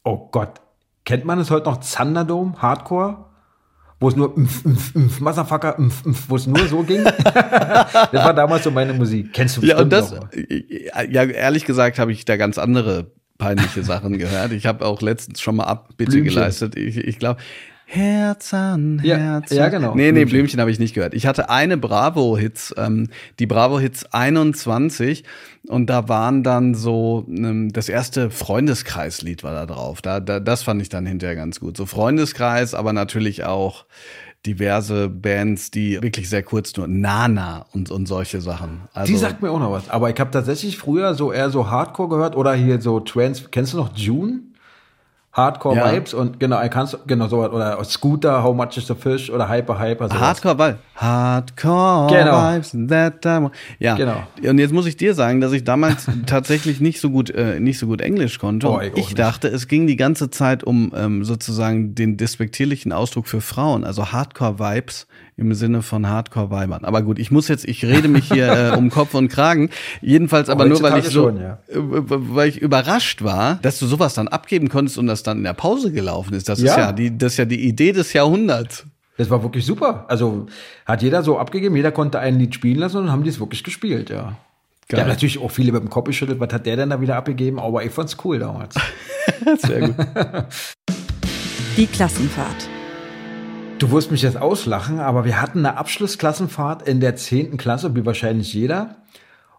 oh 0.04 0.30
Gott, 0.32 0.62
kennt 1.06 1.26
man 1.26 1.40
es 1.40 1.52
heute 1.52 1.70
noch 1.70 1.78
Thunderdome, 1.78 2.62
Hardcore? 2.62 3.31
Wo 4.02 4.10
es 4.10 4.16
nur 4.16 4.38
mf, 4.38 4.66
mf, 4.66 4.96
mf, 4.96 5.20
Motherfucker, 5.22 5.76
mf, 5.78 6.06
mf, 6.06 6.26
wo 6.28 6.36
es 6.36 6.48
nur 6.48 6.68
so 6.68 6.82
ging. 6.82 7.04
das 7.04 8.14
war 8.14 8.34
damals 8.34 8.64
so 8.64 8.72
meine 8.72 8.94
Musik. 8.94 9.32
Kennst 9.32 9.58
du 9.58 9.62
bestimmt 9.62 9.78
ja, 9.78 9.84
und 9.84 9.94
das, 9.94 10.12
noch. 10.12 10.28
Ja, 11.08 11.24
ehrlich 11.24 11.66
gesagt 11.66 12.00
habe 12.00 12.12
ich 12.12 12.26
da 12.26 12.36
ganz 12.36 12.58
andere 12.58 13.12
peinliche 13.38 13.84
Sachen 13.84 14.18
gehört. 14.18 14.54
Ich 14.54 14.66
habe 14.66 14.86
auch 14.86 15.02
letztens 15.02 15.40
schon 15.40 15.56
mal 15.56 15.66
Abbitte 15.66 16.12
Blümchen. 16.12 16.34
geleistet. 16.34 16.76
Ich, 16.78 16.98
ich 16.98 17.20
glaube, 17.20 17.40
Herz 17.94 18.54
an 18.54 19.00
Herz. 19.00 19.52
Ja, 19.52 19.58
ja 19.58 19.70
genau. 19.70 19.94
Nee, 19.96 20.14
nee, 20.14 20.24
Blümchen 20.24 20.62
habe 20.62 20.72
ich 20.72 20.80
nicht 20.80 20.94
gehört. 20.94 21.14
Ich 21.14 21.28
hatte 21.28 21.50
eine 21.50 21.76
Bravo-Hits, 21.76 22.74
ähm, 22.78 23.10
die 23.38 23.46
Bravo-Hits 23.46 24.06
21 24.14 25.26
und 25.68 25.90
da 25.90 26.08
waren 26.08 26.42
dann 26.42 26.74
so, 26.74 27.26
ähm, 27.28 27.74
das 27.74 27.90
erste 27.90 28.30
Freundeskreislied 28.30 29.44
war 29.44 29.52
da 29.52 29.66
drauf. 29.66 30.02
Da, 30.02 30.22
da, 30.22 30.40
das 30.40 30.64
fand 30.64 30.82
ich 30.82 30.88
dann 30.88 31.06
hinterher 31.06 31.36
ganz 31.36 31.60
gut. 31.60 31.76
So 31.76 31.86
Freundeskreis, 31.86 32.74
aber 32.74 32.94
natürlich 32.94 33.44
auch 33.44 33.86
diverse 34.46 35.10
Bands, 35.10 35.70
die 35.70 36.02
wirklich 36.02 36.30
sehr 36.30 36.44
kurz 36.44 36.74
nur 36.78 36.88
Nana 36.88 37.66
und, 37.74 37.92
und 37.92 38.06
solche 38.06 38.40
Sachen. 38.40 38.84
Also, 38.94 39.12
die 39.12 39.20
sagt 39.20 39.42
mir 39.42 39.52
auch 39.52 39.60
noch 39.60 39.72
was. 39.74 39.90
Aber 39.90 40.10
ich 40.10 40.18
habe 40.18 40.32
tatsächlich 40.32 40.78
früher 40.78 41.14
so 41.14 41.34
eher 41.34 41.50
so 41.50 41.70
Hardcore 41.70 42.08
gehört 42.08 42.38
oder 42.38 42.54
hier 42.54 42.80
so 42.80 43.02
Trans. 43.02 43.52
Kennst 43.52 43.74
du 43.74 43.78
noch 43.78 43.98
June? 43.98 44.44
Hardcore-Vibes 45.34 46.12
ja. 46.12 46.18
und 46.18 46.42
genau, 46.42 46.62
kannst 46.70 46.98
genau 47.08 47.28
so 47.28 47.38
oder 47.38 47.82
Scooter, 47.86 48.44
How 48.44 48.54
Much 48.54 48.78
is 48.78 48.88
the 48.88 48.96
Fish 48.96 49.30
oder 49.30 49.48
Hyper 49.48 49.80
Hyper. 49.80 50.10
Hardcore-Vibes. 50.10 50.78
Hardcore-Vibes 50.96 52.72
genau. 52.72 52.88
that 52.88 53.22
time. 53.22 53.52
Ja, 53.80 53.96
genau. 53.96 54.24
Und 54.46 54.58
jetzt 54.58 54.74
muss 54.74 54.86
ich 54.86 54.98
dir 54.98 55.14
sagen, 55.14 55.40
dass 55.40 55.54
ich 55.54 55.64
damals 55.64 56.08
tatsächlich 56.26 56.82
nicht 56.82 57.00
so 57.00 57.10
gut, 57.10 57.30
äh, 57.30 57.62
nicht 57.62 57.80
so 57.80 57.88
gut 57.88 58.02
Englisch 58.02 58.40
konnte. 58.40 58.70
Oh, 58.70 58.82
ich, 58.82 58.96
ich 58.98 59.16
dachte, 59.16 59.48
es 59.48 59.70
ging 59.70 59.88
die 59.88 59.96
ganze 59.96 60.30
Zeit 60.32 60.66
um 60.66 60.92
ähm, 60.94 61.24
sozusagen 61.24 61.96
den 61.96 62.18
despektierlichen 62.18 62.92
Ausdruck 62.92 63.28
für 63.28 63.40
Frauen, 63.40 63.86
also 63.86 64.12
Hardcore-Vibes 64.12 65.08
im 65.42 65.54
Sinne 65.54 65.82
von 65.82 66.08
Hardcore-Weibern. 66.08 66.86
Aber 66.86 67.02
gut, 67.02 67.20
ich 67.20 67.32
muss 67.32 67.48
jetzt, 67.48 67.66
ich 67.66 67.84
rede 67.84 68.08
mich 68.08 68.32
hier 68.32 68.74
äh, 68.74 68.78
um 68.78 68.90
Kopf 68.90 69.14
und 69.14 69.28
Kragen. 69.28 69.70
Jedenfalls 70.02 70.50
aber 70.50 70.66
nur, 70.66 70.82
weil 70.82 71.00
ich 71.00 71.06
so, 71.06 71.24
schon, 71.24 71.42
ja. 71.42 71.58
äh, 71.68 71.78
weil 71.78 72.48
ich 72.48 72.62
überrascht 72.62 73.24
war, 73.24 73.56
dass 73.62 73.80
du 73.80 73.88
sowas 73.88 74.14
dann 74.14 74.28
abgeben 74.28 74.70
konntest 74.70 74.98
und 74.98 75.08
das 75.08 75.24
dann 75.24 75.40
in 75.40 75.44
der 75.44 75.54
Pause 75.54 75.92
gelaufen 75.92 76.34
ist. 76.34 76.48
Das 76.48 76.62
ja. 76.62 76.72
ist 76.72 76.78
ja 76.78 76.92
die, 76.94 77.18
das 77.18 77.34
ist 77.34 77.38
ja 77.38 77.46
die 77.46 77.68
Idee 77.68 77.92
des 77.92 78.14
Jahrhunderts. 78.14 78.86
Das 79.18 79.30
war 79.30 79.44
wirklich 79.44 79.66
super. 79.66 80.06
Also 80.08 80.46
hat 80.86 81.02
jeder 81.02 81.24
so 81.24 81.38
abgegeben, 81.38 81.76
jeder 81.76 81.92
konnte 81.92 82.20
ein 82.20 82.40
Lied 82.40 82.56
spielen 82.56 82.80
lassen 82.80 82.98
und 82.98 83.12
haben 83.12 83.24
die 83.24 83.30
es 83.30 83.40
wirklich 83.40 83.64
gespielt, 83.64 84.10
ja. 84.10 84.38
Geil. 84.88 85.02
Ja, 85.02 85.08
natürlich 85.08 85.40
auch 85.40 85.52
viele 85.52 85.72
mit 85.72 85.82
dem 85.82 85.90
Kopf 85.90 86.08
geschüttelt, 86.08 86.40
was 86.40 86.52
hat 86.52 86.66
der 86.66 86.76
denn 86.76 86.90
da 86.90 87.00
wieder 87.00 87.16
abgegeben? 87.16 87.60
Aber 87.60 87.84
ich 87.84 87.92
fand's 87.92 88.18
cool 88.26 88.40
damals. 88.40 88.76
Sehr 89.60 89.90
gut. 89.90 89.96
Die 91.78 91.88
Klassenfahrt. 91.88 92.71
Du 93.82 93.90
wirst 93.90 94.12
mich 94.12 94.22
jetzt 94.22 94.38
auslachen, 94.38 95.00
aber 95.00 95.26
wir 95.26 95.42
hatten 95.42 95.66
eine 95.66 95.76
Abschlussklassenfahrt 95.76 96.88
in 96.88 97.00
der 97.00 97.16
zehnten 97.16 97.58
Klasse, 97.58 97.96
wie 97.96 98.06
wahrscheinlich 98.06 98.54
jeder. 98.54 98.98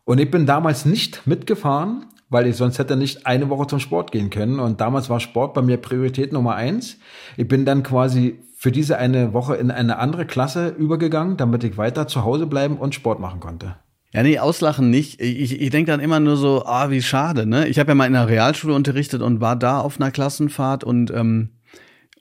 Und 0.05 0.21
ich 0.21 0.31
bin 0.31 0.47
damals 0.47 0.85
nicht 0.85 1.27
mitgefahren, 1.27 2.07
weil 2.29 2.47
ich 2.47 2.55
sonst 2.55 2.79
hätte 2.79 2.95
nicht 2.95 3.27
eine 3.27 3.51
Woche 3.51 3.67
zum 3.67 3.81
Sport 3.81 4.13
gehen 4.13 4.31
können. 4.31 4.61
Und 4.61 4.81
damals 4.81 5.11
war 5.11 5.19
Sport 5.19 5.55
bei 5.55 5.63
mir 5.63 5.77
Priorität 5.77 6.33
Nummer 6.33 6.55
eins. 6.55 6.99
Ich 7.37 7.49
bin 7.49 7.65
dann 7.65 7.83
quasi 7.83 8.39
für 8.57 8.71
diese 8.71 8.97
eine 8.97 9.33
Woche 9.33 9.57
in 9.57 9.73
eine 9.73 9.99
andere 9.99 10.25
Klasse 10.25 10.69
übergegangen, 10.69 11.37
damit 11.37 11.65
ich 11.65 11.77
weiter 11.77 12.07
zu 12.07 12.23
Hause 12.23 12.47
bleiben 12.47 12.77
und 12.77 12.95
Sport 12.95 13.19
machen 13.19 13.41
konnte. 13.41 13.75
Ja, 14.13 14.23
nee, 14.23 14.39
auslachen 14.39 14.89
nicht. 14.89 15.21
Ich, 15.21 15.61
ich 15.61 15.71
denke 15.71 15.91
dann 15.91 15.99
immer 15.99 16.21
nur 16.21 16.37
so, 16.37 16.65
ah, 16.65 16.91
wie 16.91 17.03
schade, 17.03 17.45
ne? 17.45 17.67
Ich 17.67 17.81
habe 17.81 17.91
ja 17.91 17.97
mal 17.97 18.07
in 18.07 18.13
der 18.13 18.29
Realschule 18.29 18.73
unterrichtet 18.73 19.21
und 19.21 19.41
war 19.41 19.57
da 19.57 19.81
auf 19.81 20.01
einer 20.01 20.13
Klassenfahrt 20.13 20.85
und 20.85 21.11
ähm, 21.11 21.49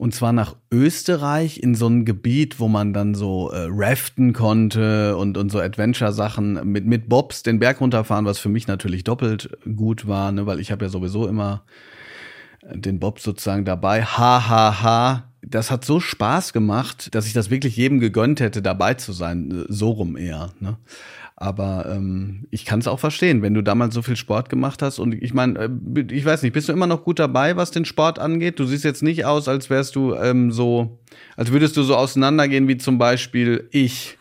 und 0.02 0.16
zwar 0.16 0.34
nach 0.34 0.56
Österreich 0.72 1.62
in 1.62 1.76
so 1.76 1.86
ein 1.88 2.06
Gebiet, 2.06 2.60
wo 2.60 2.68
man 2.68 2.92
dann 2.92 3.14
so 3.14 3.52
äh, 3.52 3.68
raften 3.70 4.34
konnte 4.34 5.16
und, 5.16 5.38
und 5.38 5.52
so 5.52 5.60
Adventure-Sachen 5.60 6.60
mit, 6.72 6.88
mit 6.88 7.08
Bobs 7.08 7.44
den 7.44 7.60
Berg 7.60 7.80
runterfahren, 7.82 8.26
was 8.26 8.40
für 8.40 8.50
mich 8.50 8.66
natürlich 8.66 9.04
doppelt 9.04 9.56
gut 9.76 10.08
war, 10.08 10.32
ne, 10.32 10.48
weil 10.48 10.60
ich 10.60 10.72
habe 10.72 10.86
ja 10.86 10.90
sowieso 10.90 11.28
immer 11.28 11.66
den 12.64 13.00
Bob 13.00 13.20
sozusagen 13.20 13.64
dabei. 13.64 14.02
Ha, 14.04 14.50
ha, 14.50 14.82
ha. 14.82 15.32
Das 15.44 15.70
hat 15.70 15.86
so 15.86 16.00
Spaß 16.00 16.52
gemacht, 16.52 17.14
dass 17.14 17.28
ich 17.28 17.34
das 17.34 17.52
wirklich 17.52 17.78
jedem 17.78 18.00
gegönnt 18.00 18.40
hätte, 18.40 18.64
dabei 18.64 18.96
zu 18.96 19.14
sein. 19.14 19.66
So 19.68 19.92
rum 19.92 20.18
eher. 20.18 20.50
Ne? 20.60 20.78
Aber 21.36 21.88
ähm, 21.90 22.46
ich 22.52 22.66
kann 22.66 22.80
es 22.80 22.88
auch 22.88 23.00
verstehen, 23.00 23.42
wenn 23.42 23.54
du 23.54 23.64
damals 23.64 23.96
so 23.96 24.02
viel 24.02 24.16
Sport 24.16 24.50
gemacht 24.50 24.82
hast. 24.82 25.00
Und 25.00 25.14
ich 25.14 25.34
meine, 25.34 25.60
äh, 25.60 26.06
ich 26.12 26.24
weiß 26.24 26.44
nicht, 26.44 26.54
bist 26.54 26.70
du 26.70 26.74
immer 26.74 26.88
noch 26.88 27.04
gut 27.04 27.18
dabei, 27.20 27.58
was 27.58 27.72
den 27.72 27.86
Sport 27.86 28.20
angeht? 28.20 28.60
Du 28.60 28.66
siehst 28.66 28.84
jetzt 28.84 29.02
nicht 29.02 29.26
aus, 29.26 29.48
als 29.48 29.70
wärst 29.70 29.96
du 29.96 30.14
ähm, 30.14 30.52
so, 30.52 31.00
als 31.36 31.52
würdest 31.52 31.78
du 31.78 31.84
so 31.84 31.96
auseinandergehen 31.96 32.68
wie 32.68 32.78
zum 32.78 32.98
Beispiel 32.98 33.68
ich. 33.72 34.18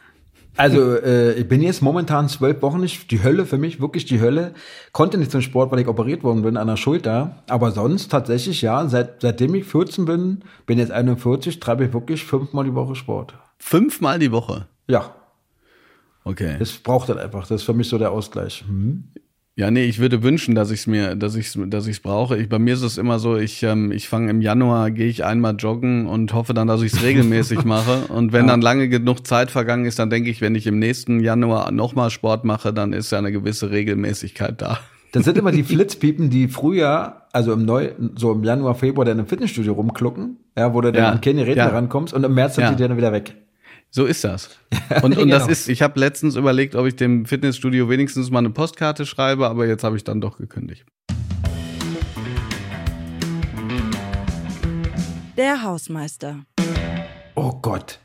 Also 0.56 0.94
äh, 0.96 1.34
ich 1.34 1.48
bin 1.48 1.62
jetzt 1.62 1.80
momentan 1.80 2.28
zwölf 2.28 2.60
Wochen 2.62 2.80
nicht, 2.80 3.10
die 3.10 3.22
Hölle 3.22 3.46
für 3.46 3.58
mich, 3.58 3.80
wirklich 3.80 4.04
die 4.04 4.20
Hölle. 4.20 4.54
Konnte 4.92 5.16
nicht 5.18 5.30
zum 5.30 5.42
Sport, 5.42 5.70
weil 5.72 5.80
ich 5.80 5.88
operiert 5.88 6.22
worden 6.22 6.42
bin 6.42 6.56
an 6.56 6.66
der 6.66 6.76
Schulter. 6.76 7.42
Aber 7.48 7.70
sonst 7.70 8.10
tatsächlich, 8.10 8.62
ja, 8.62 8.86
seit, 8.88 9.20
seitdem 9.20 9.54
ich 9.54 9.64
14 9.64 10.04
bin, 10.04 10.40
bin 10.66 10.78
jetzt 10.78 10.90
41, 10.90 11.60
treibe 11.60 11.84
ich 11.84 11.92
wirklich 11.92 12.24
fünfmal 12.24 12.64
die 12.64 12.74
Woche 12.74 12.94
Sport. 12.94 13.34
Fünfmal 13.58 14.18
die 14.18 14.32
Woche? 14.32 14.66
Ja. 14.88 15.14
Okay. 16.24 16.56
Das 16.58 16.72
braucht 16.72 17.08
halt 17.08 17.18
einfach. 17.18 17.46
Das 17.46 17.62
ist 17.62 17.66
für 17.66 17.74
mich 17.74 17.88
so 17.88 17.98
der 17.98 18.12
Ausgleich. 18.12 18.64
Hm? 18.66 19.04
Ja, 19.56 19.70
nee, 19.70 19.84
ich 19.84 19.98
würde 19.98 20.22
wünschen, 20.22 20.54
dass 20.54 20.70
ich 20.70 20.80
es 20.80 20.86
mir, 20.86 21.16
dass 21.16 21.34
ich 21.34 21.52
dass 21.66 21.86
ich 21.86 21.96
es 21.96 22.00
brauche. 22.00 22.38
Ich, 22.38 22.48
bei 22.48 22.58
mir 22.58 22.72
ist 22.72 22.82
es 22.82 22.96
immer 22.96 23.18
so, 23.18 23.36
ich 23.36 23.62
ähm, 23.62 23.92
ich 23.92 24.08
fange 24.08 24.30
im 24.30 24.40
Januar, 24.40 24.90
gehe 24.90 25.08
ich 25.08 25.24
einmal 25.24 25.54
joggen 25.58 26.06
und 26.06 26.32
hoffe 26.32 26.54
dann, 26.54 26.66
dass 26.66 26.80
ich 26.82 26.94
es 26.94 27.02
regelmäßig 27.04 27.64
mache. 27.64 28.06
Und 28.08 28.32
wenn 28.32 28.46
ja. 28.46 28.52
dann 28.52 28.62
lange 28.62 28.88
genug 28.88 29.26
Zeit 29.26 29.50
vergangen 29.50 29.84
ist, 29.84 29.98
dann 29.98 30.08
denke 30.08 30.30
ich, 30.30 30.40
wenn 30.40 30.54
ich 30.54 30.66
im 30.66 30.78
nächsten 30.78 31.20
Januar 31.20 31.72
nochmal 31.72 32.10
Sport 32.10 32.44
mache, 32.44 32.72
dann 32.72 32.92
ist 32.92 33.12
ja 33.12 33.18
eine 33.18 33.32
gewisse 33.32 33.70
Regelmäßigkeit 33.70 34.62
da. 34.62 34.78
Das 35.12 35.24
sind 35.24 35.36
immer 35.36 35.52
die 35.52 35.62
Flitzpiepen, 35.64 36.30
die 36.30 36.48
früher, 36.48 37.22
also 37.32 37.52
im 37.52 37.64
Neu, 37.66 37.90
so 38.14 38.32
im 38.32 38.44
Januar, 38.44 38.76
Februar, 38.76 39.04
dann 39.04 39.18
im 39.18 39.26
Fitnessstudio 39.26 39.74
rumklucken, 39.74 40.38
ja, 40.56 40.72
wo 40.72 40.80
du 40.80 40.92
dann 40.92 41.02
ja. 41.02 41.10
an 41.10 41.20
keine 41.20 41.46
Redner 41.46 41.64
ja. 41.64 41.68
rankommst 41.68 42.14
und 42.14 42.24
im 42.24 42.34
März 42.34 42.54
sind 42.54 42.70
die 42.70 42.76
dann 42.82 42.96
wieder 42.96 43.12
weg. 43.12 43.34
So 43.92 44.06
ist 44.06 44.22
das. 44.22 44.50
Und, 45.02 45.18
und 45.18 45.28
das 45.30 45.42
genau. 45.42 45.52
ist, 45.52 45.68
ich 45.68 45.82
habe 45.82 45.98
letztens 45.98 46.36
überlegt, 46.36 46.76
ob 46.76 46.86
ich 46.86 46.94
dem 46.94 47.26
Fitnessstudio 47.26 47.88
wenigstens 47.88 48.30
mal 48.30 48.38
eine 48.38 48.50
Postkarte 48.50 49.04
schreibe, 49.04 49.48
aber 49.48 49.66
jetzt 49.66 49.82
habe 49.82 49.96
ich 49.96 50.04
dann 50.04 50.20
doch 50.20 50.38
gekündigt. 50.38 50.84
Der 55.36 55.62
Hausmeister. 55.62 56.44
Oh 57.34 57.52
Gott. 57.62 57.98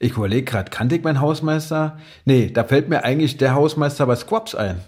Ich 0.00 0.12
überlege 0.12 0.44
gerade, 0.44 0.70
kannte 0.70 0.96
ich 0.96 1.02
meinen 1.02 1.20
Hausmeister? 1.20 1.98
Nee, 2.24 2.50
da 2.50 2.64
fällt 2.64 2.88
mir 2.88 3.04
eigentlich 3.04 3.36
der 3.36 3.54
Hausmeister 3.54 4.06
bei 4.06 4.16
Squabs 4.16 4.54
ein 4.54 4.80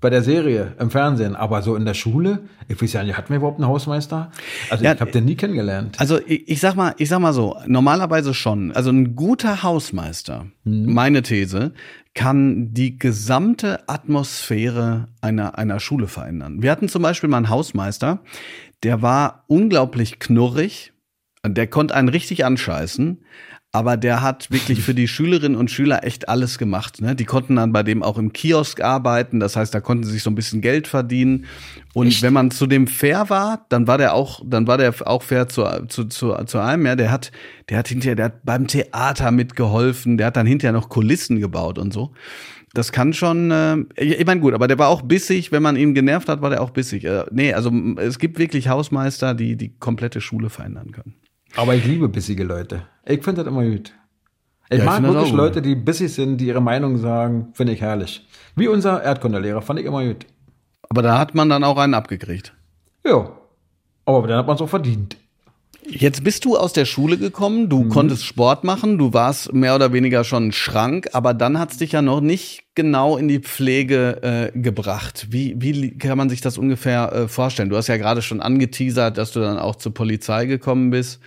bei 0.00 0.10
der 0.10 0.22
Serie 0.22 0.74
im 0.78 0.90
Fernsehen, 0.90 1.34
aber 1.34 1.62
so 1.62 1.74
in 1.74 1.84
der 1.84 1.94
Schule, 1.94 2.40
ich 2.68 2.80
weiß 2.80 2.92
ja 2.92 3.02
nicht, 3.02 3.16
hatten 3.16 3.30
wir 3.30 3.38
überhaupt 3.38 3.58
einen 3.58 3.68
Hausmeister? 3.68 4.30
Also 4.70 4.84
ja, 4.84 4.94
ich 4.94 5.00
habe 5.00 5.10
den 5.10 5.24
nie 5.24 5.34
kennengelernt. 5.34 5.96
Also 5.98 6.18
ich, 6.24 6.48
ich, 6.48 6.60
sag 6.60 6.76
mal, 6.76 6.94
ich 6.98 7.08
sag 7.08 7.18
mal 7.18 7.32
so, 7.32 7.56
normalerweise 7.66 8.32
schon. 8.32 8.72
Also 8.72 8.90
ein 8.90 9.16
guter 9.16 9.62
Hausmeister, 9.62 10.46
mhm. 10.64 10.92
meine 10.92 11.22
These, 11.22 11.72
kann 12.14 12.72
die 12.72 12.98
gesamte 12.98 13.88
Atmosphäre 13.88 15.08
einer 15.20 15.58
einer 15.58 15.80
Schule 15.80 16.08
verändern. 16.08 16.62
Wir 16.62 16.70
hatten 16.70 16.88
zum 16.88 17.02
Beispiel 17.02 17.28
mal 17.28 17.38
einen 17.38 17.48
Hausmeister, 17.48 18.20
der 18.82 19.02
war 19.02 19.44
unglaublich 19.46 20.18
knurrig, 20.18 20.92
der 21.46 21.66
konnte 21.66 21.94
einen 21.94 22.08
richtig 22.08 22.44
anscheißen, 22.44 23.22
aber 23.78 23.96
der 23.96 24.22
hat 24.22 24.50
wirklich 24.50 24.82
für 24.82 24.92
die 24.92 25.06
Schülerinnen 25.06 25.56
und 25.56 25.70
Schüler 25.70 26.02
echt 26.02 26.28
alles 26.28 26.58
gemacht. 26.58 27.00
Ne? 27.00 27.14
Die 27.14 27.24
konnten 27.24 27.54
dann 27.54 27.72
bei 27.72 27.84
dem 27.84 28.02
auch 28.02 28.18
im 28.18 28.32
Kiosk 28.32 28.80
arbeiten, 28.80 29.38
das 29.38 29.54
heißt, 29.54 29.72
da 29.72 29.80
konnten 29.80 30.02
sie 30.02 30.10
sich 30.10 30.24
so 30.24 30.30
ein 30.30 30.34
bisschen 30.34 30.60
Geld 30.60 30.88
verdienen. 30.88 31.46
Und 31.94 32.08
echt? 32.08 32.22
wenn 32.22 32.32
man 32.32 32.50
zu 32.50 32.66
dem 32.66 32.88
fair 32.88 33.30
war, 33.30 33.66
dann 33.68 33.86
war 33.86 33.96
der 33.96 34.14
auch, 34.14 34.42
dann 34.44 34.66
war 34.66 34.78
der 34.78 34.92
auch 35.06 35.22
fair 35.22 35.48
zu, 35.48 35.64
zu, 35.86 36.06
zu, 36.06 36.34
zu 36.46 36.58
einem. 36.58 36.86
Ja, 36.86 36.96
der 36.96 37.12
hat, 37.12 37.30
der 37.68 37.78
hat 37.78 37.86
hinterher, 37.86 38.16
der 38.16 38.24
hat 38.24 38.44
beim 38.44 38.66
Theater 38.66 39.30
mitgeholfen, 39.30 40.18
der 40.18 40.26
hat 40.26 40.36
dann 40.36 40.46
hinterher 40.48 40.72
noch 40.72 40.88
Kulissen 40.88 41.38
gebaut 41.38 41.78
und 41.78 41.92
so. 41.92 42.12
Das 42.74 42.90
kann 42.90 43.12
schon, 43.12 43.52
äh, 43.52 43.76
ich 43.94 44.26
meine 44.26 44.40
gut, 44.40 44.54
aber 44.54 44.66
der 44.66 44.80
war 44.80 44.88
auch 44.88 45.02
bissig, 45.02 45.52
wenn 45.52 45.62
man 45.62 45.76
ihn 45.76 45.94
genervt 45.94 46.28
hat, 46.28 46.42
war 46.42 46.50
der 46.50 46.62
auch 46.62 46.70
bissig. 46.70 47.04
Äh, 47.04 47.26
nee, 47.30 47.52
also 47.52 47.70
es 47.98 48.18
gibt 48.18 48.40
wirklich 48.40 48.68
Hausmeister, 48.68 49.34
die 49.34 49.54
die 49.54 49.78
komplette 49.78 50.20
Schule 50.20 50.50
verändern 50.50 50.90
können. 50.90 51.14
Aber 51.56 51.74
ich 51.74 51.84
liebe 51.84 52.08
bissige 52.08 52.44
Leute. 52.44 52.82
Ich 53.04 53.22
finde 53.22 53.42
das 53.42 53.52
immer 53.52 53.64
gut. 53.64 53.92
Ich 54.70 54.78
ja, 54.78 54.84
mag 54.84 55.00
ich 55.00 55.06
wirklich 55.06 55.32
Leute, 55.32 55.62
die 55.62 55.74
bissig 55.74 56.12
sind, 56.12 56.38
die 56.38 56.46
ihre 56.46 56.60
Meinung 56.60 56.98
sagen, 56.98 57.48
finde 57.54 57.72
ich 57.72 57.80
herrlich. 57.80 58.26
Wie 58.54 58.68
unser 58.68 59.02
Erdkundelehrer, 59.02 59.62
fand 59.62 59.80
ich 59.80 59.86
immer 59.86 60.04
gut. 60.04 60.26
Aber 60.90 61.02
da 61.02 61.18
hat 61.18 61.34
man 61.34 61.48
dann 61.48 61.64
auch 61.64 61.78
einen 61.78 61.94
abgekriegt. 61.94 62.54
Ja. 63.04 63.30
Aber 64.04 64.26
dann 64.26 64.38
hat 64.38 64.46
man 64.46 64.56
es 64.56 64.62
auch 64.62 64.68
verdient. 64.68 65.16
Jetzt 65.90 66.22
bist 66.22 66.44
du 66.44 66.56
aus 66.56 66.74
der 66.74 66.84
Schule 66.84 67.16
gekommen, 67.16 67.70
du 67.70 67.84
mhm. 67.84 67.88
konntest 67.88 68.24
Sport 68.24 68.62
machen, 68.62 68.98
du 68.98 69.14
warst 69.14 69.54
mehr 69.54 69.74
oder 69.74 69.92
weniger 69.92 70.22
schon 70.22 70.48
ein 70.48 70.52
Schrank, 70.52 71.08
aber 71.14 71.32
dann 71.32 71.58
hat's 71.58 71.78
dich 71.78 71.92
ja 71.92 72.02
noch 72.02 72.20
nicht 72.20 72.64
genau 72.78 73.16
in 73.16 73.26
die 73.26 73.40
Pflege 73.40 74.22
äh, 74.54 74.56
gebracht. 74.56 75.26
Wie, 75.30 75.56
wie 75.58 75.98
kann 75.98 76.16
man 76.16 76.30
sich 76.30 76.40
das 76.40 76.58
ungefähr 76.58 77.12
äh, 77.12 77.26
vorstellen? 77.26 77.70
Du 77.70 77.76
hast 77.76 77.88
ja 77.88 77.96
gerade 77.96 78.22
schon 78.22 78.40
angeteasert, 78.40 79.18
dass 79.18 79.32
du 79.32 79.40
dann 79.40 79.58
auch 79.58 79.74
zur 79.74 79.92
Polizei 79.92 80.46
gekommen 80.46 80.90
bist. 80.90 81.20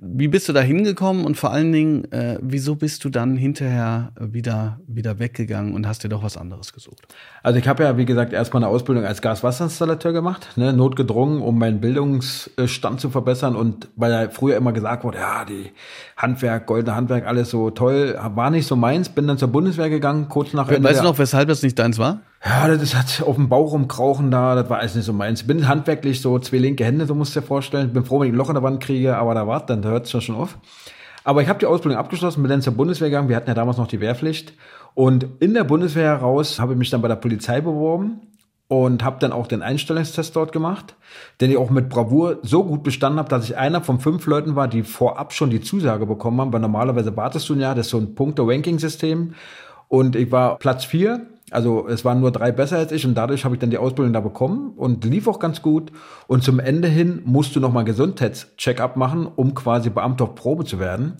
Wie 0.00 0.28
bist 0.28 0.48
du 0.48 0.52
da 0.52 0.60
hingekommen 0.60 1.24
und 1.24 1.36
vor 1.36 1.50
allen 1.50 1.72
Dingen, 1.72 2.12
äh, 2.12 2.38
wieso 2.40 2.76
bist 2.76 3.04
du 3.04 3.08
dann 3.08 3.36
hinterher 3.36 4.12
wieder, 4.20 4.78
wieder 4.86 5.18
weggegangen 5.18 5.74
und 5.74 5.88
hast 5.88 6.04
dir 6.04 6.08
doch 6.08 6.22
was 6.22 6.36
anderes 6.36 6.72
gesucht? 6.72 7.08
Also 7.42 7.58
ich 7.58 7.66
habe 7.66 7.82
ja, 7.82 7.96
wie 7.96 8.04
gesagt, 8.04 8.32
erstmal 8.32 8.62
eine 8.62 8.70
Ausbildung 8.70 9.04
als 9.04 9.22
Gaswasserinstallateur 9.22 10.12
gemacht, 10.12 10.50
ne, 10.54 10.72
notgedrungen, 10.72 11.42
um 11.42 11.58
meinen 11.58 11.80
Bildungsstand 11.80 13.00
zu 13.00 13.10
verbessern 13.10 13.56
und 13.56 13.88
weil 13.96 14.12
ja 14.12 14.28
früher 14.28 14.56
immer 14.56 14.72
gesagt 14.72 15.02
wurde, 15.02 15.18
ja, 15.18 15.44
die 15.44 15.72
Handwerk, 16.16 16.66
goldene 16.66 16.94
Handwerk, 16.94 17.26
alles 17.26 17.50
so 17.50 17.70
toll, 17.70 18.16
war 18.36 18.50
nicht 18.50 18.68
so 18.68 18.76
meins, 18.76 19.08
bin 19.08 19.26
dann 19.26 19.36
zur 19.36 19.48
Bundeswehr 19.48 19.90
gegangen, 19.90 20.28
kurz 20.28 20.52
nach 20.52 20.68
Ende. 20.68 20.88
Weißt 20.88 20.97
du 21.00 21.08
noch, 21.08 21.18
weshalb 21.18 21.48
das 21.48 21.62
nicht 21.62 21.78
deins 21.78 21.98
war? 21.98 22.20
Ja, 22.44 22.68
das 22.68 22.94
hat 22.94 23.22
auf 23.26 23.36
dem 23.36 23.48
Bauch 23.48 23.72
rumkrauchen 23.72 24.30
da, 24.30 24.54
das 24.54 24.70
war 24.70 24.78
alles 24.78 24.94
nicht 24.94 25.04
so 25.04 25.12
meins. 25.12 25.42
Bin 25.42 25.66
handwerklich 25.68 26.20
so 26.20 26.38
zwei 26.38 26.58
linke 26.58 26.84
Hände, 26.84 27.06
so 27.06 27.14
musst 27.14 27.34
du 27.34 27.40
dir 27.40 27.46
vorstellen. 27.46 27.92
Bin 27.92 28.04
froh, 28.04 28.20
wenn 28.20 28.28
ich 28.28 28.34
ein 28.34 28.36
Loch 28.36 28.48
in 28.48 28.54
der 28.54 28.62
Wand 28.62 28.80
kriege, 28.80 29.16
aber 29.16 29.34
da 29.34 29.46
war 29.46 29.64
dann 29.66 29.84
hört 29.84 30.12
es 30.12 30.24
schon 30.24 30.36
auf. 30.36 30.58
Aber 31.24 31.42
ich 31.42 31.48
habe 31.48 31.58
die 31.58 31.66
Ausbildung 31.66 31.98
abgeschlossen, 31.98 32.42
bin 32.42 32.50
dann 32.50 32.62
zur 32.62 32.74
Bundeswehr 32.74 33.10
gegangen. 33.10 33.28
Wir 33.28 33.36
hatten 33.36 33.48
ja 33.48 33.54
damals 33.54 33.76
noch 33.76 33.88
die 33.88 34.00
Wehrpflicht. 34.00 34.54
Und 34.94 35.26
in 35.40 35.54
der 35.54 35.64
Bundeswehr 35.64 36.06
heraus 36.06 36.58
habe 36.58 36.72
ich 36.72 36.78
mich 36.78 36.90
dann 36.90 37.02
bei 37.02 37.08
der 37.08 37.16
Polizei 37.16 37.60
beworben 37.60 38.20
und 38.68 39.02
habe 39.02 39.18
dann 39.18 39.32
auch 39.32 39.46
den 39.46 39.62
Einstellungstest 39.62 40.36
dort 40.36 40.52
gemacht, 40.52 40.94
den 41.40 41.50
ich 41.50 41.56
auch 41.56 41.70
mit 41.70 41.88
Bravour 41.88 42.38
so 42.42 42.64
gut 42.64 42.82
bestanden 42.82 43.18
habe, 43.18 43.28
dass 43.28 43.44
ich 43.44 43.56
einer 43.56 43.80
von 43.80 43.98
fünf 43.98 44.26
Leuten 44.26 44.56
war, 44.56 44.68
die 44.68 44.82
vorab 44.82 45.32
schon 45.32 45.50
die 45.50 45.62
Zusage 45.62 46.04
bekommen 46.04 46.40
haben, 46.40 46.52
weil 46.52 46.60
normalerweise 46.60 47.16
wartest 47.16 47.48
du 47.48 47.54
Jahr, 47.54 47.74
das 47.74 47.86
ist 47.86 47.90
so 47.90 47.98
ein 47.98 48.14
Punkte-Ranking-System 48.14 49.34
und 49.88 50.16
ich 50.16 50.30
war 50.30 50.58
Platz 50.58 50.84
vier 50.84 51.26
also 51.50 51.88
es 51.88 52.04
waren 52.04 52.20
nur 52.20 52.30
drei 52.30 52.52
besser 52.52 52.76
als 52.76 52.92
ich 52.92 53.06
und 53.06 53.14
dadurch 53.14 53.44
habe 53.44 53.54
ich 53.54 53.60
dann 53.60 53.70
die 53.70 53.78
Ausbildung 53.78 54.12
da 54.12 54.20
bekommen 54.20 54.72
und 54.76 55.04
lief 55.04 55.26
auch 55.28 55.38
ganz 55.38 55.62
gut. 55.62 55.92
Und 56.26 56.42
zum 56.42 56.58
Ende 56.58 56.88
hin 56.88 57.22
musst 57.24 57.56
du 57.56 57.60
nochmal 57.60 57.84
Gesundheitscheck-up 57.84 58.96
machen, 58.96 59.26
um 59.26 59.54
quasi 59.54 59.90
Beamter 59.90 60.24
auf 60.24 60.34
Probe 60.34 60.64
zu 60.64 60.78
werden. 60.78 61.16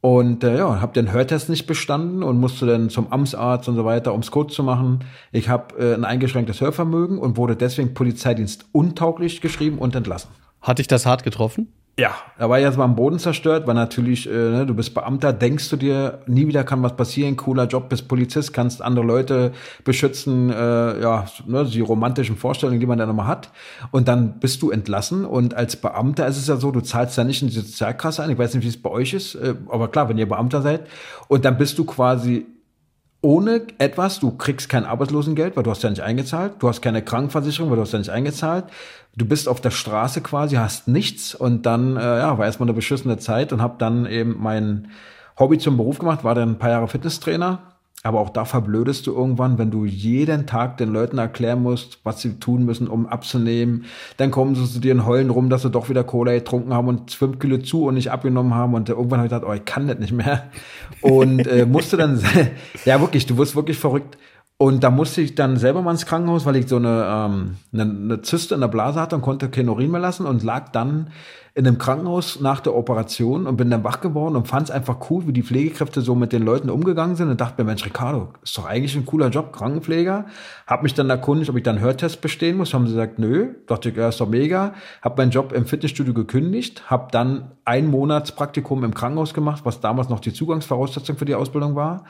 Und 0.00 0.44
äh, 0.44 0.58
ja, 0.58 0.80
habe 0.80 0.92
den 0.92 1.10
Hörtest 1.10 1.48
nicht 1.48 1.66
bestanden 1.66 2.22
und 2.22 2.38
musste 2.38 2.66
dann 2.66 2.88
zum 2.88 3.12
Amtsarzt 3.12 3.68
und 3.68 3.74
so 3.74 3.84
weiter, 3.84 4.12
ums 4.12 4.30
Code 4.30 4.52
zu 4.52 4.62
machen. 4.62 5.00
Ich 5.32 5.48
habe 5.48 5.76
äh, 5.76 5.94
ein 5.94 6.04
eingeschränktes 6.04 6.60
Hörvermögen 6.60 7.18
und 7.18 7.36
wurde 7.36 7.56
deswegen 7.56 7.94
Polizeidienst 7.94 8.66
untauglich 8.70 9.40
geschrieben 9.40 9.78
und 9.78 9.96
entlassen. 9.96 10.30
Hat 10.60 10.78
dich 10.78 10.86
das 10.86 11.04
hart 11.04 11.24
getroffen? 11.24 11.72
Ja, 11.98 12.14
er 12.38 12.48
war 12.48 12.60
jetzt 12.60 12.78
mal 12.78 12.84
am 12.84 12.94
Boden 12.94 13.18
zerstört, 13.18 13.66
weil 13.66 13.74
natürlich, 13.74 14.30
äh, 14.30 14.32
ne, 14.32 14.64
du 14.64 14.72
bist 14.72 14.94
Beamter, 14.94 15.32
denkst 15.32 15.68
du 15.68 15.76
dir, 15.76 16.20
nie 16.28 16.46
wieder 16.46 16.62
kann 16.62 16.80
was 16.80 16.94
passieren, 16.94 17.36
cooler 17.36 17.66
Job, 17.66 17.88
bist 17.88 18.06
Polizist, 18.06 18.52
kannst 18.52 18.80
andere 18.80 19.04
Leute 19.04 19.50
beschützen, 19.82 20.48
äh, 20.48 21.00
ja, 21.00 21.26
ne, 21.46 21.64
die 21.64 21.80
romantischen 21.80 22.36
Vorstellungen, 22.36 22.78
die 22.78 22.86
man 22.86 22.98
dann 22.98 23.10
immer 23.10 23.26
hat. 23.26 23.50
Und 23.90 24.06
dann 24.06 24.38
bist 24.38 24.62
du 24.62 24.70
entlassen 24.70 25.24
und 25.24 25.54
als 25.54 25.74
Beamter 25.74 26.28
ist 26.28 26.36
es 26.36 26.46
ja 26.46 26.56
so, 26.56 26.70
du 26.70 26.82
zahlst 26.82 27.18
ja 27.18 27.24
nicht 27.24 27.42
in 27.42 27.48
die 27.48 27.54
Sozialkasse 27.54 28.22
ein, 28.22 28.30
ich 28.30 28.38
weiß 28.38 28.54
nicht, 28.54 28.62
wie 28.62 28.68
es 28.68 28.80
bei 28.80 28.90
euch 28.90 29.12
ist, 29.12 29.34
äh, 29.34 29.56
aber 29.68 29.88
klar, 29.88 30.08
wenn 30.08 30.18
ihr 30.18 30.28
Beamter 30.28 30.62
seid, 30.62 30.86
und 31.26 31.44
dann 31.44 31.58
bist 31.58 31.78
du 31.78 31.84
quasi 31.84 32.46
ohne 33.20 33.62
etwas, 33.78 34.20
du 34.20 34.30
kriegst 34.30 34.68
kein 34.68 34.84
Arbeitslosengeld, 34.84 35.56
weil 35.56 35.64
du 35.64 35.70
hast 35.70 35.82
ja 35.82 35.90
nicht 35.90 36.02
eingezahlt, 36.02 36.52
du 36.60 36.68
hast 36.68 36.80
keine 36.80 37.02
Krankenversicherung, 37.02 37.70
weil 37.70 37.76
du 37.76 37.82
hast 37.82 37.92
ja 37.92 37.98
nicht 37.98 38.10
eingezahlt, 38.10 38.66
du 39.18 39.26
bist 39.26 39.48
auf 39.48 39.60
der 39.60 39.70
Straße 39.70 40.20
quasi, 40.20 40.56
hast 40.56 40.88
nichts 40.88 41.34
und 41.34 41.66
dann 41.66 41.96
äh, 41.96 42.00
ja, 42.00 42.38
war 42.38 42.46
erstmal 42.46 42.68
eine 42.68 42.74
beschissene 42.74 43.18
Zeit 43.18 43.52
und 43.52 43.60
habe 43.60 43.74
dann 43.78 44.06
eben 44.06 44.36
mein 44.38 44.88
Hobby 45.38 45.58
zum 45.58 45.76
Beruf 45.76 45.98
gemacht, 45.98 46.24
war 46.24 46.34
dann 46.34 46.52
ein 46.52 46.58
paar 46.58 46.70
Jahre 46.70 46.88
Fitnesstrainer 46.88 47.60
aber 48.04 48.20
auch 48.20 48.30
da 48.30 48.44
verblödest 48.44 49.06
du 49.08 49.12
irgendwann, 49.12 49.58
wenn 49.58 49.72
du 49.72 49.84
jeden 49.84 50.46
Tag 50.46 50.76
den 50.76 50.92
Leuten 50.92 51.18
erklären 51.18 51.62
musst, 51.62 51.98
was 52.04 52.20
sie 52.20 52.38
tun 52.38 52.64
müssen, 52.64 52.86
um 52.86 53.08
abzunehmen. 53.08 53.86
Dann 54.18 54.30
kommen 54.30 54.54
sie 54.54 54.70
zu 54.70 54.78
dir 54.78 54.92
in 54.92 55.04
Heulen 55.04 55.30
rum, 55.30 55.50
dass 55.50 55.62
sie 55.62 55.70
doch 55.70 55.88
wieder 55.88 56.04
Cola 56.04 56.32
getrunken 56.32 56.72
haben 56.72 56.86
und 56.86 57.10
fünf 57.10 57.40
Kilo 57.40 57.58
zu 57.58 57.86
und 57.86 57.94
nicht 57.94 58.12
abgenommen 58.12 58.54
haben. 58.54 58.74
Und 58.74 58.88
irgendwann 58.88 59.18
habe 59.18 59.26
ich 59.26 59.32
gedacht, 59.32 59.50
oh, 59.50 59.52
ich 59.52 59.64
kann 59.64 59.88
das 59.88 59.98
nicht 59.98 60.12
mehr. 60.12 60.44
Und 61.00 61.48
äh, 61.48 61.66
musste 61.66 61.96
dann, 61.96 62.22
ja 62.84 63.00
wirklich, 63.00 63.26
du 63.26 63.36
wirst 63.36 63.56
wirklich 63.56 63.78
verrückt. 63.78 64.16
Und 64.60 64.82
da 64.82 64.90
musste 64.90 65.20
ich 65.20 65.36
dann 65.36 65.56
selber 65.56 65.82
mal 65.82 65.92
ins 65.92 66.04
Krankenhaus, 66.04 66.44
weil 66.44 66.56
ich 66.56 66.66
so 66.66 66.76
eine, 66.76 67.06
ähm, 67.08 67.56
eine, 67.72 67.82
eine 67.82 68.22
Zyste 68.22 68.56
in 68.56 68.60
der 68.60 68.66
Blase 68.66 69.00
hatte 69.00 69.14
und 69.14 69.22
konnte 69.22 69.48
kein 69.50 69.68
Urin 69.68 69.92
mehr 69.92 70.00
lassen 70.00 70.26
und 70.26 70.42
lag 70.42 70.70
dann 70.70 71.10
in 71.54 71.64
einem 71.64 71.78
Krankenhaus 71.78 72.40
nach 72.40 72.58
der 72.58 72.74
Operation 72.74 73.46
und 73.46 73.56
bin 73.56 73.70
dann 73.70 73.84
wach 73.84 74.00
geworden 74.00 74.34
und 74.34 74.48
fand 74.48 74.68
es 74.68 74.70
einfach 74.72 75.10
cool, 75.10 75.28
wie 75.28 75.32
die 75.32 75.44
Pflegekräfte 75.44 76.00
so 76.00 76.16
mit 76.16 76.32
den 76.32 76.42
Leuten 76.42 76.70
umgegangen 76.70 77.14
sind 77.14 77.30
und 77.30 77.40
dachte 77.40 77.62
mir, 77.62 77.68
Mensch, 77.68 77.84
Ricardo, 77.84 78.32
ist 78.42 78.58
doch 78.58 78.66
eigentlich 78.66 78.96
ein 78.96 79.06
cooler 79.06 79.28
Job, 79.28 79.52
Krankenpfleger. 79.52 80.26
Hab 80.66 80.82
mich 80.82 80.94
dann 80.94 81.08
erkundigt, 81.08 81.50
ob 81.50 81.56
ich 81.56 81.62
dann 81.62 81.78
Hörtest 81.78 82.20
bestehen 82.20 82.56
muss. 82.56 82.74
Haben 82.74 82.86
sie 82.86 82.94
gesagt, 82.94 83.20
nö. 83.20 83.54
Dachte 83.68 83.90
ich, 83.90 83.96
ja, 83.96 84.08
ist 84.08 84.20
doch 84.20 84.28
mega. 84.28 84.74
Hab 85.02 85.18
meinen 85.18 85.30
Job 85.30 85.52
im 85.52 85.66
Fitnessstudio 85.66 86.14
gekündigt, 86.14 86.90
hab 86.90 87.12
dann 87.12 87.52
ein 87.64 87.86
Monatspraktikum 87.86 88.82
im 88.82 88.94
Krankenhaus 88.94 89.34
gemacht, 89.34 89.60
was 89.64 89.80
damals 89.80 90.08
noch 90.08 90.20
die 90.20 90.32
Zugangsvoraussetzung 90.32 91.16
für 91.16 91.26
die 91.26 91.36
Ausbildung 91.36 91.76
war 91.76 92.04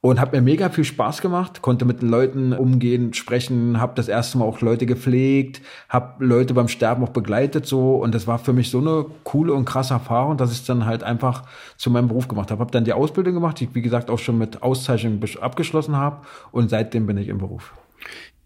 und 0.00 0.20
hat 0.20 0.32
mir 0.32 0.40
mega 0.40 0.68
viel 0.68 0.84
Spaß 0.84 1.20
gemacht, 1.20 1.60
konnte 1.60 1.84
mit 1.84 2.02
den 2.02 2.08
Leuten 2.08 2.52
umgehen, 2.52 3.14
sprechen, 3.14 3.80
habe 3.80 3.94
das 3.96 4.06
erste 4.06 4.38
Mal 4.38 4.44
auch 4.44 4.60
Leute 4.60 4.86
gepflegt, 4.86 5.60
habe 5.88 6.24
Leute 6.24 6.54
beim 6.54 6.68
Sterben 6.68 7.02
auch 7.02 7.08
begleitet 7.08 7.66
so 7.66 7.96
und 7.96 8.14
das 8.14 8.26
war 8.28 8.38
für 8.38 8.52
mich 8.52 8.70
so 8.70 8.78
eine 8.78 9.06
coole 9.24 9.52
und 9.52 9.64
krasse 9.64 9.94
Erfahrung, 9.94 10.36
dass 10.36 10.52
ich 10.52 10.58
es 10.58 10.64
dann 10.64 10.86
halt 10.86 11.02
einfach 11.02 11.42
zu 11.76 11.90
meinem 11.90 12.08
Beruf 12.08 12.28
gemacht 12.28 12.50
habe. 12.50 12.60
Habe 12.60 12.70
dann 12.70 12.84
die 12.84 12.92
Ausbildung 12.92 13.34
gemacht, 13.34 13.58
die 13.58 13.64
ich 13.64 13.74
wie 13.74 13.82
gesagt 13.82 14.08
auch 14.08 14.20
schon 14.20 14.38
mit 14.38 14.62
Auszeichnung 14.62 15.20
abgeschlossen 15.40 15.96
habe 15.96 16.24
und 16.52 16.70
seitdem 16.70 17.06
bin 17.06 17.18
ich 17.18 17.28
im 17.28 17.38
Beruf. 17.38 17.74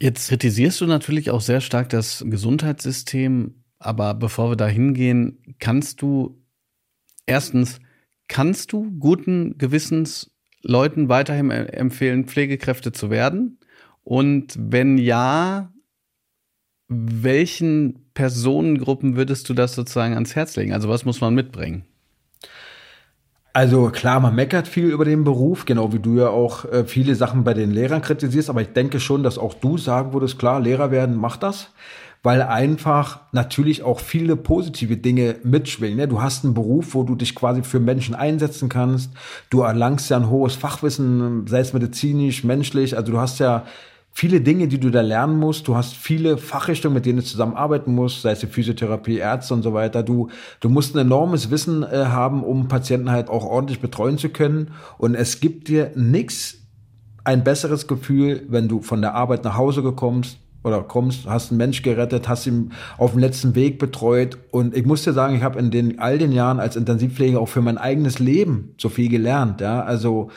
Jetzt 0.00 0.28
kritisierst 0.28 0.80
du 0.80 0.86
natürlich 0.86 1.30
auch 1.30 1.42
sehr 1.42 1.60
stark 1.60 1.90
das 1.90 2.24
Gesundheitssystem, 2.26 3.62
aber 3.78 4.14
bevor 4.14 4.50
wir 4.50 4.56
da 4.56 4.66
hingehen, 4.66 5.38
kannst 5.58 6.00
du 6.00 6.42
erstens 7.26 7.78
kannst 8.28 8.72
du 8.72 8.90
guten 8.98 9.58
Gewissens 9.58 10.31
Leuten 10.62 11.08
weiterhin 11.08 11.50
empfehlen, 11.50 12.26
Pflegekräfte 12.26 12.92
zu 12.92 13.10
werden? 13.10 13.58
Und 14.04 14.54
wenn 14.58 14.98
ja, 14.98 15.72
welchen 16.88 18.10
Personengruppen 18.14 19.16
würdest 19.16 19.48
du 19.48 19.54
das 19.54 19.74
sozusagen 19.74 20.14
ans 20.14 20.34
Herz 20.34 20.56
legen? 20.56 20.72
Also 20.72 20.88
was 20.88 21.04
muss 21.04 21.20
man 21.20 21.34
mitbringen? 21.34 21.84
Also 23.54 23.90
klar, 23.90 24.18
man 24.20 24.34
meckert 24.34 24.66
viel 24.66 24.86
über 24.86 25.04
den 25.04 25.24
Beruf, 25.24 25.66
genau 25.66 25.92
wie 25.92 25.98
du 25.98 26.16
ja 26.16 26.28
auch 26.28 26.64
äh, 26.64 26.84
viele 26.84 27.14
Sachen 27.14 27.44
bei 27.44 27.52
den 27.52 27.70
Lehrern 27.70 28.00
kritisierst, 28.00 28.48
aber 28.48 28.62
ich 28.62 28.72
denke 28.72 28.98
schon, 28.98 29.22
dass 29.22 29.36
auch 29.36 29.52
du 29.52 29.76
sagen 29.76 30.14
würdest, 30.14 30.38
klar, 30.38 30.58
Lehrer 30.58 30.90
werden, 30.90 31.16
mach 31.16 31.36
das 31.36 31.70
weil 32.22 32.42
einfach 32.42 33.20
natürlich 33.32 33.82
auch 33.82 33.98
viele 33.98 34.36
positive 34.36 34.96
Dinge 34.96 35.36
mitschwingen. 35.42 35.96
Ne? 35.96 36.08
Du 36.08 36.22
hast 36.22 36.44
einen 36.44 36.54
Beruf, 36.54 36.94
wo 36.94 37.02
du 37.02 37.16
dich 37.16 37.34
quasi 37.34 37.62
für 37.62 37.80
Menschen 37.80 38.14
einsetzen 38.14 38.68
kannst. 38.68 39.10
Du 39.50 39.62
erlangst 39.62 40.08
ja 40.10 40.18
ein 40.18 40.30
hohes 40.30 40.54
Fachwissen, 40.54 41.46
sei 41.48 41.60
es 41.60 41.72
medizinisch, 41.72 42.44
menschlich. 42.44 42.96
Also 42.96 43.12
du 43.12 43.18
hast 43.18 43.40
ja 43.40 43.64
viele 44.12 44.40
Dinge, 44.40 44.68
die 44.68 44.78
du 44.78 44.90
da 44.90 45.00
lernen 45.00 45.38
musst. 45.38 45.66
Du 45.66 45.74
hast 45.74 45.94
viele 45.94 46.38
Fachrichtungen, 46.38 46.94
mit 46.94 47.06
denen 47.06 47.18
du 47.18 47.24
zusammenarbeiten 47.24 47.92
musst, 47.92 48.22
sei 48.22 48.32
es 48.32 48.40
die 48.40 48.46
Physiotherapie, 48.46 49.16
Ärzte 49.16 49.54
und 49.54 49.62
so 49.62 49.74
weiter. 49.74 50.04
Du, 50.04 50.28
du 50.60 50.68
musst 50.68 50.94
ein 50.94 51.00
enormes 51.00 51.50
Wissen 51.50 51.82
äh, 51.82 52.04
haben, 52.06 52.44
um 52.44 52.68
Patienten 52.68 53.10
halt 53.10 53.30
auch 53.30 53.44
ordentlich 53.44 53.80
betreuen 53.80 54.18
zu 54.18 54.28
können. 54.28 54.72
Und 54.96 55.16
es 55.16 55.40
gibt 55.40 55.66
dir 55.66 55.90
nichts 55.96 56.58
ein 57.24 57.42
besseres 57.42 57.88
Gefühl, 57.88 58.44
wenn 58.48 58.68
du 58.68 58.80
von 58.80 59.00
der 59.00 59.14
Arbeit 59.14 59.44
nach 59.44 59.56
Hause 59.56 59.82
gekommst, 59.82 60.38
oder 60.64 60.82
kommst, 60.82 61.26
hast 61.26 61.50
einen 61.50 61.58
Mensch 61.58 61.82
gerettet, 61.82 62.28
hast 62.28 62.46
ihn 62.46 62.72
auf 62.98 63.12
dem 63.12 63.20
letzten 63.20 63.54
Weg 63.54 63.78
betreut. 63.78 64.38
Und 64.50 64.76
ich 64.76 64.86
muss 64.86 65.02
dir 65.02 65.12
sagen, 65.12 65.34
ich 65.34 65.42
habe 65.42 65.58
in 65.58 65.70
den 65.70 65.98
all 65.98 66.18
den 66.18 66.32
Jahren 66.32 66.60
als 66.60 66.76
Intensivpfleger 66.76 67.40
auch 67.40 67.48
für 67.48 67.62
mein 67.62 67.78
eigenes 67.78 68.18
Leben 68.18 68.74
so 68.78 68.88
viel 68.88 69.08
gelernt. 69.08 69.60
Ja, 69.60 69.82
also 69.82 70.30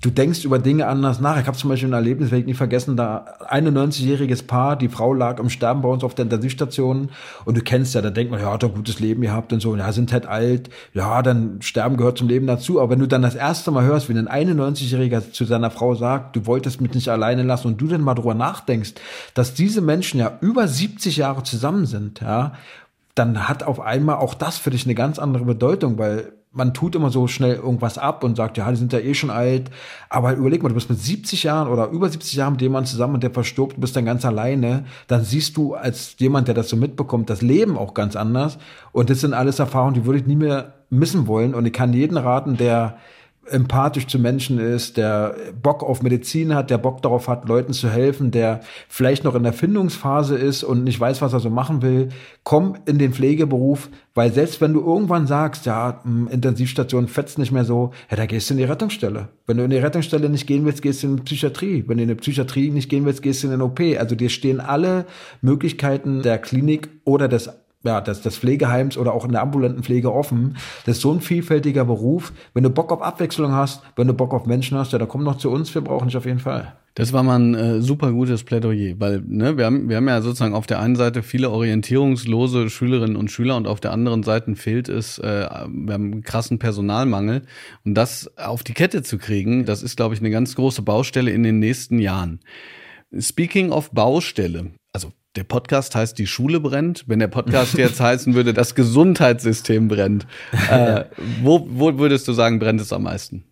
du 0.00 0.10
denkst 0.10 0.44
über 0.44 0.58
Dinge 0.58 0.86
anders 0.86 1.20
nach. 1.20 1.38
Ich 1.38 1.46
habe 1.46 1.56
zum 1.56 1.68
Beispiel 1.68 1.88
ein 1.90 1.92
Erlebnis, 1.92 2.30
werde 2.30 2.40
ich 2.40 2.46
nie 2.46 2.54
vergessen, 2.54 2.96
da 2.96 3.26
91-jähriges 3.48 4.46
Paar, 4.46 4.76
die 4.76 4.88
Frau 4.88 5.12
lag 5.12 5.38
im 5.38 5.50
Sterben 5.50 5.82
bei 5.82 5.88
uns 5.88 6.02
auf 6.04 6.14
der 6.14 6.24
Intensivstation 6.24 7.10
und 7.44 7.56
du 7.56 7.62
kennst 7.62 7.94
ja, 7.94 8.00
da 8.00 8.10
denkt 8.10 8.30
man, 8.30 8.40
ja, 8.40 8.52
hat 8.52 8.64
ein 8.64 8.74
gutes 8.74 9.00
Leben 9.00 9.20
gehabt 9.20 9.52
und 9.52 9.60
so, 9.60 9.76
ja, 9.76 9.92
sind 9.92 10.12
halt 10.12 10.26
alt, 10.26 10.70
ja, 10.94 11.20
dann 11.22 11.60
Sterben 11.60 11.96
gehört 11.96 12.18
zum 12.18 12.28
Leben 12.28 12.46
dazu. 12.46 12.80
Aber 12.80 12.90
wenn 12.90 12.98
du 12.98 13.08
dann 13.08 13.22
das 13.22 13.34
erste 13.34 13.70
Mal 13.70 13.84
hörst, 13.84 14.08
wie 14.08 14.18
ein 14.18 14.28
91-Jähriger 14.28 15.32
zu 15.32 15.44
seiner 15.44 15.70
Frau 15.70 15.94
sagt, 15.94 16.36
du 16.36 16.46
wolltest 16.46 16.80
mich 16.80 16.94
nicht 16.94 17.08
alleine 17.08 17.42
lassen 17.42 17.68
und 17.68 17.80
du 17.80 17.86
dann 17.86 18.00
mal 18.00 18.14
drüber 18.14 18.34
nachdenkst, 18.34 18.94
dass 19.34 19.54
diese 19.54 19.82
Menschen 19.82 20.18
ja 20.18 20.38
über 20.40 20.66
70 20.66 21.18
Jahre 21.18 21.42
zusammen 21.42 21.84
sind, 21.84 22.20
ja, 22.20 22.52
dann 23.14 23.48
hat 23.48 23.64
auf 23.64 23.80
einmal 23.80 24.16
auch 24.16 24.34
das 24.34 24.56
für 24.56 24.70
dich 24.70 24.86
eine 24.86 24.94
ganz 24.94 25.18
andere 25.18 25.44
Bedeutung, 25.44 25.98
weil 25.98 26.32
man 26.52 26.74
tut 26.74 26.96
immer 26.96 27.10
so 27.10 27.28
schnell 27.28 27.54
irgendwas 27.54 27.96
ab 27.96 28.24
und 28.24 28.36
sagt, 28.36 28.58
ja, 28.58 28.68
die 28.70 28.76
sind 28.76 28.92
ja 28.92 28.98
eh 28.98 29.14
schon 29.14 29.30
alt. 29.30 29.70
Aber 30.08 30.34
überleg 30.34 30.62
mal, 30.62 30.68
du 30.68 30.74
bist 30.74 30.90
mit 30.90 30.98
70 30.98 31.44
Jahren 31.44 31.68
oder 31.68 31.88
über 31.90 32.08
70 32.08 32.34
Jahren 32.34 32.52
mit 32.52 32.62
jemandem 32.62 32.90
zusammen 32.90 33.14
und 33.14 33.22
der 33.22 33.30
verstirbt, 33.30 33.76
du 33.76 33.80
bist 33.80 33.94
dann 33.94 34.04
ganz 34.04 34.24
alleine. 34.24 34.84
Dann 35.06 35.22
siehst 35.22 35.56
du 35.56 35.74
als 35.74 36.16
jemand, 36.18 36.48
der 36.48 36.54
das 36.54 36.68
so 36.68 36.76
mitbekommt, 36.76 37.30
das 37.30 37.40
Leben 37.40 37.78
auch 37.78 37.94
ganz 37.94 38.16
anders. 38.16 38.58
Und 38.90 39.10
das 39.10 39.20
sind 39.20 39.32
alles 39.32 39.60
Erfahrungen, 39.60 39.94
die 39.94 40.04
würde 40.04 40.18
ich 40.18 40.26
nie 40.26 40.36
mehr 40.36 40.74
missen 40.90 41.28
wollen. 41.28 41.54
Und 41.54 41.66
ich 41.66 41.72
kann 41.72 41.92
jeden 41.92 42.16
raten, 42.16 42.56
der 42.56 42.96
empathisch 43.50 44.06
zu 44.06 44.18
Menschen 44.18 44.58
ist, 44.58 44.96
der 44.96 45.34
Bock 45.62 45.82
auf 45.82 46.02
Medizin 46.02 46.54
hat, 46.54 46.70
der 46.70 46.78
Bock 46.78 47.02
darauf 47.02 47.28
hat, 47.28 47.48
Leuten 47.48 47.72
zu 47.72 47.88
helfen, 47.88 48.30
der 48.30 48.60
vielleicht 48.88 49.24
noch 49.24 49.34
in 49.34 49.42
der 49.42 49.52
Findungsphase 49.52 50.36
ist 50.36 50.62
und 50.62 50.84
nicht 50.84 50.98
weiß, 50.98 51.20
was 51.22 51.32
er 51.32 51.40
so 51.40 51.50
machen 51.50 51.82
will, 51.82 52.08
komm 52.44 52.76
in 52.86 52.98
den 52.98 53.12
Pflegeberuf, 53.12 53.90
weil 54.14 54.32
selbst 54.32 54.60
wenn 54.60 54.72
du 54.72 54.80
irgendwann 54.80 55.26
sagst, 55.26 55.66
ja, 55.66 56.00
hm, 56.02 56.28
Intensivstation 56.28 57.08
fetzt 57.08 57.38
nicht 57.38 57.52
mehr 57.52 57.64
so, 57.64 57.92
ja, 58.10 58.16
da 58.16 58.26
gehst 58.26 58.50
du 58.50 58.54
in 58.54 58.58
die 58.58 58.64
Rettungsstelle. 58.64 59.28
Wenn 59.46 59.56
du 59.56 59.64
in 59.64 59.70
die 59.70 59.78
Rettungsstelle 59.78 60.28
nicht 60.28 60.46
gehen 60.46 60.64
willst, 60.64 60.82
gehst 60.82 61.02
du 61.02 61.08
in 61.08 61.16
die 61.16 61.22
Psychiatrie. 61.22 61.84
Wenn 61.86 61.98
du 61.98 62.02
in 62.04 62.08
die 62.08 62.14
Psychiatrie 62.16 62.70
nicht 62.70 62.88
gehen 62.88 63.04
willst, 63.04 63.22
gehst 63.22 63.42
du 63.42 63.48
in 63.48 63.52
den 63.52 63.62
OP. 63.62 63.80
Also 63.98 64.14
dir 64.14 64.30
stehen 64.30 64.60
alle 64.60 65.06
Möglichkeiten 65.42 66.22
der 66.22 66.38
Klinik 66.38 66.88
oder 67.04 67.28
des 67.28 67.50
ja, 67.82 68.00
des, 68.00 68.20
des 68.20 68.38
Pflegeheims 68.38 68.98
oder 68.98 69.14
auch 69.14 69.24
in 69.24 69.32
der 69.32 69.42
ambulanten 69.42 69.82
Pflege 69.82 70.12
offen. 70.12 70.56
Das 70.84 70.96
ist 70.96 71.02
so 71.02 71.12
ein 71.12 71.20
vielfältiger 71.20 71.84
Beruf. 71.84 72.32
Wenn 72.52 72.62
du 72.62 72.70
Bock 72.70 72.92
auf 72.92 73.02
Abwechslung 73.02 73.52
hast, 73.52 73.82
wenn 73.96 74.06
du 74.06 74.14
Bock 74.14 74.34
auf 74.34 74.46
Menschen 74.46 74.76
hast, 74.76 74.92
ja, 74.92 74.98
dann 74.98 75.08
komm 75.08 75.24
noch 75.24 75.38
zu 75.38 75.50
uns, 75.50 75.74
wir 75.74 75.82
brauchen 75.82 76.08
dich 76.08 76.16
auf 76.16 76.26
jeden 76.26 76.40
Fall. 76.40 76.74
Das 76.94 77.12
war 77.12 77.22
mal 77.22 77.38
ein 77.38 77.54
äh, 77.54 77.80
super 77.80 78.10
gutes 78.12 78.42
Plädoyer, 78.42 78.96
weil 78.98 79.22
ne, 79.24 79.56
wir, 79.56 79.64
haben, 79.64 79.88
wir 79.88 79.96
haben 79.96 80.08
ja 80.08 80.20
sozusagen 80.22 80.54
auf 80.54 80.66
der 80.66 80.80
einen 80.80 80.96
Seite 80.96 81.22
viele 81.22 81.50
orientierungslose 81.50 82.68
Schülerinnen 82.68 83.16
und 83.16 83.30
Schüler 83.30 83.56
und 83.56 83.68
auf 83.68 83.80
der 83.80 83.92
anderen 83.92 84.24
Seite 84.24 84.56
fehlt 84.56 84.88
es, 84.88 85.18
äh, 85.18 85.48
wir 85.68 85.94
haben 85.94 86.12
einen 86.12 86.22
krassen 86.22 86.58
Personalmangel. 86.58 87.42
Und 87.84 87.94
das 87.94 88.36
auf 88.36 88.64
die 88.64 88.74
Kette 88.74 89.02
zu 89.02 89.18
kriegen, 89.18 89.64
das 89.64 89.84
ist, 89.84 89.96
glaube 89.96 90.14
ich, 90.14 90.20
eine 90.20 90.30
ganz 90.30 90.56
große 90.56 90.82
Baustelle 90.82 91.30
in 91.30 91.44
den 91.44 91.60
nächsten 91.60 92.00
Jahren. 92.00 92.40
Speaking 93.16 93.70
of 93.70 93.92
Baustelle, 93.92 94.72
der 95.36 95.44
Podcast 95.44 95.94
heißt 95.94 96.18
Die 96.18 96.26
Schule 96.26 96.60
brennt. 96.60 97.04
Wenn 97.06 97.20
der 97.20 97.28
Podcast 97.28 97.78
jetzt 97.78 98.00
heißen 98.00 98.34
würde, 98.34 98.52
das 98.52 98.74
Gesundheitssystem 98.74 99.88
brennt, 99.88 100.26
äh, 100.70 101.04
wo, 101.42 101.66
wo 101.70 101.98
würdest 101.98 102.26
du 102.28 102.32
sagen, 102.32 102.58
brennt 102.58 102.80
es 102.80 102.92
am 102.92 103.04
meisten? 103.04 103.44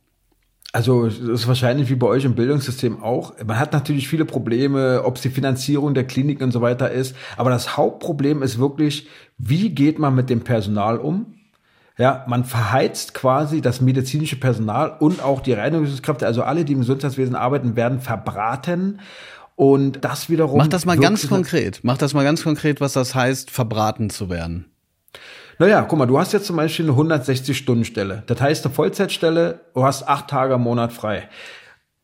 Also 0.72 1.06
es 1.06 1.18
ist 1.18 1.48
wahrscheinlich 1.48 1.88
wie 1.88 1.94
bei 1.94 2.06
euch 2.06 2.24
im 2.24 2.34
Bildungssystem 2.34 3.02
auch. 3.02 3.32
Man 3.44 3.58
hat 3.58 3.72
natürlich 3.72 4.06
viele 4.06 4.26
Probleme, 4.26 5.02
ob 5.04 5.16
es 5.16 5.22
die 5.22 5.30
Finanzierung 5.30 5.94
der 5.94 6.04
Kliniken 6.04 6.44
und 6.44 6.52
so 6.52 6.60
weiter 6.60 6.90
ist. 6.90 7.16
Aber 7.36 7.48
das 7.48 7.76
Hauptproblem 7.76 8.42
ist 8.42 8.58
wirklich, 8.58 9.08
wie 9.38 9.70
geht 9.70 9.98
man 9.98 10.14
mit 10.14 10.28
dem 10.28 10.40
Personal 10.40 10.98
um? 10.98 11.34
Ja, 11.96 12.24
man 12.28 12.44
verheizt 12.44 13.12
quasi 13.14 13.60
das 13.60 13.80
medizinische 13.80 14.36
Personal 14.36 14.94
und 15.00 15.20
auch 15.20 15.40
die 15.40 15.52
Reinigungskräfte, 15.52 16.26
also 16.26 16.42
alle, 16.42 16.64
die 16.64 16.74
im 16.74 16.80
Gesundheitswesen 16.80 17.34
arbeiten, 17.34 17.74
werden 17.74 18.00
verbraten. 18.00 19.00
Und 19.59 20.04
das 20.04 20.30
wiederum. 20.30 20.59
Mach 20.59 20.68
das 20.68 20.86
mal 20.86 20.96
ganz 20.96 21.28
konkret. 21.28 21.80
Mach 21.82 21.98
das 21.98 22.14
mal 22.14 22.22
ganz 22.22 22.44
konkret, 22.44 22.80
was 22.80 22.92
das 22.92 23.16
heißt, 23.16 23.50
verbraten 23.50 24.09
zu 24.09 24.30
werden. 24.30 24.66
Naja, 25.59 25.82
guck 25.82 25.98
mal, 25.98 26.06
du 26.06 26.16
hast 26.16 26.32
jetzt 26.32 26.46
zum 26.46 26.54
Beispiel 26.54 26.88
eine 26.88 26.96
160-Stunden-Stelle. 26.96 28.22
Das 28.28 28.40
heißt, 28.40 28.64
eine 28.64 28.72
Vollzeitstelle, 28.72 29.62
du 29.74 29.82
hast 29.82 30.06
acht 30.06 30.28
Tage 30.28 30.54
im 30.54 30.61
Monat 30.61 30.92
frei. 30.92 31.28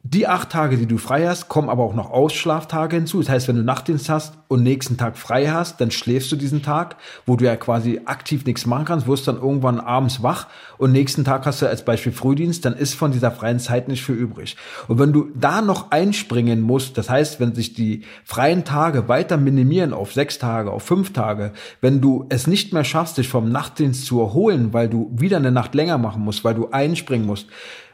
Die 0.07 0.27
acht 0.27 0.51
Tage, 0.51 0.77
die 0.77 0.85
du 0.85 0.99
frei 0.99 1.27
hast, 1.27 1.49
kommen 1.49 1.71
aber 1.71 1.83
auch 1.83 1.95
noch 1.95 2.11
Ausschlaftage 2.11 2.97
hinzu. 2.97 3.21
Das 3.21 3.31
heißt, 3.31 3.49
wenn 3.49 3.57
du 3.57 3.63
Nachtdienst 3.63 4.11
hast 4.11 4.35
und 4.49 4.63
nächsten 4.63 4.99
Tag 4.99 5.17
frei 5.17 5.47
hast, 5.47 5.81
dann 5.81 5.91
schläfst 5.91 6.31
du 6.31 6.37
diesen 6.37 6.63
Tag, 6.63 6.97
wo 7.25 7.37
du 7.37 7.47
ja 7.47 7.57
quasi 7.57 8.03
aktiv 8.05 8.45
nichts 8.45 8.67
machen 8.67 8.85
kannst, 8.85 9.07
wirst 9.07 9.27
dann 9.29 9.37
irgendwann 9.37 9.81
abends 9.81 10.23
wach 10.23 10.49
und 10.77 10.93
nächsten 10.93 11.25
Tag 11.25 11.47
hast 11.47 11.63
du 11.63 11.67
als 11.67 11.87
Beispiel 11.87 12.13
Frühdienst, 12.13 12.67
dann 12.67 12.75
ist 12.75 12.93
von 12.93 13.13
dieser 13.13 13.31
freien 13.31 13.59
Zeit 13.59 13.89
nicht 13.89 14.05
viel 14.05 14.15
übrig. 14.15 14.59
Und 14.89 14.99
wenn 14.99 15.15
du 15.15 15.31
da 15.35 15.63
noch 15.63 15.91
einspringen 15.91 16.61
musst, 16.61 16.99
das 16.99 17.09
heißt, 17.09 17.41
wenn 17.41 17.55
sich 17.55 17.73
die 17.73 18.03
freien 18.25 18.65
Tage 18.65 19.09
weiter 19.09 19.39
minimieren 19.39 19.95
auf 19.95 20.13
sechs 20.13 20.39
Tage, 20.39 20.71
auf 20.71 20.83
fünf 20.83 21.15
Tage, 21.15 21.55
wenn 21.81 22.03
du 22.03 22.27
es 22.29 22.47
nicht 22.47 22.75
mehr 22.75 22.85
schaffst, 22.85 23.17
dich 23.17 23.29
vom 23.31 23.49
Nachtdienst 23.49 24.05
zu 24.05 24.21
erholen, 24.21 24.75
weil 24.75 24.91
du 24.91 25.11
wieder 25.17 25.39
eine 25.39 25.51
Nacht 25.51 25.75
länger 25.75 25.97
machen 25.97 26.23
musst, 26.23 26.45
weil 26.45 26.55
du 26.55 26.69
einspringen 26.73 27.27
musst, 27.27 27.47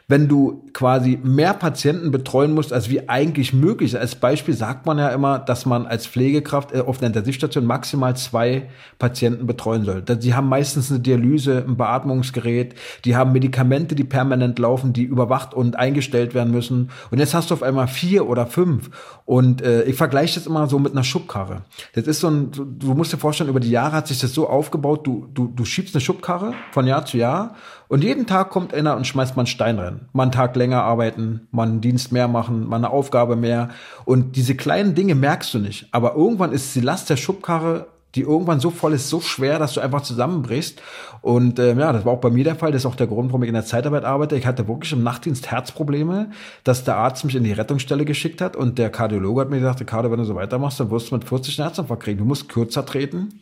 wenn 0.07 0.27
du 0.27 0.65
quasi 0.73 1.19
mehr 1.23 1.53
Patienten 1.53 2.11
betreuen 2.11 2.53
musst, 2.53 2.73
als 2.73 2.89
wie 2.89 3.07
eigentlich 3.07 3.53
möglich. 3.53 3.97
Als 3.97 4.15
Beispiel 4.15 4.53
sagt 4.53 4.85
man 4.85 4.97
ja 4.97 5.09
immer, 5.09 5.39
dass 5.39 5.65
man 5.65 5.85
als 5.85 6.07
Pflegekraft 6.07 6.73
äh, 6.73 6.81
auf 6.81 6.97
der 6.97 7.07
Intensivstation 7.07 7.65
maximal 7.65 8.15
zwei 8.15 8.69
Patienten 8.99 9.47
betreuen 9.47 9.85
soll. 9.85 10.03
Sie 10.19 10.33
haben 10.33 10.49
meistens 10.49 10.91
eine 10.91 10.99
Dialyse, 10.99 11.63
ein 11.67 11.77
Beatmungsgerät, 11.77 12.75
die 13.05 13.15
haben 13.15 13.31
Medikamente, 13.31 13.95
die 13.95 14.03
permanent 14.03 14.59
laufen, 14.59 14.93
die 14.93 15.03
überwacht 15.03 15.53
und 15.53 15.77
eingestellt 15.77 16.33
werden 16.33 16.51
müssen. 16.51 16.89
Und 17.09 17.19
jetzt 17.19 17.33
hast 17.33 17.49
du 17.49 17.53
auf 17.53 17.63
einmal 17.63 17.87
vier 17.87 18.27
oder 18.27 18.47
fünf. 18.47 18.89
Und 19.25 19.61
äh, 19.61 19.83
ich 19.83 19.95
vergleiche 19.95 20.35
das 20.35 20.47
immer 20.47 20.67
so 20.67 20.79
mit 20.79 20.91
einer 20.91 21.03
Schubkarre. 21.03 21.61
Das 21.93 22.05
ist 22.07 22.19
so 22.19 22.29
ein, 22.29 22.51
du 22.51 22.93
musst 22.93 23.13
dir 23.13 23.17
vorstellen, 23.17 23.49
über 23.49 23.59
die 23.59 23.71
Jahre 23.71 23.93
hat 23.93 24.07
sich 24.07 24.19
das 24.19 24.33
so 24.33 24.47
aufgebaut, 24.47 25.07
du, 25.07 25.27
du, 25.33 25.47
du 25.47 25.65
schiebst 25.65 25.95
eine 25.95 26.01
Schubkarre 26.01 26.53
von 26.71 26.85
Jahr 26.85 27.05
zu 27.05 27.17
Jahr 27.17 27.55
und 27.91 28.05
jeden 28.05 28.25
Tag 28.25 28.51
kommt 28.51 28.73
einer 28.73 28.95
und 28.95 29.05
schmeißt 29.05 29.35
einen 29.37 29.47
Stein 29.47 29.77
rein. 29.77 30.07
Mal 30.13 30.23
einen 30.23 30.31
Tag 30.31 30.55
länger 30.55 30.81
arbeiten, 30.81 31.49
mal 31.51 31.67
einen 31.67 31.81
Dienst 31.81 32.13
mehr 32.13 32.29
machen, 32.29 32.65
mal 32.65 32.77
eine 32.77 32.89
Aufgabe 32.89 33.35
mehr. 33.35 33.67
Und 34.05 34.37
diese 34.37 34.55
kleinen 34.55 34.95
Dinge 34.95 35.13
merkst 35.13 35.53
du 35.53 35.59
nicht. 35.59 35.89
Aber 35.91 36.15
irgendwann 36.15 36.53
ist 36.53 36.73
die 36.73 36.79
Last 36.79 37.09
der 37.09 37.17
Schubkarre 37.17 37.87
die 38.15 38.21
irgendwann 38.21 38.59
so 38.59 38.69
voll 38.69 38.93
ist, 38.93 39.09
so 39.09 39.21
schwer, 39.21 39.59
dass 39.59 39.73
du 39.73 39.81
einfach 39.81 40.01
zusammenbrichst. 40.01 40.81
Und 41.21 41.59
ähm, 41.59 41.79
ja, 41.79 41.93
das 41.93 42.03
war 42.03 42.13
auch 42.13 42.19
bei 42.19 42.29
mir 42.29 42.43
der 42.43 42.55
Fall. 42.55 42.71
Das 42.71 42.81
ist 42.81 42.85
auch 42.85 42.95
der 42.95 43.07
Grund, 43.07 43.29
warum 43.29 43.43
ich 43.43 43.47
in 43.47 43.53
der 43.53 43.65
Zeitarbeit 43.65 44.03
arbeite. 44.03 44.35
Ich 44.35 44.45
hatte 44.45 44.67
wirklich 44.67 44.91
im 44.91 45.03
Nachtdienst 45.03 45.49
Herzprobleme, 45.49 46.31
dass 46.63 46.83
der 46.83 46.97
Arzt 46.97 47.23
mich 47.25 47.35
in 47.35 47.43
die 47.43 47.53
Rettungsstelle 47.53 48.05
geschickt 48.05 48.41
hat 48.41 48.55
und 48.55 48.77
der 48.77 48.89
Kardiologe 48.89 49.41
hat 49.41 49.49
mir 49.49 49.59
gesagt, 49.59 49.79
Ricardo, 49.79 50.11
wenn 50.11 50.19
du 50.19 50.25
so 50.25 50.35
weitermachst, 50.35 50.79
dann 50.79 50.91
wirst 50.91 51.11
du 51.11 51.15
mit 51.15 51.25
40 51.25 51.59
einen 51.59 51.67
Herzinfarkt 51.67 52.03
kriegen. 52.03 52.19
Du 52.19 52.25
musst 52.25 52.49
kürzer 52.49 52.85
treten. 52.85 53.41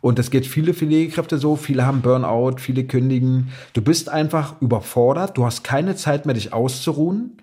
Und 0.00 0.18
es 0.18 0.30
geht 0.30 0.46
viele 0.46 0.74
Pflegekräfte 0.74 1.38
so. 1.38 1.56
Viele 1.56 1.86
haben 1.86 2.02
Burnout, 2.02 2.56
viele 2.58 2.84
kündigen. 2.84 3.52
Du 3.72 3.82
bist 3.82 4.08
einfach 4.08 4.54
überfordert. 4.60 5.36
Du 5.36 5.44
hast 5.44 5.64
keine 5.64 5.96
Zeit 5.96 6.26
mehr, 6.26 6.34
dich 6.34 6.52
auszuruhen 6.52 7.38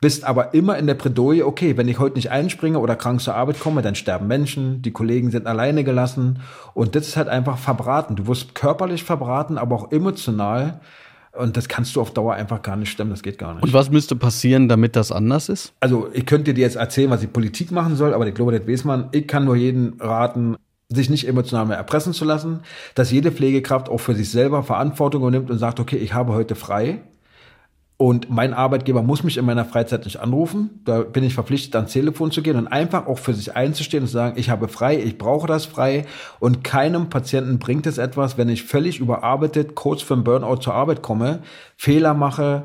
bist 0.00 0.24
aber 0.24 0.54
immer 0.54 0.78
in 0.78 0.86
der 0.86 0.94
Bredouille, 0.94 1.44
okay, 1.44 1.76
wenn 1.76 1.88
ich 1.88 1.98
heute 1.98 2.16
nicht 2.16 2.30
einspringe 2.30 2.78
oder 2.78 2.96
krank 2.96 3.20
zur 3.20 3.34
Arbeit 3.34 3.58
komme, 3.58 3.82
dann 3.82 3.94
sterben 3.94 4.26
Menschen, 4.26 4.82
die 4.82 4.92
Kollegen 4.92 5.30
sind 5.30 5.46
alleine 5.46 5.82
gelassen 5.84 6.40
und 6.74 6.94
das 6.94 7.08
ist 7.08 7.16
halt 7.16 7.28
einfach 7.28 7.58
verbraten. 7.58 8.14
Du 8.14 8.26
wirst 8.26 8.54
körperlich 8.54 9.02
verbraten, 9.02 9.58
aber 9.58 9.74
auch 9.74 9.92
emotional. 9.92 10.80
Und 11.36 11.56
das 11.56 11.68
kannst 11.68 11.94
du 11.94 12.00
auf 12.00 12.12
Dauer 12.12 12.34
einfach 12.34 12.62
gar 12.62 12.76
nicht 12.76 12.90
stemmen, 12.90 13.10
das 13.10 13.22
geht 13.22 13.38
gar 13.38 13.54
nicht. 13.54 13.62
Und 13.62 13.72
was 13.72 13.90
müsste 13.90 14.16
passieren, 14.16 14.68
damit 14.68 14.96
das 14.96 15.12
anders 15.12 15.48
ist? 15.48 15.72
Also, 15.78 16.08
ich 16.12 16.26
könnte 16.26 16.52
dir 16.54 16.62
jetzt 16.62 16.76
erzählen, 16.76 17.10
was 17.10 17.20
die 17.20 17.26
Politik 17.26 17.70
machen 17.70 17.96
soll, 17.96 18.14
aber 18.14 18.26
ich 18.26 18.34
glaube, 18.34 18.58
das 18.58 18.66
weiß 18.66 18.84
man. 18.84 19.08
Ich 19.12 19.28
kann 19.28 19.44
nur 19.44 19.54
jeden 19.54 20.00
raten, 20.00 20.56
sich 20.88 21.10
nicht 21.10 21.28
emotional 21.28 21.66
mehr 21.66 21.76
erpressen 21.76 22.12
zu 22.12 22.24
lassen, 22.24 22.60
dass 22.94 23.12
jede 23.12 23.30
Pflegekraft 23.30 23.88
auch 23.88 23.98
für 23.98 24.14
sich 24.14 24.30
selber 24.30 24.62
Verantwortung 24.62 25.22
übernimmt 25.22 25.50
und 25.50 25.58
sagt, 25.58 25.80
okay, 25.80 25.96
ich 25.96 26.14
habe 26.14 26.32
heute 26.32 26.54
frei 26.54 27.02
und 28.00 28.30
mein 28.30 28.54
Arbeitgeber 28.54 29.02
muss 29.02 29.24
mich 29.24 29.38
in 29.38 29.44
meiner 29.44 29.64
Freizeit 29.64 30.04
nicht 30.04 30.20
anrufen. 30.20 30.80
Da 30.84 31.00
bin 31.00 31.24
ich 31.24 31.34
verpflichtet, 31.34 31.74
ans 31.74 31.92
Telefon 31.92 32.30
zu 32.30 32.42
gehen 32.42 32.56
und 32.56 32.68
einfach 32.68 33.08
auch 33.08 33.18
für 33.18 33.34
sich 33.34 33.56
einzustehen 33.56 34.04
und 34.04 34.06
zu 34.06 34.12
sagen, 34.12 34.38
ich 34.38 34.50
habe 34.50 34.68
frei, 34.68 34.96
ich 34.96 35.18
brauche 35.18 35.48
das 35.48 35.66
frei. 35.66 36.06
Und 36.38 36.62
keinem 36.62 37.10
Patienten 37.10 37.58
bringt 37.58 37.88
es 37.88 37.98
etwas, 37.98 38.38
wenn 38.38 38.48
ich 38.48 38.62
völlig 38.62 39.00
überarbeitet 39.00 39.74
kurz 39.74 40.00
für 40.00 40.14
ein 40.14 40.22
Burnout 40.22 40.58
zur 40.58 40.74
Arbeit 40.74 41.02
komme, 41.02 41.40
Fehler 41.76 42.14
mache, 42.14 42.62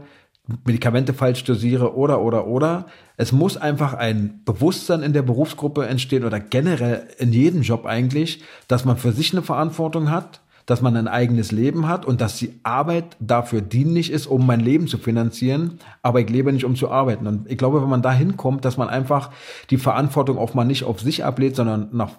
Medikamente 0.66 1.16
falsch 1.16 1.44
dosiere 1.46 1.96
oder, 1.96 2.22
oder, 2.22 2.46
oder. 2.46 2.86
Es 3.18 3.32
muss 3.32 3.58
einfach 3.58 3.96
ein 3.96 4.42
Bewusstsein 4.46 5.02
in 5.02 5.14
der 5.14 5.24
Berufsgruppe 5.24 5.88
entstehen 5.88 6.26
oder 6.26 6.40
generell 6.40 7.08
in 7.18 7.34
jedem 7.34 7.64
Job 7.64 7.88
eigentlich, 7.88 8.44
dass 8.68 8.86
man 8.86 8.98
für 8.98 9.14
sich 9.14 9.34
eine 9.34 9.42
Verantwortung 9.42 10.12
hat, 10.12 10.43
dass 10.66 10.82
man 10.82 10.96
ein 10.96 11.08
eigenes 11.08 11.52
Leben 11.52 11.88
hat 11.88 12.06
und 12.06 12.22
dass 12.22 12.38
die 12.38 12.60
Arbeit 12.64 13.18
dafür 13.20 13.62
dienlich 13.62 14.12
ist, 14.12 14.28
um 14.28 14.46
mein 14.46 14.60
Leben 14.60 14.88
zu 14.88 14.98
finanzieren, 14.98 15.80
aber 16.02 16.22
ich 16.22 16.30
lebe 16.30 16.54
nicht, 16.54 16.66
um 16.66 16.76
zu 16.76 16.90
arbeiten. 16.90 17.28
Und 17.28 17.50
ich 17.50 17.58
glaube, 17.58 17.82
wenn 17.82 17.90
man 17.90 18.02
da 18.02 18.12
hinkommt, 18.12 18.66
dass 18.66 18.78
man 18.78 18.90
einfach 18.90 19.32
die 19.70 19.78
Verantwortung 19.78 20.38
auch 20.38 20.54
mal 20.54 20.66
nicht 20.66 20.84
auf 20.84 21.02
sich 21.02 21.26
ablehnt, 21.26 21.56
sondern 21.56 21.90
nach 21.92 22.12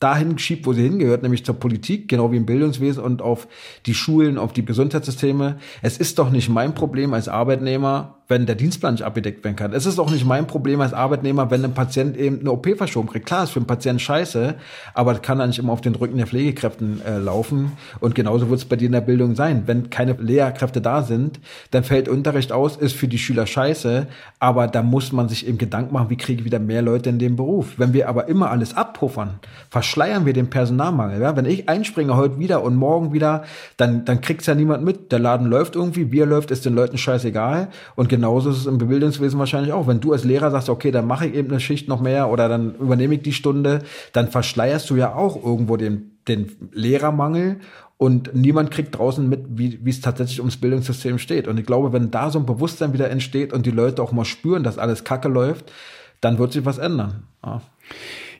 dahin 0.00 0.38
schiebt, 0.38 0.66
wo 0.66 0.72
sie 0.72 0.82
hingehört, 0.82 1.22
nämlich 1.22 1.44
zur 1.44 1.56
Politik, 1.56 2.08
genau 2.08 2.30
wie 2.30 2.36
im 2.36 2.46
Bildungswesen 2.46 3.02
und 3.02 3.20
auf 3.20 3.48
die 3.86 3.94
Schulen, 3.94 4.38
auf 4.38 4.52
die 4.52 4.64
Gesundheitssysteme. 4.64 5.58
Es 5.82 5.98
ist 5.98 6.18
doch 6.18 6.30
nicht 6.30 6.48
mein 6.48 6.74
Problem 6.74 7.14
als 7.14 7.28
Arbeitnehmer, 7.28 8.18
wenn 8.28 8.44
der 8.44 8.54
Dienstplan 8.54 8.94
nicht 8.94 9.02
abgedeckt 9.02 9.42
werden 9.42 9.56
kann. 9.56 9.72
Es 9.72 9.86
ist 9.86 9.98
auch 9.98 10.10
nicht 10.10 10.26
mein 10.26 10.46
Problem 10.46 10.82
als 10.82 10.92
Arbeitnehmer, 10.92 11.50
wenn 11.50 11.64
ein 11.64 11.72
Patient 11.72 12.16
eben 12.16 12.40
eine 12.40 12.52
OP 12.52 12.68
verschoben 12.76 13.08
kriegt. 13.08 13.24
Klar, 13.24 13.44
ist 13.44 13.50
für 13.50 13.58
einen 13.58 13.66
Patienten 13.66 14.00
scheiße, 14.00 14.54
aber 14.92 15.14
das 15.14 15.22
kann 15.22 15.38
dann 15.38 15.48
nicht 15.48 15.58
immer 15.58 15.72
auf 15.72 15.80
den 15.80 15.94
Rücken 15.94 16.18
der 16.18 16.26
Pflegekräften 16.26 17.00
äh, 17.04 17.18
laufen. 17.18 17.72
Und 18.00 18.14
genauso 18.14 18.50
wird 18.50 18.60
es 18.60 18.66
bei 18.66 18.76
dir 18.76 18.86
in 18.86 18.92
der 18.92 19.00
Bildung 19.00 19.34
sein. 19.34 19.62
Wenn 19.64 19.88
keine 19.88 20.12
Lehrkräfte 20.12 20.82
da 20.82 21.02
sind, 21.02 21.40
dann 21.70 21.84
fällt 21.84 22.08
Unterricht 22.08 22.52
aus, 22.52 22.76
ist 22.76 22.94
für 22.94 23.08
die 23.08 23.18
Schüler 23.18 23.46
scheiße, 23.46 24.06
aber 24.38 24.68
da 24.68 24.82
muss 24.82 25.10
man 25.12 25.30
sich 25.30 25.48
eben 25.48 25.56
Gedanken 25.56 25.94
machen, 25.94 26.10
wie 26.10 26.16
kriege 26.16 26.40
ich 26.40 26.44
wieder 26.44 26.58
mehr 26.58 26.82
Leute 26.82 27.08
in 27.08 27.18
den 27.18 27.34
Beruf. 27.34 27.78
Wenn 27.78 27.94
wir 27.94 28.10
aber 28.10 28.28
immer 28.28 28.50
alles 28.50 28.76
abpuffern, 28.76 29.40
verschleiern 29.88 30.26
wir 30.26 30.34
den 30.34 30.50
Personalmangel. 30.50 31.22
Ja? 31.22 31.34
Wenn 31.34 31.46
ich 31.46 31.66
einspringe 31.68 32.14
heute 32.14 32.38
wieder 32.38 32.62
und 32.62 32.76
morgen 32.76 33.14
wieder, 33.14 33.44
dann, 33.78 34.04
dann 34.04 34.20
kriegt's 34.20 34.44
ja 34.44 34.54
niemand 34.54 34.84
mit. 34.84 35.12
Der 35.12 35.18
Laden 35.18 35.46
läuft 35.46 35.76
irgendwie, 35.76 36.12
wir 36.12 36.26
läuft, 36.26 36.50
ist 36.50 36.66
den 36.66 36.74
Leuten 36.74 36.98
scheißegal. 36.98 37.68
Und 37.96 38.10
genauso 38.10 38.50
ist 38.50 38.58
es 38.58 38.66
im 38.66 38.76
Bildungswesen 38.76 39.38
wahrscheinlich 39.38 39.72
auch. 39.72 39.86
Wenn 39.86 40.00
du 40.00 40.12
als 40.12 40.24
Lehrer 40.24 40.50
sagst, 40.50 40.68
okay, 40.68 40.90
dann 40.90 41.06
mache 41.06 41.26
ich 41.26 41.34
eben 41.34 41.48
eine 41.48 41.58
Schicht 41.58 41.88
noch 41.88 42.02
mehr 42.02 42.28
oder 42.28 42.50
dann 42.50 42.74
übernehme 42.74 43.14
ich 43.14 43.22
die 43.22 43.32
Stunde, 43.32 43.80
dann 44.12 44.28
verschleierst 44.28 44.90
du 44.90 44.96
ja 44.96 45.14
auch 45.14 45.42
irgendwo 45.42 45.78
den, 45.78 46.18
den 46.28 46.52
Lehrermangel 46.72 47.60
und 47.96 48.34
niemand 48.34 48.70
kriegt 48.70 48.96
draußen 48.96 49.26
mit, 49.26 49.46
wie, 49.48 49.82
wie 49.82 49.90
es 49.90 50.02
tatsächlich 50.02 50.40
ums 50.40 50.58
Bildungssystem 50.58 51.18
steht. 51.18 51.48
Und 51.48 51.58
ich 51.58 51.64
glaube, 51.64 51.94
wenn 51.94 52.10
da 52.10 52.30
so 52.30 52.38
ein 52.38 52.46
Bewusstsein 52.46 52.92
wieder 52.92 53.08
entsteht 53.08 53.54
und 53.54 53.64
die 53.64 53.70
Leute 53.70 54.02
auch 54.02 54.12
mal 54.12 54.26
spüren, 54.26 54.62
dass 54.62 54.76
alles 54.76 55.04
Kacke 55.04 55.28
läuft, 55.28 55.72
dann 56.20 56.38
wird 56.38 56.52
sich 56.52 56.66
was 56.66 56.76
ändern. 56.76 57.22
Ja. 57.42 57.62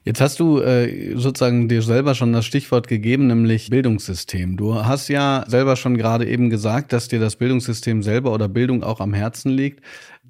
Jetzt 0.09 0.22
hast 0.22 0.40
du 0.40 0.59
äh, 0.61 1.14
sozusagen 1.16 1.68
dir 1.68 1.82
selber 1.82 2.14
schon 2.14 2.32
das 2.32 2.46
Stichwort 2.46 2.88
gegeben, 2.88 3.26
nämlich 3.26 3.68
Bildungssystem. 3.68 4.56
Du 4.56 4.74
hast 4.74 5.09
ja 5.09 5.44
selber 5.48 5.76
schon 5.76 5.98
gerade 5.98 6.26
eben 6.26 6.48
gesagt, 6.48 6.94
dass 6.94 7.09
dir 7.09 7.20
das 7.20 7.36
Bildungssystem 7.36 8.02
selber 8.02 8.32
oder 8.32 8.48
Bildung 8.48 8.82
auch 8.82 9.00
am 9.00 9.12
Herzen 9.12 9.50
liegt. 9.50 9.84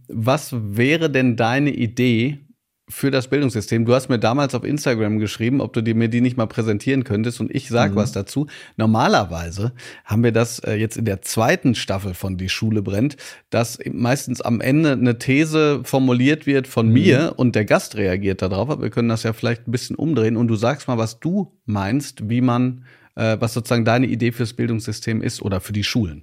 Was 0.08 0.52
wäre 0.52 1.10
denn 1.10 1.36
deine 1.36 1.70
Idee, 1.70 2.40
für 2.88 3.10
das 3.10 3.28
Bildungssystem. 3.28 3.84
Du 3.84 3.94
hast 3.94 4.08
mir 4.08 4.18
damals 4.18 4.54
auf 4.54 4.64
Instagram 4.64 5.18
geschrieben, 5.18 5.60
ob 5.60 5.72
du 5.72 5.82
dir 5.82 5.94
mir 5.94 6.08
die 6.08 6.20
nicht 6.20 6.36
mal 6.36 6.46
präsentieren 6.46 7.04
könntest 7.04 7.40
und 7.40 7.54
ich 7.54 7.68
sag 7.68 7.92
mhm. 7.92 7.96
was 7.96 8.12
dazu. 8.12 8.46
Normalerweise 8.76 9.72
haben 10.04 10.24
wir 10.24 10.32
das 10.32 10.58
äh, 10.60 10.74
jetzt 10.74 10.96
in 10.96 11.04
der 11.04 11.22
zweiten 11.22 11.74
Staffel 11.74 12.14
von 12.14 12.36
Die 12.36 12.48
Schule 12.48 12.82
brennt, 12.82 13.16
dass 13.50 13.78
meistens 13.90 14.40
am 14.40 14.60
Ende 14.60 14.92
eine 14.92 15.18
These 15.18 15.80
formuliert 15.84 16.46
wird 16.46 16.66
von 16.66 16.86
mhm. 16.86 16.92
mir 16.92 17.34
und 17.36 17.54
der 17.54 17.64
Gast 17.64 17.96
reagiert 17.96 18.42
darauf, 18.42 18.70
aber 18.70 18.82
wir 18.82 18.90
können 18.90 19.08
das 19.08 19.22
ja 19.22 19.32
vielleicht 19.32 19.68
ein 19.68 19.72
bisschen 19.72 19.96
umdrehen 19.96 20.36
und 20.36 20.48
du 20.48 20.56
sagst 20.56 20.88
mal, 20.88 20.98
was 20.98 21.20
du 21.20 21.52
meinst, 21.66 22.28
wie 22.28 22.40
man, 22.40 22.84
äh, 23.16 23.36
was 23.38 23.54
sozusagen 23.54 23.84
deine 23.84 24.06
Idee 24.06 24.32
fürs 24.32 24.54
Bildungssystem 24.54 25.22
ist 25.22 25.42
oder 25.42 25.60
für 25.60 25.72
die 25.72 25.84
Schulen. 25.84 26.22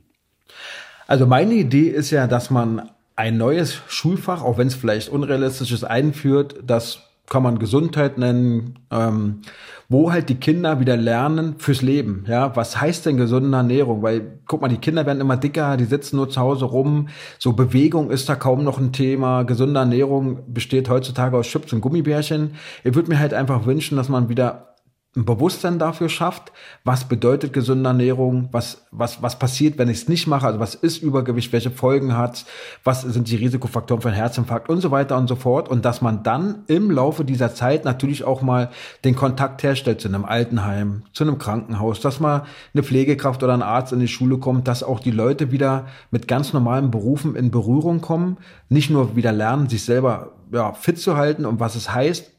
Also 1.08 1.28
meine 1.28 1.54
Idee 1.54 1.90
ist 1.90 2.10
ja, 2.12 2.26
dass 2.28 2.50
man 2.50 2.90
ein 3.16 3.38
neues 3.38 3.82
Schulfach, 3.88 4.44
auch 4.44 4.58
wenn 4.58 4.68
es 4.68 4.76
vielleicht 4.76 5.10
unrealistisch 5.10 5.72
ist, 5.72 5.84
einführt, 5.84 6.56
das 6.66 7.00
kann 7.28 7.44
man 7.44 7.58
Gesundheit 7.58 8.18
nennen, 8.18 8.80
ähm, 8.92 9.42
wo 9.90 10.12
halt 10.12 10.30
die 10.30 10.36
Kinder 10.36 10.80
wieder 10.80 10.98
lernen 10.98 11.56
fürs 11.58 11.82
Leben. 11.82 12.26
Ja, 12.28 12.56
was 12.56 12.80
heißt 12.80 13.06
denn 13.06 13.18
gesunde 13.18 13.56
Ernährung? 13.56 14.02
Weil, 14.04 14.40
guck 14.46 14.62
mal, 14.62 14.68
die 14.68 14.78
Kinder 14.78 15.06
werden 15.06 15.22
immer 15.22 15.38
dicker, 15.38 15.78
die 15.78 15.86
sitzen 15.86 16.18
nur 16.18 16.30
zu 16.30 16.40
Hause 16.40 16.66
rum. 16.66 17.08
So 17.40 17.54
Bewegung 17.54 18.12
ist 18.12 18.30
da 18.30 18.36
kaum 18.36 18.64
noch 18.64 18.78
ein 18.78 18.94
Thema. 18.94 19.44
Gesunde 19.44 19.80
Ernährung 19.80 20.40
besteht 20.54 20.90
heutzutage 20.90 21.38
aus 21.38 21.48
Chips 21.48 21.74
und 21.74 21.82
Gummibärchen. 21.82 22.56
Ich 22.84 22.96
würde 22.96 23.10
mir 23.10 23.20
halt 23.20 23.34
einfach 23.34 23.66
wünschen, 23.66 23.96
dass 23.98 24.10
man 24.10 24.30
wieder 24.30 24.75
ein 25.16 25.26
Bewusstsein 25.26 25.80
dafür 25.80 26.10
schafft, 26.10 26.52
was 26.84 27.08
bedeutet 27.08 27.54
gesunde 27.54 27.90
Ernährung, 27.90 28.50
was, 28.52 28.86
was, 28.92 29.22
was 29.22 29.40
passiert, 29.40 29.78
wenn 29.78 29.90
ich 29.90 30.00
es 30.00 30.10
nicht 30.10 30.28
mache, 30.28 30.48
also 30.48 30.60
was 30.60 30.76
ist 30.76 31.02
Übergewicht, 31.02 31.54
welche 31.54 31.72
Folgen 31.72 32.18
hat 32.18 32.46
was 32.84 33.02
sind 33.02 33.30
die 33.30 33.36
Risikofaktoren 33.36 34.02
für 34.02 34.10
einen 34.10 34.18
Herzinfarkt 34.18 34.70
und 34.70 34.82
so 34.82 34.92
weiter 34.92 35.18
und 35.18 35.28
so 35.28 35.36
fort. 35.36 35.70
Und 35.70 35.86
dass 35.86 36.02
man 36.02 36.24
dann 36.24 36.64
im 36.68 36.92
Laufe 36.92 37.26
dieser 37.26 37.54
Zeit 37.54 37.86
natürlich 37.86 38.24
auch 38.24 38.42
mal 38.42 38.70
den 39.04 39.16
Kontakt 39.16 39.64
herstellt 39.64 40.02
zu 40.02 40.08
einem 40.08 40.26
Altenheim, 40.26 41.04
zu 41.14 41.24
einem 41.24 41.38
Krankenhaus, 41.38 42.00
dass 42.00 42.20
mal 42.20 42.44
eine 42.74 42.84
Pflegekraft 42.84 43.44
oder 43.44 43.54
ein 43.54 43.64
Arzt 43.64 43.94
in 43.94 44.00
die 44.00 44.08
Schule 44.08 44.38
kommt, 44.38 44.68
dass 44.68 44.84
auch 44.84 45.00
die 45.00 45.12
Leute 45.12 45.52
wieder 45.52 45.88
mit 46.12 46.28
ganz 46.28 46.54
normalen 46.54 46.92
Berufen 46.92 47.36
in 47.36 47.52
Berührung 47.52 48.02
kommen, 48.02 48.38
nicht 48.70 48.90
nur 48.90 49.16
wieder 49.16 49.32
lernen, 49.32 49.70
sich 49.70 49.84
selber 49.84 50.34
ja, 50.52 50.74
fit 50.74 51.00
zu 51.00 51.18
halten 51.18 51.46
und 51.46 51.60
was 51.60 51.76
es 51.76 51.94
heißt, 51.94 52.32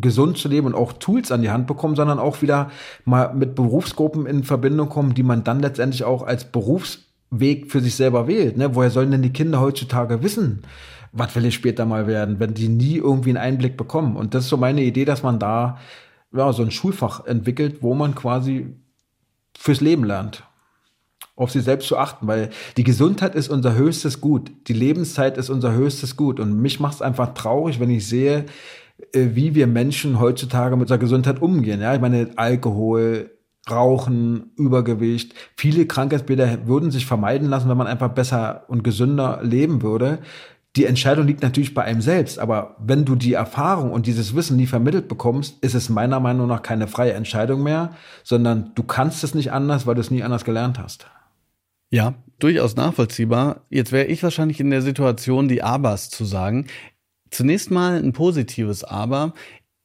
gesund 0.00 0.38
zu 0.38 0.48
leben 0.48 0.66
und 0.66 0.74
auch 0.74 0.92
Tools 0.94 1.32
an 1.32 1.42
die 1.42 1.50
Hand 1.50 1.66
bekommen, 1.66 1.96
sondern 1.96 2.18
auch 2.18 2.42
wieder 2.42 2.70
mal 3.04 3.34
mit 3.34 3.54
Berufsgruppen 3.54 4.26
in 4.26 4.44
Verbindung 4.44 4.88
kommen, 4.88 5.14
die 5.14 5.22
man 5.22 5.44
dann 5.44 5.60
letztendlich 5.60 6.04
auch 6.04 6.22
als 6.22 6.44
Berufsweg 6.44 7.70
für 7.70 7.80
sich 7.80 7.94
selber 7.94 8.26
wählt. 8.26 8.56
Ne? 8.56 8.74
Woher 8.74 8.90
sollen 8.90 9.10
denn 9.10 9.22
die 9.22 9.32
Kinder 9.32 9.60
heutzutage 9.60 10.22
wissen, 10.22 10.62
was 11.12 11.34
will 11.34 11.44
ich 11.46 11.54
später 11.54 11.86
mal 11.86 12.06
werden, 12.06 12.38
wenn 12.38 12.54
die 12.54 12.68
nie 12.68 12.96
irgendwie 12.96 13.30
einen 13.30 13.38
Einblick 13.38 13.76
bekommen? 13.76 14.16
Und 14.16 14.34
das 14.34 14.44
ist 14.44 14.50
so 14.50 14.56
meine 14.56 14.82
Idee, 14.82 15.04
dass 15.04 15.22
man 15.22 15.38
da 15.38 15.78
ja, 16.32 16.52
so 16.52 16.62
ein 16.62 16.70
Schulfach 16.70 17.24
entwickelt, 17.26 17.82
wo 17.82 17.94
man 17.94 18.14
quasi 18.14 18.74
fürs 19.56 19.80
Leben 19.80 20.04
lernt 20.04 20.44
auf 21.38 21.52
sich 21.52 21.62
selbst 21.62 21.86
zu 21.86 21.96
achten, 21.96 22.26
weil 22.26 22.50
die 22.76 22.84
Gesundheit 22.84 23.34
ist 23.34 23.48
unser 23.48 23.74
höchstes 23.74 24.20
Gut, 24.20 24.50
die 24.66 24.72
Lebenszeit 24.72 25.38
ist 25.38 25.50
unser 25.50 25.72
höchstes 25.72 26.16
Gut 26.16 26.40
und 26.40 26.60
mich 26.60 26.80
macht 26.80 26.94
es 26.94 27.02
einfach 27.02 27.32
traurig, 27.34 27.78
wenn 27.78 27.90
ich 27.90 28.08
sehe, 28.08 28.46
wie 29.12 29.54
wir 29.54 29.66
Menschen 29.66 30.18
heutzutage 30.20 30.76
mit 30.76 30.82
unserer 30.82 30.98
Gesundheit 30.98 31.40
umgehen. 31.40 31.80
Ja, 31.80 31.94
ich 31.94 32.00
meine, 32.00 32.30
Alkohol, 32.36 33.30
Rauchen, 33.70 34.52
Übergewicht, 34.56 35.34
viele 35.56 35.86
Krankheitsbilder 35.86 36.66
würden 36.66 36.90
sich 36.90 37.06
vermeiden 37.06 37.48
lassen, 37.48 37.68
wenn 37.68 37.76
man 37.76 37.86
einfach 37.86 38.10
besser 38.10 38.64
und 38.68 38.82
gesünder 38.82 39.40
leben 39.42 39.82
würde. 39.82 40.18
Die 40.76 40.84
Entscheidung 40.84 41.26
liegt 41.26 41.42
natürlich 41.42 41.74
bei 41.74 41.82
einem 41.82 42.00
selbst, 42.00 42.38
aber 42.38 42.76
wenn 42.78 43.04
du 43.04 43.14
die 43.14 43.32
Erfahrung 43.32 43.90
und 43.90 44.06
dieses 44.06 44.34
Wissen 44.34 44.56
nie 44.56 44.66
vermittelt 44.66 45.08
bekommst, 45.08 45.62
ist 45.62 45.74
es 45.74 45.88
meiner 45.88 46.20
Meinung 46.20 46.46
nach 46.46 46.62
keine 46.62 46.86
freie 46.86 47.14
Entscheidung 47.14 47.62
mehr, 47.62 47.90
sondern 48.22 48.72
du 48.74 48.82
kannst 48.82 49.24
es 49.24 49.34
nicht 49.34 49.50
anders, 49.50 49.86
weil 49.86 49.94
du 49.94 50.00
es 50.00 50.10
nie 50.10 50.22
anders 50.22 50.44
gelernt 50.44 50.78
hast. 50.78 51.06
Ja, 51.90 52.14
durchaus 52.38 52.76
nachvollziehbar. 52.76 53.62
Jetzt 53.70 53.92
wäre 53.92 54.06
ich 54.06 54.22
wahrscheinlich 54.22 54.60
in 54.60 54.70
der 54.70 54.82
Situation, 54.82 55.48
die 55.48 55.62
Abers 55.62 56.10
zu 56.10 56.24
sagen. 56.24 56.66
Zunächst 57.30 57.70
mal 57.70 58.02
ein 58.02 58.12
positives 58.12 58.84
Aber. 58.84 59.34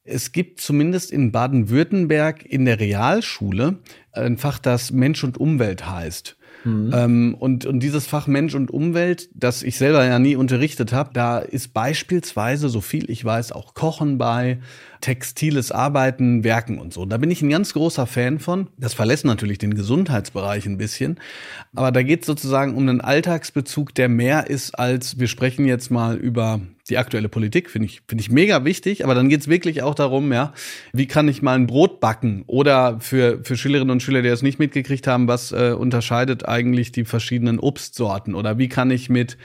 Es 0.02 0.32
gibt 0.32 0.60
zumindest 0.60 1.10
in 1.10 1.32
Baden-Württemberg 1.32 2.44
in 2.44 2.66
der 2.66 2.78
Realschule 2.78 3.78
ein 4.12 4.36
Fach, 4.36 4.58
das 4.58 4.92
Mensch 4.92 5.24
und 5.24 5.38
Umwelt 5.38 5.88
heißt. 5.88 6.36
Mhm. 6.64 6.90
Ähm, 6.94 7.34
und, 7.38 7.66
und 7.66 7.80
dieses 7.80 8.06
Fach 8.06 8.26
Mensch 8.26 8.54
und 8.54 8.70
Umwelt, 8.70 9.28
das 9.34 9.62
ich 9.62 9.78
selber 9.78 10.04
ja 10.04 10.18
nie 10.18 10.36
unterrichtet 10.36 10.92
habe, 10.92 11.10
da 11.12 11.38
ist 11.38 11.74
beispielsweise, 11.74 12.68
so 12.68 12.80
viel 12.80 13.10
ich 13.10 13.24
weiß, 13.24 13.52
auch 13.52 13.74
Kochen 13.74 14.18
bei, 14.18 14.58
textiles 15.04 15.70
Arbeiten, 15.70 16.44
Werken 16.44 16.78
und 16.78 16.94
so. 16.94 17.04
Da 17.04 17.18
bin 17.18 17.30
ich 17.30 17.42
ein 17.42 17.50
ganz 17.50 17.74
großer 17.74 18.06
Fan 18.06 18.38
von. 18.38 18.68
Das 18.78 18.94
verlässt 18.94 19.26
natürlich 19.26 19.58
den 19.58 19.74
Gesundheitsbereich 19.74 20.64
ein 20.64 20.78
bisschen. 20.78 21.20
Aber 21.74 21.92
da 21.92 22.02
geht 22.02 22.20
es 22.20 22.26
sozusagen 22.26 22.74
um 22.74 22.88
einen 22.88 23.02
Alltagsbezug, 23.02 23.94
der 23.94 24.08
mehr 24.08 24.48
ist 24.48 24.78
als 24.78 25.18
wir 25.18 25.28
sprechen 25.28 25.66
jetzt 25.66 25.90
mal 25.90 26.16
über 26.16 26.62
die 26.88 26.96
aktuelle 26.96 27.28
Politik, 27.28 27.70
finde 27.70 27.86
ich, 27.86 28.00
finde 28.08 28.22
ich 28.22 28.30
mega 28.30 28.64
wichtig. 28.64 29.04
Aber 29.04 29.14
dann 29.14 29.28
geht 29.28 29.42
es 29.42 29.48
wirklich 29.48 29.82
auch 29.82 29.94
darum, 29.94 30.32
ja, 30.32 30.54
wie 30.94 31.06
kann 31.06 31.28
ich 31.28 31.42
mal 31.42 31.54
ein 31.54 31.66
Brot 31.66 32.00
backen? 32.00 32.44
Oder 32.46 32.98
für, 33.00 33.44
für 33.44 33.58
Schülerinnen 33.58 33.90
und 33.90 34.02
Schüler, 34.02 34.22
die 34.22 34.30
das 34.30 34.40
nicht 34.40 34.58
mitgekriegt 34.58 35.06
haben, 35.06 35.28
was 35.28 35.52
äh, 35.52 35.74
unterscheidet 35.78 36.48
eigentlich 36.48 36.92
die 36.92 37.04
verschiedenen 37.04 37.58
Obstsorten? 37.58 38.34
Oder 38.34 38.56
wie 38.56 38.68
kann 38.68 38.90
ich 38.90 39.10
mit 39.10 39.36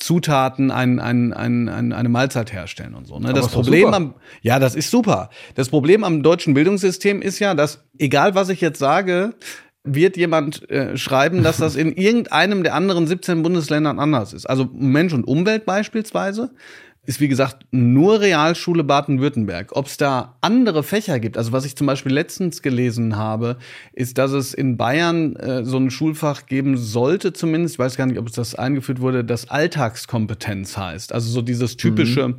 Zutaten 0.00 0.70
ein, 0.70 0.98
ein, 0.98 1.32
ein, 1.32 1.68
ein, 1.68 1.92
eine 1.92 2.08
Mahlzeit 2.08 2.52
herstellen 2.52 2.94
und 2.94 3.06
so. 3.06 3.18
Ne? 3.18 3.32
Das 3.32 3.48
Problem 3.48 3.92
am, 3.92 4.14
ja, 4.42 4.58
das 4.58 4.74
ist 4.74 4.90
super. 4.90 5.30
Das 5.54 5.68
Problem 5.68 6.04
am 6.04 6.22
deutschen 6.22 6.54
Bildungssystem 6.54 7.22
ist 7.22 7.38
ja, 7.38 7.54
dass 7.54 7.84
egal 7.98 8.34
was 8.34 8.48
ich 8.48 8.60
jetzt 8.60 8.78
sage, 8.78 9.34
wird 9.84 10.16
jemand 10.16 10.68
äh, 10.70 10.96
schreiben, 10.96 11.42
dass 11.42 11.58
das 11.58 11.76
in 11.76 11.92
irgendeinem 11.92 12.62
der 12.62 12.74
anderen 12.74 13.06
17 13.06 13.42
Bundesländern 13.42 13.98
anders 13.98 14.32
ist. 14.32 14.46
Also 14.46 14.68
Mensch 14.72 15.12
und 15.12 15.24
Umwelt 15.24 15.66
beispielsweise 15.66 16.50
ist 17.10 17.20
wie 17.20 17.26
gesagt 17.26 17.66
nur 17.72 18.20
Realschule 18.20 18.84
Baden-Württemberg. 18.84 19.72
Ob 19.74 19.86
es 19.86 19.96
da 19.96 20.36
andere 20.42 20.84
Fächer 20.84 21.18
gibt, 21.18 21.36
also 21.36 21.50
was 21.50 21.64
ich 21.64 21.74
zum 21.74 21.88
Beispiel 21.88 22.12
letztens 22.12 22.62
gelesen 22.62 23.16
habe, 23.16 23.58
ist, 23.92 24.16
dass 24.16 24.30
es 24.30 24.54
in 24.54 24.76
Bayern 24.76 25.34
äh, 25.34 25.64
so 25.64 25.76
ein 25.76 25.90
Schulfach 25.90 26.46
geben 26.46 26.76
sollte, 26.76 27.32
zumindest, 27.32 27.74
ich 27.74 27.78
weiß 27.80 27.96
gar 27.96 28.06
nicht, 28.06 28.20
ob 28.20 28.28
es 28.28 28.34
das 28.34 28.54
eingeführt 28.54 29.00
wurde, 29.00 29.24
das 29.24 29.50
Alltagskompetenz 29.50 30.76
heißt. 30.76 31.12
Also 31.12 31.32
so 31.32 31.42
dieses 31.42 31.76
typische, 31.76 32.28
mhm. 32.28 32.36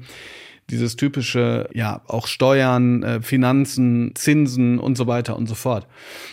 dieses 0.70 0.96
typische, 0.96 1.68
ja, 1.74 2.02
auch 2.08 2.28
Steuern, 2.28 3.04
äh, 3.04 3.22
Finanzen, 3.22 4.14
Zinsen 4.16 4.80
und 4.80 4.98
so 4.98 5.06
weiter 5.06 5.36
und 5.36 5.48
so 5.48 5.56
fort. 5.56 5.86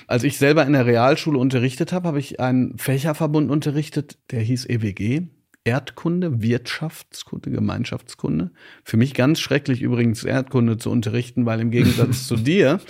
Als 0.07 0.23
ich 0.23 0.39
selber 0.39 0.65
in 0.65 0.75
der 0.75 0.87
Realschule 0.87 1.41
unterrichtet 1.41 1.93
habe, 1.93 2.07
habe 2.07 2.21
ich 2.21 2.39
einen 2.39 2.79
Fächerverbund 2.79 3.51
unterrichtet, 3.51 4.17
der 4.31 4.43
hieß 4.43 4.67
EWG 4.67 5.27
Erdkunde, 5.69 6.41
Wirtschaftskunde, 6.41 7.51
Gemeinschaftskunde. 7.51 8.51
Für 8.85 8.97
mich 8.97 9.13
ganz 9.13 9.39
schrecklich 9.39 9.83
übrigens 9.83 10.25
Erdkunde 10.25 10.79
zu 10.79 10.91
unterrichten, 10.91 11.45
weil 11.45 11.61
im 11.61 11.71
Gegensatz 11.71 12.27
zu 12.27 12.37
dir 12.37 12.81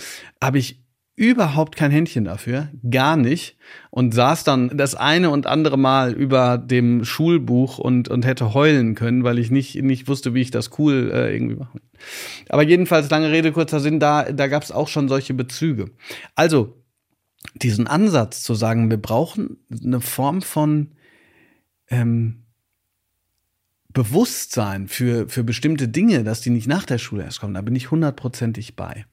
habe 0.41 0.59
ich 0.59 0.85
überhaupt 1.17 1.75
kein 1.75 1.91
Händchen 1.91 2.25
dafür, 2.25 2.69
gar 2.89 3.17
nicht 3.17 3.57
und 3.91 4.15
saß 4.15 4.45
dann 4.45 4.79
das 4.79 4.95
eine 4.95 5.31
und 5.31 5.49
andere 5.49 5.77
Mal 5.77 6.13
über 6.13 6.59
dem 6.59 7.05
Schulbuch 7.05 7.79
und 7.79 8.09
und 8.09 8.25
hätte 8.25 8.55
heulen 8.55 8.95
können, 8.95 9.25
weil 9.25 9.41
ich 9.41 9.51
nicht 9.51 9.83
nicht 9.83 10.07
wusste, 10.07 10.33
wie 10.35 10.43
ich 10.43 10.53
das 10.53 10.79
cool 10.79 11.11
äh, 11.13 11.35
irgendwie 11.35 11.57
mache. 11.57 11.81
Aber 12.49 12.63
jedenfalls 12.63 13.11
lange 13.11 13.33
Rede 13.33 13.51
kurzer 13.51 13.81
Sinn, 13.81 13.99
da 13.99 14.31
da 14.31 14.47
gab 14.47 14.63
es 14.63 14.71
auch 14.71 14.87
schon 14.87 15.09
solche 15.09 15.35
Bezüge. 15.35 15.91
Also 16.37 16.77
diesen 17.57 17.89
Ansatz 17.89 18.45
zu 18.45 18.55
sagen, 18.55 18.89
wir 18.89 19.03
brauchen 19.03 19.57
eine 19.85 20.01
Form 20.01 20.41
von 20.41 20.93
ähm, 21.91 22.45
Bewusstsein 23.99 24.87
für, 24.87 25.29
für 25.29 25.43
bestimmte 25.43 25.89
Dinge, 25.89 26.23
dass 26.23 26.41
die 26.41 26.51
nicht 26.51 26.69
nach 26.69 26.85
der 26.85 26.99
Schule 26.99 27.25
erst 27.25 27.41
kommen, 27.41 27.55
da 27.55 27.63
bin 27.63 27.75
ich 27.75 27.91
hundertprozentig 27.91 28.77
bei. 28.77 29.07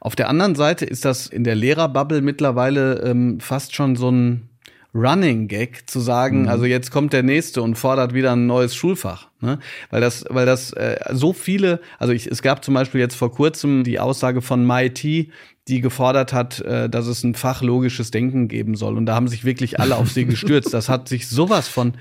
Auf 0.00 0.16
der 0.16 0.30
anderen 0.30 0.54
Seite 0.54 0.86
ist 0.86 1.04
das 1.04 1.26
in 1.26 1.44
der 1.44 1.54
Lehrerbubble 1.54 2.22
mittlerweile 2.22 3.02
ähm, 3.02 3.38
fast 3.38 3.74
schon 3.74 3.96
so 3.96 4.10
ein 4.10 4.48
Running 4.94 5.46
Gag 5.46 5.90
zu 5.90 6.00
sagen, 6.00 6.42
mhm. 6.42 6.48
also 6.48 6.64
jetzt 6.64 6.90
kommt 6.90 7.12
der 7.12 7.22
nächste 7.22 7.60
und 7.60 7.74
fordert 7.74 8.14
wieder 8.14 8.32
ein 8.32 8.46
neues 8.46 8.74
Schulfach, 8.74 9.28
ne? 9.42 9.58
weil 9.90 10.00
das, 10.00 10.24
weil 10.30 10.46
das 10.46 10.72
äh, 10.72 10.96
so 11.12 11.34
viele, 11.34 11.80
also 11.98 12.14
ich, 12.14 12.26
es 12.26 12.40
gab 12.40 12.64
zum 12.64 12.72
Beispiel 12.72 13.02
jetzt 13.02 13.16
vor 13.16 13.30
kurzem 13.30 13.84
die 13.84 14.00
Aussage 14.00 14.40
von 14.40 14.66
MIT, 14.66 15.02
die 15.68 15.80
gefordert 15.82 16.32
hat, 16.32 16.60
äh, 16.60 16.88
dass 16.88 17.08
es 17.08 17.24
ein 17.24 17.34
Fach 17.34 17.60
logisches 17.60 18.10
Denken 18.10 18.48
geben 18.48 18.74
soll 18.74 18.96
und 18.96 19.04
da 19.04 19.16
haben 19.16 19.28
sich 19.28 19.44
wirklich 19.44 19.80
alle 19.80 19.96
auf 19.96 20.10
sie 20.10 20.24
gestürzt. 20.24 20.72
Das 20.72 20.88
hat 20.88 21.10
sich 21.10 21.28
sowas 21.28 21.68
von 21.68 21.92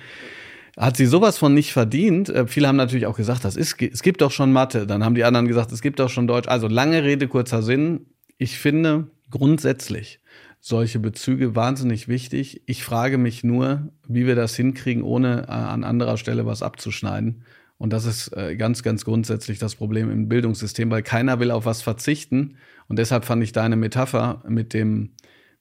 hat 0.77 0.97
sie 0.97 1.05
sowas 1.05 1.37
von 1.37 1.53
nicht 1.53 1.73
verdient. 1.73 2.29
Äh, 2.29 2.47
viele 2.47 2.67
haben 2.67 2.75
natürlich 2.75 3.05
auch 3.05 3.17
gesagt, 3.17 3.45
das 3.45 3.55
ist, 3.55 3.81
es 3.81 4.01
gibt 4.01 4.21
doch 4.21 4.31
schon 4.31 4.51
Mathe. 4.51 4.87
Dann 4.87 5.03
haben 5.03 5.15
die 5.15 5.23
anderen 5.23 5.47
gesagt, 5.47 5.71
es 5.71 5.81
gibt 5.81 5.99
doch 5.99 6.09
schon 6.09 6.27
Deutsch. 6.27 6.47
Also 6.47 6.67
lange 6.67 7.03
Rede, 7.03 7.27
kurzer 7.27 7.61
Sinn. 7.61 8.07
Ich 8.37 8.57
finde 8.57 9.07
grundsätzlich 9.29 10.19
solche 10.59 10.99
Bezüge 10.99 11.55
wahnsinnig 11.55 12.07
wichtig. 12.07 12.63
Ich 12.65 12.83
frage 12.83 13.17
mich 13.17 13.43
nur, 13.43 13.89
wie 14.07 14.25
wir 14.25 14.35
das 14.35 14.55
hinkriegen, 14.55 15.03
ohne 15.03 15.43
äh, 15.47 15.51
an 15.51 15.83
anderer 15.83 16.17
Stelle 16.17 16.45
was 16.45 16.63
abzuschneiden. 16.63 17.43
Und 17.77 17.91
das 17.91 18.05
ist 18.05 18.29
äh, 18.37 18.55
ganz, 18.55 18.81
ganz 18.81 19.03
grundsätzlich 19.03 19.59
das 19.59 19.75
Problem 19.75 20.09
im 20.09 20.29
Bildungssystem, 20.29 20.89
weil 20.89 21.03
keiner 21.03 21.39
will 21.39 21.51
auf 21.51 21.65
was 21.65 21.81
verzichten. 21.81 22.55
Und 22.87 22.97
deshalb 22.97 23.25
fand 23.25 23.43
ich 23.43 23.51
deine 23.51 23.75
Metapher 23.75 24.41
mit 24.47 24.73
dem 24.73 25.11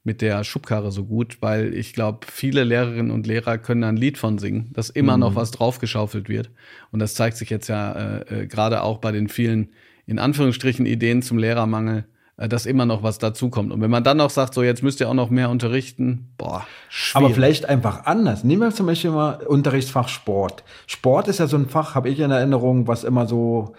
mit 0.05 0.21
der 0.21 0.43
Schubkarre 0.43 0.91
so 0.91 1.05
gut, 1.05 1.39
weil 1.41 1.75
ich 1.75 1.93
glaube, 1.93 2.27
viele 2.31 2.65
Lehrerinnen 2.65 3.13
und 3.13 3.27
Lehrer 3.27 3.59
können 3.59 3.83
da 3.83 3.89
ein 3.89 3.97
Lied 3.97 4.19
von 4.19 4.39
singen, 4.39 4.71
dass 4.73 4.91
immer 4.91 5.17
mhm. 5.17 5.21
noch 5.21 5.35
was 5.37 5.53
draufgeschaufelt 5.53 6.29
wird. 6.29 6.51
Und 6.91 6.99
das 6.99 7.15
zeigt 7.15 7.37
sich 7.37 7.51
jetzt 7.51 7.69
ja 7.69 7.93
äh, 7.93 8.43
äh, 8.43 8.47
gerade 8.47 8.83
auch 8.83 8.99
bei 8.99 9.13
den 9.13 9.29
vielen, 9.29 9.71
in 10.07 10.19
Anführungsstrichen, 10.19 10.87
Ideen 10.87 11.23
zum 11.23 11.39
Lehrermangel, 11.39 12.05
äh, 12.37 12.49
dass 12.49 12.67
immer 12.67 12.85
noch 12.85 13.05
was 13.05 13.19
dazukommt. 13.19 13.71
Und 13.71 13.81
wenn 13.81 13.91
man 13.93 14.03
dann 14.03 14.17
noch 14.17 14.31
sagt, 14.31 14.55
so 14.55 14.65
jetzt 14.65 14.83
müsst 14.83 14.99
ihr 15.01 15.09
auch 15.09 15.15
noch 15.15 15.31
mehr 15.31 15.51
unterrichten, 15.51 16.33
boah, 16.37 16.67
schwierig. 16.89 17.25
Aber 17.25 17.35
vielleicht 17.35 17.69
einfach 17.69 18.05
anders. 18.05 18.43
Nehmen 18.43 18.63
wir 18.63 18.71
zum 18.73 18.87
Beispiel 18.87 19.13
mal 19.13 19.35
Unterrichtsfach 19.47 20.09
Sport. 20.09 20.65
Sport 20.89 21.29
ist 21.29 21.39
ja 21.39 21.47
so 21.47 21.57
ein 21.57 21.69
Fach, 21.69 21.95
habe 21.95 22.09
ich 22.09 22.19
in 22.19 22.33
Erinnerung, 22.33 22.89
was 22.89 23.05
immer 23.05 23.27
so, 23.27 23.75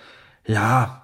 ja, 0.47 1.02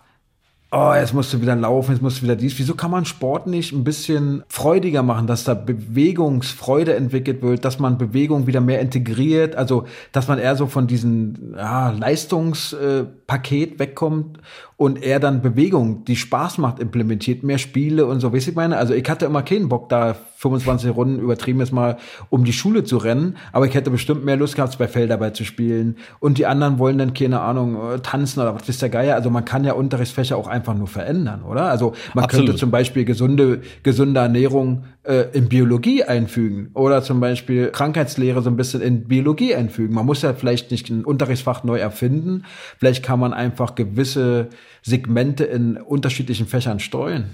oh, 0.72 0.94
jetzt 0.94 1.14
musst 1.14 1.34
du 1.34 1.42
wieder 1.42 1.56
laufen, 1.56 1.94
jetzt 1.94 2.02
musst 2.02 2.20
du 2.20 2.24
wieder 2.24 2.36
dies. 2.36 2.58
Wieso 2.60 2.76
kann 2.76 2.92
man 2.92 3.06
Sport 3.06 3.48
nicht 3.48 3.72
ein 3.72 3.84
bisschen 3.84 4.44
freudiger 4.50 5.02
machen, 5.04 5.28
dass 5.28 5.44
da 5.44 5.54
Bewegungsfreude 5.54 6.94
entwickelt 6.96 7.42
wird, 7.42 7.66
dass 7.66 7.80
man 7.80 7.98
Bewegung 7.98 8.46
wieder 8.48 8.62
mehr 8.62 8.80
integriert, 8.80 9.56
also 9.56 9.86
dass 10.12 10.28
man 10.28 10.38
eher 10.38 10.56
so 10.56 10.68
von 10.68 10.88
diesem 10.88 11.56
ja, 11.56 11.90
Leistungspaket 11.90 13.76
äh, 13.76 13.80
wegkommt 13.80 14.40
und 14.78 15.02
er 15.02 15.20
dann 15.20 15.42
Bewegung, 15.42 16.06
die 16.06 16.16
Spaß 16.16 16.60
macht, 16.60 16.80
implementiert, 16.80 17.44
mehr 17.44 17.58
Spiele 17.58 18.06
und 18.06 18.20
so, 18.20 18.32
weißt 18.32 18.50
ich 18.50 18.56
meine? 18.56 18.78
Also 18.78 18.94
ich 18.94 19.10
hatte 19.10 19.26
immer 19.26 19.42
keinen 19.42 19.70
Bock, 19.70 19.90
da 19.90 20.16
25 20.40 20.96
Runden 20.96 21.20
übertrieben 21.20 21.60
jetzt 21.60 21.74
mal, 21.74 21.98
um 22.30 22.46
die 22.46 22.54
Schule 22.54 22.86
zu 22.86 22.96
rennen, 22.96 23.36
aber 23.52 23.68
ich 23.68 23.74
hätte 23.74 23.92
bestimmt 23.92 24.24
mehr 24.24 24.38
Lust 24.38 24.56
gehabt, 24.56 24.78
bei 24.78 24.88
Feldarbeit 24.88 25.36
zu 25.36 25.44
spielen 25.44 25.98
und 26.20 26.38
die 26.38 26.46
anderen 26.46 26.80
wollen 26.80 26.98
dann, 26.98 27.14
keine 27.14 27.42
Ahnung, 27.42 27.76
äh, 27.76 28.00
tanzen 28.00 28.40
oder 28.40 28.56
was 28.56 28.70
ist 28.70 28.82
der 28.82 28.88
Geier, 28.88 29.16
also 29.16 29.30
man 29.30 29.44
kann 29.44 29.66
ja 29.66 29.74
Unterrichtsfächer 29.74 30.38
auch 30.38 30.48
einfach 30.48 30.76
nur 30.76 30.88
verändern, 30.88 31.44
oder? 31.44 31.64
Also 31.66 31.94
man 32.14 32.24
Absolut. 32.24 32.48
könnte 32.48 32.60
zum 32.60 32.72
Beispiel 32.72 33.04
gesunde, 33.04 33.62
gesunde 33.84 34.22
Ernährung 34.22 34.86
äh, 35.04 35.26
in 35.34 35.50
Biologie 35.50 36.06
einfügen 36.06 36.70
oder 36.74 37.02
zum 37.02 37.20
Beispiel 37.20 37.68
Krankheitslehre 37.72 38.42
so 38.42 38.50
ein 38.50 38.56
bisschen 38.56 38.82
in 38.82 39.10
Biologie 39.10 39.56
einfügen. 39.56 39.94
Man 39.94 40.06
muss 40.06 40.22
ja 40.22 40.34
vielleicht 40.34 40.72
nicht 40.72 40.90
ein 40.90 41.04
Unterrichtsfach 41.04 41.66
neu 41.66 41.80
erfinden, 41.80 42.46
vielleicht 42.78 43.04
kann 43.04 43.20
man 43.20 43.34
einfach 43.34 43.76
gewisse 43.76 44.48
Segmente 44.84 45.44
in 45.44 45.76
unterschiedlichen 45.76 46.48
Fächern 46.48 46.80
streuen. 46.80 47.26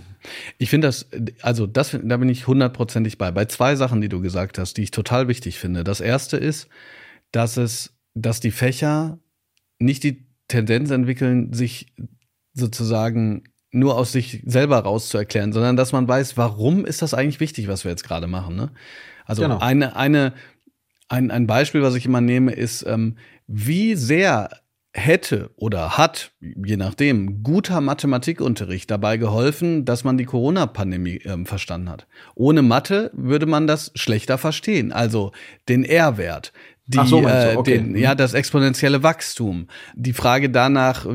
Ich 0.57 0.69
finde 0.69 0.87
das, 0.87 1.07
also 1.41 1.67
das, 1.67 1.97
da 2.03 2.17
bin 2.17 2.29
ich 2.29 2.47
hundertprozentig 2.47 3.17
bei. 3.17 3.31
Bei 3.31 3.45
zwei 3.45 3.75
Sachen, 3.75 4.01
die 4.01 4.09
du 4.09 4.21
gesagt 4.21 4.57
hast, 4.57 4.77
die 4.77 4.83
ich 4.83 4.91
total 4.91 5.27
wichtig 5.27 5.59
finde. 5.59 5.83
Das 5.83 6.01
erste 6.01 6.37
ist, 6.37 6.67
dass 7.31 7.57
es, 7.57 7.93
dass 8.13 8.39
die 8.39 8.51
Fächer 8.51 9.19
nicht 9.79 10.03
die 10.03 10.25
Tendenz 10.47 10.91
entwickeln, 10.91 11.53
sich 11.53 11.93
sozusagen 12.53 13.43
nur 13.71 13.97
aus 13.97 14.11
sich 14.11 14.41
selber 14.45 14.79
rauszuerklären, 14.79 15.51
sondern 15.51 15.75
dass 15.75 15.91
man 15.91 16.07
weiß, 16.07 16.37
warum 16.37 16.85
ist 16.85 17.01
das 17.01 17.13
eigentlich 17.13 17.41
wichtig, 17.41 17.67
was 17.67 17.83
wir 17.83 17.91
jetzt 17.91 18.05
gerade 18.05 18.27
machen. 18.27 18.55
Ne? 18.55 18.71
Also 19.25 19.41
genau. 19.41 19.59
eine, 19.59 19.95
eine, 19.95 20.33
ein, 21.09 21.29
ein 21.29 21.45
Beispiel, 21.45 21.81
was 21.81 21.95
ich 21.95 22.05
immer 22.05 22.21
nehme, 22.21 22.53
ist, 22.53 22.85
ähm, 22.87 23.17
wie 23.47 23.95
sehr 23.95 24.49
hätte 24.95 25.51
oder 25.57 25.97
hat, 25.97 26.31
je 26.39 26.77
nachdem, 26.77 27.43
guter 27.43 27.81
Mathematikunterricht 27.81 28.89
dabei 28.89 29.17
geholfen, 29.17 29.83
dass 29.83 30.05
man 30.05 30.17
die 30.17 30.25
Corona-Pandemie 30.25 31.17
äh, 31.17 31.45
verstanden 31.45 31.89
hat. 31.89 32.07
Ohne 32.33 32.61
Mathe 32.61 33.11
würde 33.13 33.45
man 33.45 33.67
das 33.67 33.91
schlechter 33.95 34.37
verstehen. 34.37 34.93
Also 34.93 35.33
den 35.67 35.83
R-Wert, 35.83 36.53
die, 36.87 37.05
so, 37.05 37.27
äh, 37.27 37.55
okay. 37.57 37.79
den, 37.79 37.97
ja, 37.97 38.15
das 38.15 38.33
exponentielle 38.33 39.03
Wachstum, 39.03 39.67
die 39.95 40.13
Frage 40.13 40.49
danach, 40.49 41.05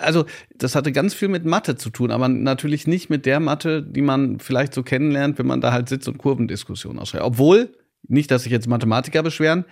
also 0.00 0.26
das 0.54 0.74
hatte 0.74 0.92
ganz 0.92 1.14
viel 1.14 1.28
mit 1.28 1.46
Mathe 1.46 1.76
zu 1.76 1.88
tun, 1.88 2.10
aber 2.10 2.28
natürlich 2.28 2.86
nicht 2.86 3.08
mit 3.08 3.24
der 3.24 3.40
Mathe, 3.40 3.82
die 3.82 4.02
man 4.02 4.38
vielleicht 4.38 4.74
so 4.74 4.82
kennenlernt, 4.82 5.38
wenn 5.38 5.46
man 5.46 5.62
da 5.62 5.72
halt 5.72 5.88
sitzt 5.88 6.08
und 6.08 6.18
Kurvendiskussionen 6.18 6.98
ausschreibt. 6.98 7.24
Obwohl, 7.24 7.72
nicht, 8.06 8.30
dass 8.30 8.42
sich 8.42 8.52
jetzt 8.52 8.68
Mathematiker 8.68 9.22
beschweren, 9.22 9.64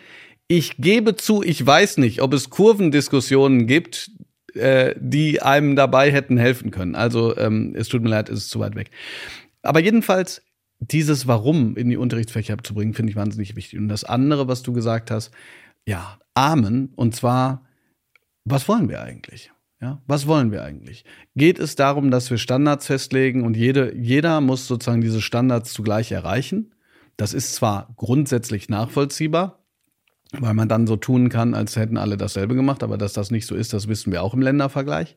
ich 0.57 0.77
gebe 0.77 1.17
zu, 1.17 1.43
ich 1.43 1.65
weiß 1.65 1.97
nicht, 1.97 2.21
ob 2.21 2.35
es 2.35 2.51
Kurvendiskussionen 2.51 3.67
gibt, 3.67 4.11
äh, 4.53 4.95
die 4.99 5.41
einem 5.41 5.77
dabei 5.77 6.13
hätten 6.13 6.37
helfen 6.37 6.71
können. 6.71 6.95
Also 6.95 7.35
ähm, 7.39 7.73
es 7.75 7.89
tut 7.89 8.03
mir 8.03 8.11
leid, 8.11 8.29
es 8.29 8.41
ist 8.41 8.51
zu 8.51 8.61
weit 8.61 8.75
weg. 8.75 8.91
Aber 9.63 9.81
jedenfalls, 9.81 10.43
dieses 10.79 11.27
Warum 11.27 11.77
in 11.77 11.89
die 11.89 11.97
Unterrichtsfächer 11.97 12.59
zu 12.63 12.75
bringen, 12.75 12.93
finde 12.93 13.11
ich 13.11 13.17
wahnsinnig 13.17 13.57
wichtig. 13.57 13.79
Und 13.79 13.89
das 13.89 14.05
andere, 14.05 14.47
was 14.47 14.63
du 14.63 14.75
gesagt 14.75 15.11
hast, 15.11 15.31
ja, 15.87 16.19
Amen. 16.35 16.93
Und 16.97 17.17
zwar, 17.17 17.65
was 18.45 18.69
wollen 18.69 18.91
wir 18.91 19.01
eigentlich? 19.01 19.51
Ja, 19.81 20.03
was 20.07 20.27
wollen 20.27 20.53
wir 20.53 20.63
eigentlich? 20.65 21.05
Geht 21.35 21.59
es 21.59 21.77
darum, 21.77 22.11
dass 22.11 22.31
wir 22.31 22.37
Standards 22.37 22.87
festlegen 22.87 23.43
und 23.43 23.57
jede, 23.57 23.95
jeder 23.97 24.43
muss 24.43 24.67
sozusagen 24.67 25.01
diese 25.01 25.23
Standards 25.23 25.73
zugleich 25.73 26.13
erreichen? 26.13 26.75
Das 27.17 27.33
ist 27.33 27.55
zwar 27.55 27.93
grundsätzlich 27.97 28.69
nachvollziehbar, 28.69 29.62
weil 30.39 30.55
man 30.55 30.69
dann 30.69 30.87
so 30.87 30.97
tun 30.97 31.29
kann, 31.29 31.55
als 31.55 31.77
hätten 31.77 31.97
alle 31.97 32.17
dasselbe 32.17 32.55
gemacht, 32.55 32.83
aber 32.83 32.97
dass 32.97 33.13
das 33.13 33.31
nicht 33.31 33.47
so 33.47 33.55
ist, 33.55 33.73
das 33.73 33.89
wissen 33.89 34.13
wir 34.13 34.23
auch 34.23 34.35
im 34.35 34.41
Ländervergleich. 34.41 35.17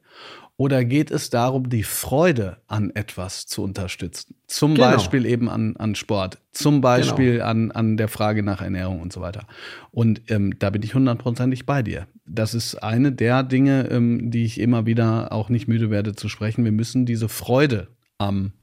Oder 0.58 0.86
geht 0.86 1.12
es 1.12 1.30
darum, 1.30 1.70
die 1.70 1.84
Freude 1.84 2.58
an 2.68 2.90
etwas 2.94 3.46
zu 3.46 3.62
unterstützen? 3.62 4.36
Zum 4.48 4.76
genau. 4.76 4.92
Beispiel 4.92 5.26
eben 5.26 5.50
an, 5.50 5.76
an 5.76 5.96
Sport, 5.96 6.40
zum 6.52 6.80
Beispiel 6.80 7.34
genau. 7.34 7.46
an, 7.46 7.72
an 7.72 7.98
der 7.98 8.08
Frage 8.08 8.42
nach 8.42 8.62
Ernährung 8.62 9.02
und 9.02 9.12
so 9.12 9.20
weiter. 9.20 9.48
Und 9.92 10.22
ähm, 10.30 10.58
da 10.60 10.70
bin 10.70 10.82
ich 10.82 10.96
hundertprozentig 10.96 11.66
bei 11.66 11.84
dir. 11.84 12.08
Das 12.26 12.54
ist 12.54 12.76
eine 12.76 13.12
der 13.12 13.44
Dinge, 13.44 13.90
ähm, 13.90 14.32
die 14.32 14.46
ich 14.46 14.60
immer 14.60 14.86
wieder 14.86 15.34
auch 15.34 15.50
nicht 15.50 15.68
müde 15.68 15.90
werde 15.90 16.16
zu 16.16 16.30
sprechen. 16.30 16.64
Wir 16.64 16.72
müssen 16.72 17.06
diese 17.06 17.28
Freude 17.28 17.88
am 18.18 18.54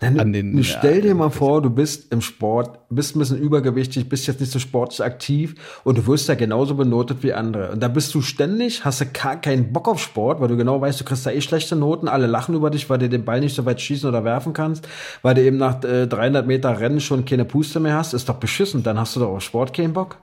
dann, 0.00 0.18
an 0.18 0.32
den. 0.32 0.62
Stell 0.64 1.02
dir 1.02 1.14
mal 1.14 1.30
vor, 1.30 1.62
du 1.62 1.70
bist 1.70 2.12
im 2.12 2.20
Sport, 2.20 2.78
bist 2.90 3.14
ein 3.14 3.20
bisschen 3.20 3.38
übergewichtig, 3.38 4.08
bist 4.08 4.26
jetzt 4.26 4.40
nicht 4.40 4.52
so 4.52 4.58
sportlich 4.58 5.02
aktiv 5.02 5.54
und 5.84 5.98
du 5.98 6.06
wirst 6.06 6.28
ja 6.28 6.34
genauso 6.34 6.74
benotet 6.74 7.22
wie 7.22 7.32
andere. 7.32 7.72
Und 7.72 7.82
da 7.82 7.88
bist 7.88 8.14
du 8.14 8.20
ständig, 8.20 8.84
hast 8.84 9.00
du 9.00 9.06
gar 9.06 9.40
keinen 9.40 9.72
Bock 9.72 9.88
auf 9.88 10.00
Sport, 10.00 10.40
weil 10.40 10.48
du 10.48 10.56
genau 10.56 10.80
weißt, 10.80 11.00
du 11.00 11.04
kriegst 11.04 11.26
da 11.26 11.30
eh 11.30 11.40
schlechte 11.40 11.76
Noten, 11.76 12.08
alle 12.08 12.26
lachen 12.26 12.54
über 12.54 12.70
dich, 12.70 12.90
weil 12.90 12.98
du 12.98 13.08
den 13.08 13.24
Ball 13.24 13.40
nicht 13.40 13.54
so 13.54 13.64
weit 13.64 13.80
schießen 13.80 14.08
oder 14.08 14.24
werfen 14.24 14.52
kannst, 14.52 14.88
weil 15.22 15.34
du 15.34 15.42
eben 15.42 15.56
nach 15.56 15.82
äh, 15.84 16.06
300 16.06 16.46
Meter 16.46 16.80
Rennen 16.80 17.00
schon 17.00 17.24
keine 17.24 17.44
Puste 17.44 17.80
mehr 17.80 17.94
hast, 17.94 18.14
ist 18.14 18.28
doch 18.28 18.36
beschissen. 18.36 18.82
Dann 18.82 18.98
hast 18.98 19.16
du 19.16 19.20
doch 19.20 19.28
auf 19.28 19.42
Sport 19.42 19.74
keinen 19.74 19.92
Bock. 19.92 20.18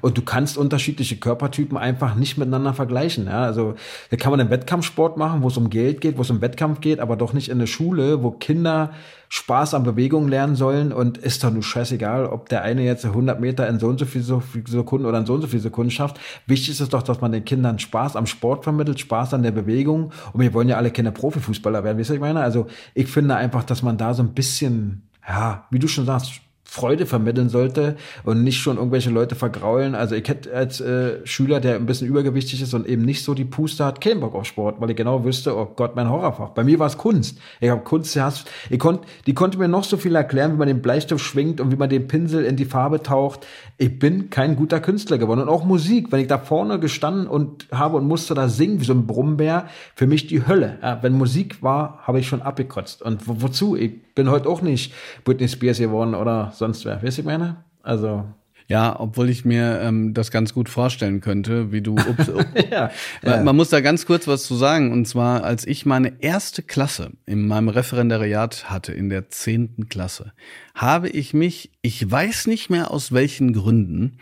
Und 0.00 0.16
du 0.18 0.22
kannst 0.22 0.58
unterschiedliche 0.58 1.16
Körpertypen 1.16 1.76
einfach 1.76 2.14
nicht 2.14 2.38
miteinander 2.38 2.74
vergleichen. 2.74 3.26
Ja? 3.26 3.42
Also 3.42 3.74
da 4.10 4.16
kann 4.16 4.30
man 4.30 4.40
einen 4.40 4.50
Wettkampfsport 4.50 5.16
machen, 5.16 5.42
wo 5.42 5.48
es 5.48 5.56
um 5.56 5.70
Geld 5.70 6.00
geht, 6.00 6.18
wo 6.18 6.22
es 6.22 6.30
um 6.30 6.40
Wettkampf 6.40 6.80
geht, 6.80 7.00
aber 7.00 7.16
doch 7.16 7.32
nicht 7.32 7.48
in 7.48 7.58
der 7.58 7.66
Schule, 7.66 8.22
wo 8.22 8.30
Kinder 8.30 8.90
Spaß 9.28 9.74
an 9.74 9.82
Bewegung 9.82 10.28
lernen 10.28 10.54
sollen 10.54 10.92
und 10.92 11.18
ist 11.18 11.42
doch 11.42 11.50
nur 11.50 11.62
scheißegal, 11.62 12.26
ob 12.26 12.48
der 12.48 12.62
eine 12.62 12.82
jetzt 12.82 13.04
100 13.04 13.40
Meter 13.40 13.66
in 13.68 13.78
so 13.78 13.88
und 13.88 13.98
so 13.98 14.06
viel 14.06 14.22
Sekunden 14.22 15.06
oder 15.06 15.18
in 15.18 15.26
so 15.26 15.34
und 15.34 15.40
so 15.40 15.48
viel 15.48 15.60
Sekunden 15.60 15.90
schafft. 15.90 16.20
Wichtig 16.46 16.80
ist 16.80 16.92
doch, 16.92 17.02
dass 17.02 17.20
man 17.20 17.32
den 17.32 17.44
Kindern 17.44 17.78
Spaß 17.78 18.16
am 18.16 18.26
Sport 18.26 18.64
vermittelt, 18.64 19.00
Spaß 19.00 19.34
an 19.34 19.42
der 19.42 19.50
Bewegung 19.50 20.12
und 20.32 20.40
wir 20.40 20.54
wollen 20.54 20.68
ja 20.68 20.76
alle 20.76 20.90
Kinder 20.90 21.10
Profifußballer 21.10 21.82
werden, 21.82 21.98
wisst 21.98 22.10
ihr, 22.10 22.14
ich 22.14 22.20
meine? 22.20 22.40
Also 22.40 22.66
ich 22.94 23.08
finde 23.08 23.36
einfach, 23.36 23.64
dass 23.64 23.82
man 23.82 23.98
da 23.98 24.14
so 24.14 24.22
ein 24.22 24.32
bisschen, 24.32 25.02
ja, 25.28 25.66
wie 25.70 25.78
du 25.78 25.88
schon 25.88 26.06
sagst, 26.06 26.40
Freude 26.76 27.06
vermitteln 27.06 27.48
sollte 27.48 27.96
und 28.24 28.44
nicht 28.44 28.60
schon 28.60 28.76
irgendwelche 28.76 29.08
Leute 29.08 29.34
vergraulen. 29.34 29.94
Also 29.94 30.14
ich 30.14 30.28
hätte 30.28 30.54
als 30.54 30.78
äh, 30.80 31.26
Schüler, 31.26 31.58
der 31.58 31.76
ein 31.76 31.86
bisschen 31.86 32.06
übergewichtig 32.06 32.60
ist 32.60 32.74
und 32.74 32.86
eben 32.86 33.02
nicht 33.02 33.24
so 33.24 33.32
die 33.32 33.46
Puste 33.46 33.84
hat, 33.86 34.02
keinen 34.02 34.20
Bock 34.20 34.34
auf 34.34 34.44
Sport, 34.44 34.78
weil 34.78 34.90
ich 34.90 34.96
genau 34.96 35.24
wüsste, 35.24 35.56
oh 35.56 35.72
Gott, 35.74 35.96
mein 35.96 36.10
Horrorfach. 36.10 36.50
Bei 36.50 36.64
mir 36.64 36.78
war 36.78 36.86
es 36.86 36.98
Kunst. 36.98 37.38
Ich 37.60 37.70
habe 37.70 37.80
Kunst 37.80 38.12
gehasst. 38.12 38.50
Ich 38.68 38.78
konnte, 38.78 39.06
die 39.26 39.32
konnte 39.32 39.56
mir 39.56 39.68
noch 39.68 39.84
so 39.84 39.96
viel 39.96 40.14
erklären, 40.14 40.52
wie 40.52 40.58
man 40.58 40.68
den 40.68 40.82
Bleistift 40.82 41.24
schwingt 41.24 41.62
und 41.62 41.72
wie 41.72 41.76
man 41.76 41.88
den 41.88 42.08
Pinsel 42.08 42.44
in 42.44 42.56
die 42.56 42.66
Farbe 42.66 43.02
taucht. 43.02 43.46
Ich 43.78 43.98
bin 43.98 44.28
kein 44.28 44.54
guter 44.54 44.80
Künstler 44.80 45.16
geworden. 45.16 45.40
Und 45.40 45.48
auch 45.48 45.64
Musik, 45.64 46.12
wenn 46.12 46.20
ich 46.20 46.28
da 46.28 46.36
vorne 46.36 46.78
gestanden 46.78 47.26
und 47.26 47.68
habe 47.72 47.96
und 47.96 48.06
musste 48.06 48.34
da 48.34 48.48
singen 48.48 48.80
wie 48.80 48.84
so 48.84 48.92
ein 48.92 49.06
Brummbär, 49.06 49.68
für 49.94 50.06
mich 50.06 50.26
die 50.26 50.46
Hölle. 50.46 50.78
Ja, 50.82 51.02
wenn 51.02 51.14
Musik 51.14 51.62
war, 51.62 52.00
habe 52.02 52.20
ich 52.20 52.28
schon 52.28 52.42
abgekotzt. 52.42 53.00
Und 53.00 53.26
wo, 53.26 53.40
wozu? 53.40 53.76
Ich 53.76 54.05
bin 54.16 54.30
heute 54.30 54.48
auch 54.48 54.62
nicht 54.62 54.92
Britney 55.22 55.46
Spears 55.46 55.78
geworden 55.78 56.16
oder 56.16 56.50
sonst 56.56 56.84
wer. 56.84 57.00
Weißt 57.00 57.18
du, 57.18 57.22
ich 57.22 57.26
meine? 57.26 57.64
Also. 57.82 58.24
Ja, 58.68 58.98
obwohl 58.98 59.30
ich 59.30 59.44
mir 59.44 59.80
ähm, 59.80 60.12
das 60.12 60.32
ganz 60.32 60.52
gut 60.52 60.68
vorstellen 60.68 61.20
könnte, 61.20 61.70
wie 61.70 61.82
du. 61.82 61.92
Ups, 61.92 62.28
ups. 62.28 62.46
ja, 62.70 62.90
ja. 63.22 63.42
Man 63.44 63.54
muss 63.54 63.68
da 63.68 63.80
ganz 63.80 64.06
kurz 64.06 64.26
was 64.26 64.42
zu 64.42 64.56
sagen. 64.56 64.90
Und 64.90 65.06
zwar, 65.06 65.44
als 65.44 65.64
ich 65.64 65.86
meine 65.86 66.20
erste 66.20 66.64
Klasse 66.64 67.12
in 67.26 67.46
meinem 67.46 67.68
Referendariat 67.68 68.68
hatte, 68.68 68.92
in 68.92 69.08
der 69.08 69.28
zehnten 69.28 69.88
Klasse, 69.88 70.32
habe 70.74 71.08
ich 71.08 71.32
mich, 71.32 71.70
ich 71.82 72.10
weiß 72.10 72.48
nicht 72.48 72.70
mehr 72.70 72.90
aus 72.90 73.12
welchen 73.12 73.52
Gründen, 73.52 74.18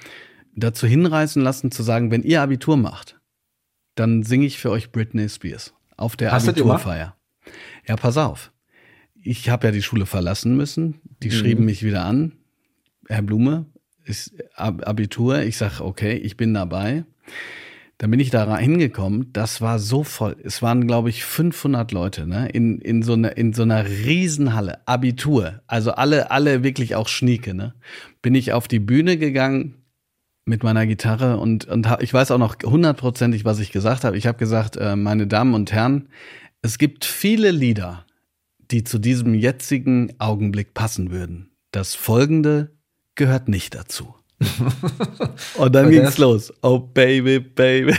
dazu 0.54 0.86
hinreißen 0.86 1.40
lassen 1.40 1.70
zu 1.70 1.82
sagen, 1.82 2.10
wenn 2.10 2.22
ihr 2.22 2.42
Abitur 2.42 2.76
macht, 2.76 3.18
dann 3.94 4.24
singe 4.24 4.44
ich 4.44 4.58
für 4.58 4.70
euch 4.70 4.92
Britney 4.92 5.28
Spears 5.28 5.72
auf 5.96 6.16
der 6.16 6.32
Hast 6.32 6.48
Abiturfeier. 6.48 7.16
Ja, 7.86 7.96
pass 7.96 8.18
auf 8.18 8.50
ich 9.24 9.48
habe 9.48 9.66
ja 9.66 9.72
die 9.72 9.82
Schule 9.82 10.06
verlassen 10.06 10.56
müssen. 10.56 11.00
Die 11.22 11.28
mhm. 11.28 11.32
schrieben 11.32 11.64
mich 11.64 11.82
wieder 11.82 12.04
an. 12.04 12.32
Herr 13.08 13.22
Blume, 13.22 13.66
ist 14.04 14.34
Abitur. 14.54 15.42
Ich 15.42 15.56
sage, 15.56 15.82
okay, 15.84 16.14
ich 16.14 16.36
bin 16.36 16.54
dabei. 16.54 17.04
Dann 17.98 18.10
bin 18.10 18.20
ich 18.20 18.30
da 18.30 18.56
hingekommen. 18.58 19.32
Das 19.32 19.60
war 19.60 19.78
so 19.78 20.04
voll. 20.04 20.36
Es 20.42 20.62
waren, 20.62 20.86
glaube 20.86 21.10
ich, 21.10 21.24
500 21.24 21.92
Leute 21.92 22.26
ne? 22.26 22.48
in, 22.48 22.80
in, 22.80 23.02
so 23.02 23.14
einer 23.14 23.36
in 23.36 23.52
so 23.52 23.62
einer 23.62 23.86
Riesenhalle. 23.86 24.86
Abitur. 24.86 25.62
Also 25.66 25.92
alle, 25.92 26.30
alle 26.30 26.62
wirklich 26.62 26.96
auch 26.96 27.08
Schnieke. 27.08 27.54
Ne? 27.54 27.74
Bin 28.20 28.34
ich 28.34 28.52
auf 28.52 28.68
die 28.68 28.80
Bühne 28.80 29.16
gegangen 29.16 29.76
mit 30.44 30.62
meiner 30.62 30.86
Gitarre 30.86 31.38
und, 31.38 31.64
und 31.66 31.88
ich 32.00 32.12
weiß 32.12 32.30
auch 32.30 32.38
noch 32.38 32.56
hundertprozentig, 32.62 33.46
was 33.46 33.60
ich 33.60 33.72
gesagt 33.72 34.04
habe. 34.04 34.18
Ich 34.18 34.26
habe 34.26 34.36
gesagt, 34.36 34.76
äh, 34.76 34.96
meine 34.96 35.26
Damen 35.26 35.54
und 35.54 35.72
Herren, 35.72 36.08
es 36.60 36.76
gibt 36.76 37.06
viele 37.06 37.50
Lieder, 37.50 38.04
die 38.70 38.84
zu 38.84 38.98
diesem 38.98 39.34
jetzigen 39.34 40.14
Augenblick 40.18 40.74
passen 40.74 41.10
würden. 41.10 41.50
Das 41.70 41.94
folgende 41.94 42.76
gehört 43.14 43.48
nicht 43.48 43.74
dazu. 43.74 44.14
und 45.56 45.74
dann 45.74 45.90
ging's 45.90 46.18
los. 46.18 46.52
Oh 46.62 46.78
Baby, 46.78 47.40
Baby. 47.40 47.92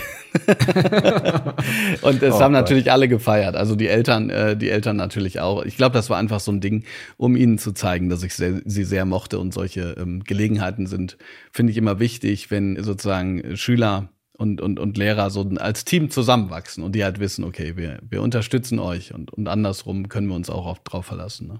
und 2.01 2.21
es 2.21 2.33
oh, 2.33 2.39
haben 2.39 2.51
natürlich 2.51 2.91
alle 2.91 3.07
gefeiert. 3.07 3.55
Also 3.55 3.75
die 3.75 3.87
Eltern, 3.87 4.29
äh, 4.29 4.57
die 4.57 4.69
Eltern 4.69 4.97
natürlich 4.97 5.39
auch. 5.39 5.63
Ich 5.63 5.77
glaube, 5.77 5.93
das 5.93 6.09
war 6.09 6.17
einfach 6.17 6.39
so 6.39 6.51
ein 6.51 6.61
Ding, 6.61 6.83
um 7.17 7.35
ihnen 7.35 7.57
zu 7.57 7.71
zeigen, 7.71 8.09
dass 8.09 8.23
ich 8.23 8.33
sehr, 8.33 8.61
sie 8.65 8.83
sehr 8.83 9.05
mochte. 9.05 9.39
Und 9.39 9.53
solche 9.53 9.95
ähm, 9.97 10.23
Gelegenheiten 10.23 10.87
sind, 10.87 11.17
finde 11.51 11.71
ich 11.71 11.77
immer 11.77 11.99
wichtig, 11.99 12.51
wenn 12.51 12.81
sozusagen 12.83 13.55
Schüler 13.55 14.09
und, 14.37 14.61
und, 14.61 14.79
und 14.79 14.97
Lehrer 14.97 15.29
so 15.29 15.49
als 15.57 15.85
Team 15.85 16.09
zusammenwachsen 16.09 16.83
und 16.83 16.93
die 16.93 17.03
halt 17.03 17.19
wissen, 17.19 17.43
okay, 17.43 17.77
wir, 17.77 17.99
wir 18.09 18.21
unterstützen 18.21 18.79
euch 18.79 19.13
und, 19.13 19.31
und 19.31 19.47
andersrum 19.47 20.09
können 20.09 20.27
wir 20.27 20.35
uns 20.35 20.49
auch 20.49 20.65
oft 20.65 20.81
drauf 20.85 21.05
verlassen. 21.05 21.47
Ne? 21.47 21.59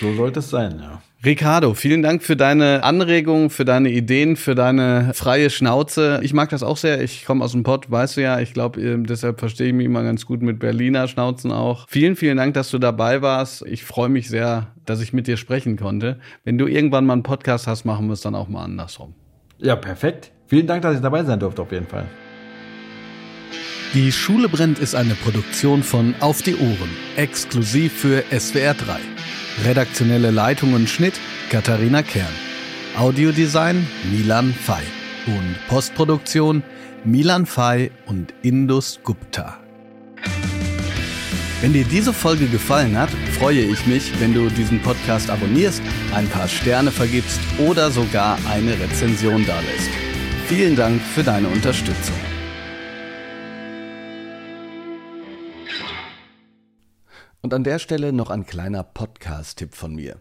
So 0.00 0.14
sollte 0.14 0.40
es 0.40 0.50
sein, 0.50 0.78
ja. 0.80 1.02
Ricardo, 1.22 1.74
vielen 1.74 2.02
Dank 2.02 2.22
für 2.22 2.34
deine 2.34 2.82
Anregungen, 2.82 3.50
für 3.50 3.66
deine 3.66 3.90
Ideen, 3.90 4.36
für 4.36 4.54
deine 4.54 5.12
freie 5.12 5.50
Schnauze. 5.50 6.18
Ich 6.22 6.32
mag 6.32 6.48
das 6.48 6.62
auch 6.62 6.78
sehr. 6.78 7.02
Ich 7.02 7.26
komme 7.26 7.44
aus 7.44 7.52
dem 7.52 7.62
Pott, 7.62 7.90
weißt 7.90 8.16
du 8.16 8.22
ja. 8.22 8.40
Ich 8.40 8.54
glaube, 8.54 8.80
deshalb 9.02 9.38
verstehe 9.38 9.66
ich 9.66 9.74
mich 9.74 9.84
immer 9.84 10.02
ganz 10.02 10.24
gut 10.24 10.40
mit 10.40 10.58
Berliner 10.58 11.08
Schnauzen 11.08 11.52
auch. 11.52 11.86
Vielen, 11.90 12.16
vielen 12.16 12.38
Dank, 12.38 12.54
dass 12.54 12.70
du 12.70 12.78
dabei 12.78 13.20
warst. 13.20 13.66
Ich 13.66 13.84
freue 13.84 14.08
mich 14.08 14.30
sehr, 14.30 14.68
dass 14.86 15.02
ich 15.02 15.12
mit 15.12 15.26
dir 15.26 15.36
sprechen 15.36 15.76
konnte. 15.76 16.18
Wenn 16.44 16.56
du 16.56 16.66
irgendwann 16.66 17.04
mal 17.04 17.12
einen 17.12 17.22
Podcast 17.22 17.66
hast, 17.66 17.84
machen 17.84 18.06
wir 18.06 18.14
es 18.14 18.22
dann 18.22 18.34
auch 18.34 18.48
mal 18.48 18.64
andersrum. 18.64 19.14
Ja, 19.58 19.76
perfekt. 19.76 20.32
Vielen 20.50 20.66
Dank, 20.66 20.82
dass 20.82 20.96
ich 20.96 21.00
dabei 21.00 21.22
sein 21.22 21.38
durfte, 21.38 21.62
auf 21.62 21.70
jeden 21.70 21.86
Fall. 21.86 22.06
Die 23.94 24.10
Schule 24.10 24.48
brennt 24.48 24.80
ist 24.80 24.96
eine 24.96 25.14
Produktion 25.14 25.84
von 25.84 26.12
Auf 26.18 26.42
die 26.42 26.56
Ohren, 26.56 26.90
exklusiv 27.14 27.92
für 27.92 28.24
SWR 28.36 28.74
3. 28.74 28.98
Redaktionelle 29.64 30.32
Leitung 30.32 30.74
und 30.74 30.90
Schnitt 30.90 31.14
Katharina 31.50 32.02
Kern. 32.02 32.32
Audiodesign 32.98 33.86
Milan 34.10 34.52
Fay. 34.52 34.82
Und 35.26 35.56
Postproduktion 35.68 36.64
Milan 37.04 37.46
Fay 37.46 37.92
und 38.06 38.34
Indus 38.42 38.98
Gupta. 39.04 39.56
Wenn 41.60 41.72
dir 41.74 41.84
diese 41.84 42.12
Folge 42.12 42.46
gefallen 42.46 42.98
hat, 42.98 43.10
freue 43.38 43.60
ich 43.60 43.86
mich, 43.86 44.18
wenn 44.18 44.34
du 44.34 44.48
diesen 44.48 44.82
Podcast 44.82 45.30
abonnierst, 45.30 45.80
ein 46.12 46.26
paar 46.26 46.48
Sterne 46.48 46.90
vergibst 46.90 47.38
oder 47.58 47.92
sogar 47.92 48.36
eine 48.50 48.72
Rezension 48.80 49.46
dalässt. 49.46 50.09
Vielen 50.50 50.74
Dank 50.74 51.00
für 51.00 51.22
deine 51.22 51.46
Unterstützung. 51.46 52.16
Und 57.40 57.54
an 57.54 57.62
der 57.62 57.78
Stelle 57.78 58.12
noch 58.12 58.30
ein 58.30 58.44
kleiner 58.44 58.82
Podcast-Tipp 58.82 59.76
von 59.76 59.94
mir. 59.94 60.16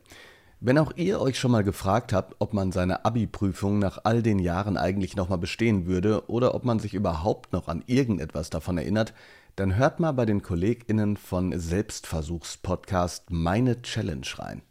Wenn 0.60 0.78
auch 0.78 0.92
ihr 0.96 1.20
euch 1.20 1.40
schon 1.40 1.50
mal 1.50 1.64
gefragt 1.64 2.14
habt, 2.14 2.36
ob 2.38 2.54
man 2.54 2.72
seine 2.72 3.06
Abi-Prüfung 3.06 3.80
nach 3.80 4.02
all 4.04 4.22
den 4.22 4.38
Jahren 4.38 4.78
eigentlich 4.78 5.16
nochmal 5.16 5.40
bestehen 5.40 5.88
würde 5.88 6.30
oder 6.30 6.54
ob 6.54 6.64
man 6.64 6.78
sich 6.78 6.94
überhaupt 6.94 7.52
noch 7.52 7.68
an 7.68 7.84
irgendetwas 7.88 8.52
davon 8.52 8.78
erinnert, 8.78 9.16
dann 9.56 9.78
hört 9.78 10.00
mal 10.00 10.12
bei 10.12 10.28
den 10.28 10.44
KollegInnen 10.44 11.18
von 11.18 11.60
Selbstversuchspodcast 11.60 13.32
Meine 13.32 13.82
Challenge 13.82 14.28
rein. 14.36 14.62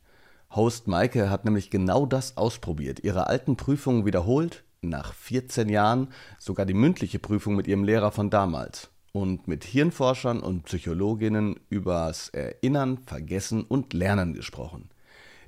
Host 0.55 0.87
Maike 0.87 1.31
hat 1.31 1.45
nämlich 1.45 1.69
genau 1.69 2.07
das 2.07 2.37
ausprobiert, 2.37 3.01
ihre 3.01 3.27
alten 3.27 3.57
Prüfungen 3.57 4.07
wiederholt 4.07 4.63
nach 4.83 5.13
14 5.15 5.69
Jahren 5.69 6.09
sogar 6.39 6.67
die 6.67 6.75
mündliche 6.75 7.19
Prüfung 7.19 7.57
mit 7.57 7.67
ihrem 7.67 7.85
Lehrer 7.85 8.13
von 8.13 8.31
damals 8.31 8.91
und 9.13 9.49
mit 9.49 9.65
Hirnforschern 9.65 10.41
und 10.41 10.65
Psychologinnen 10.65 11.59
übers 11.69 12.29
Erinnern, 12.29 12.99
Vergessen 12.99 13.63
und 13.63 13.93
Lernen 13.93 14.35
gesprochen. 14.35 14.91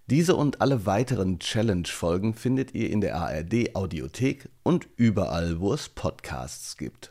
Diese 0.07 0.35
und 0.35 0.61
alle 0.61 0.87
weiteren 0.87 1.39
Challenge-Folgen 1.39 2.35
findet 2.35 2.75
ihr 2.75 2.91
in 2.91 3.01
der 3.01 3.17
ARD 3.17 3.77
Audiothek 3.77 4.49
und 4.65 4.89
überall, 4.97 5.61
wo 5.61 5.73
es 5.73 5.89
Podcasts 5.89 6.77
gibt. 6.77 7.10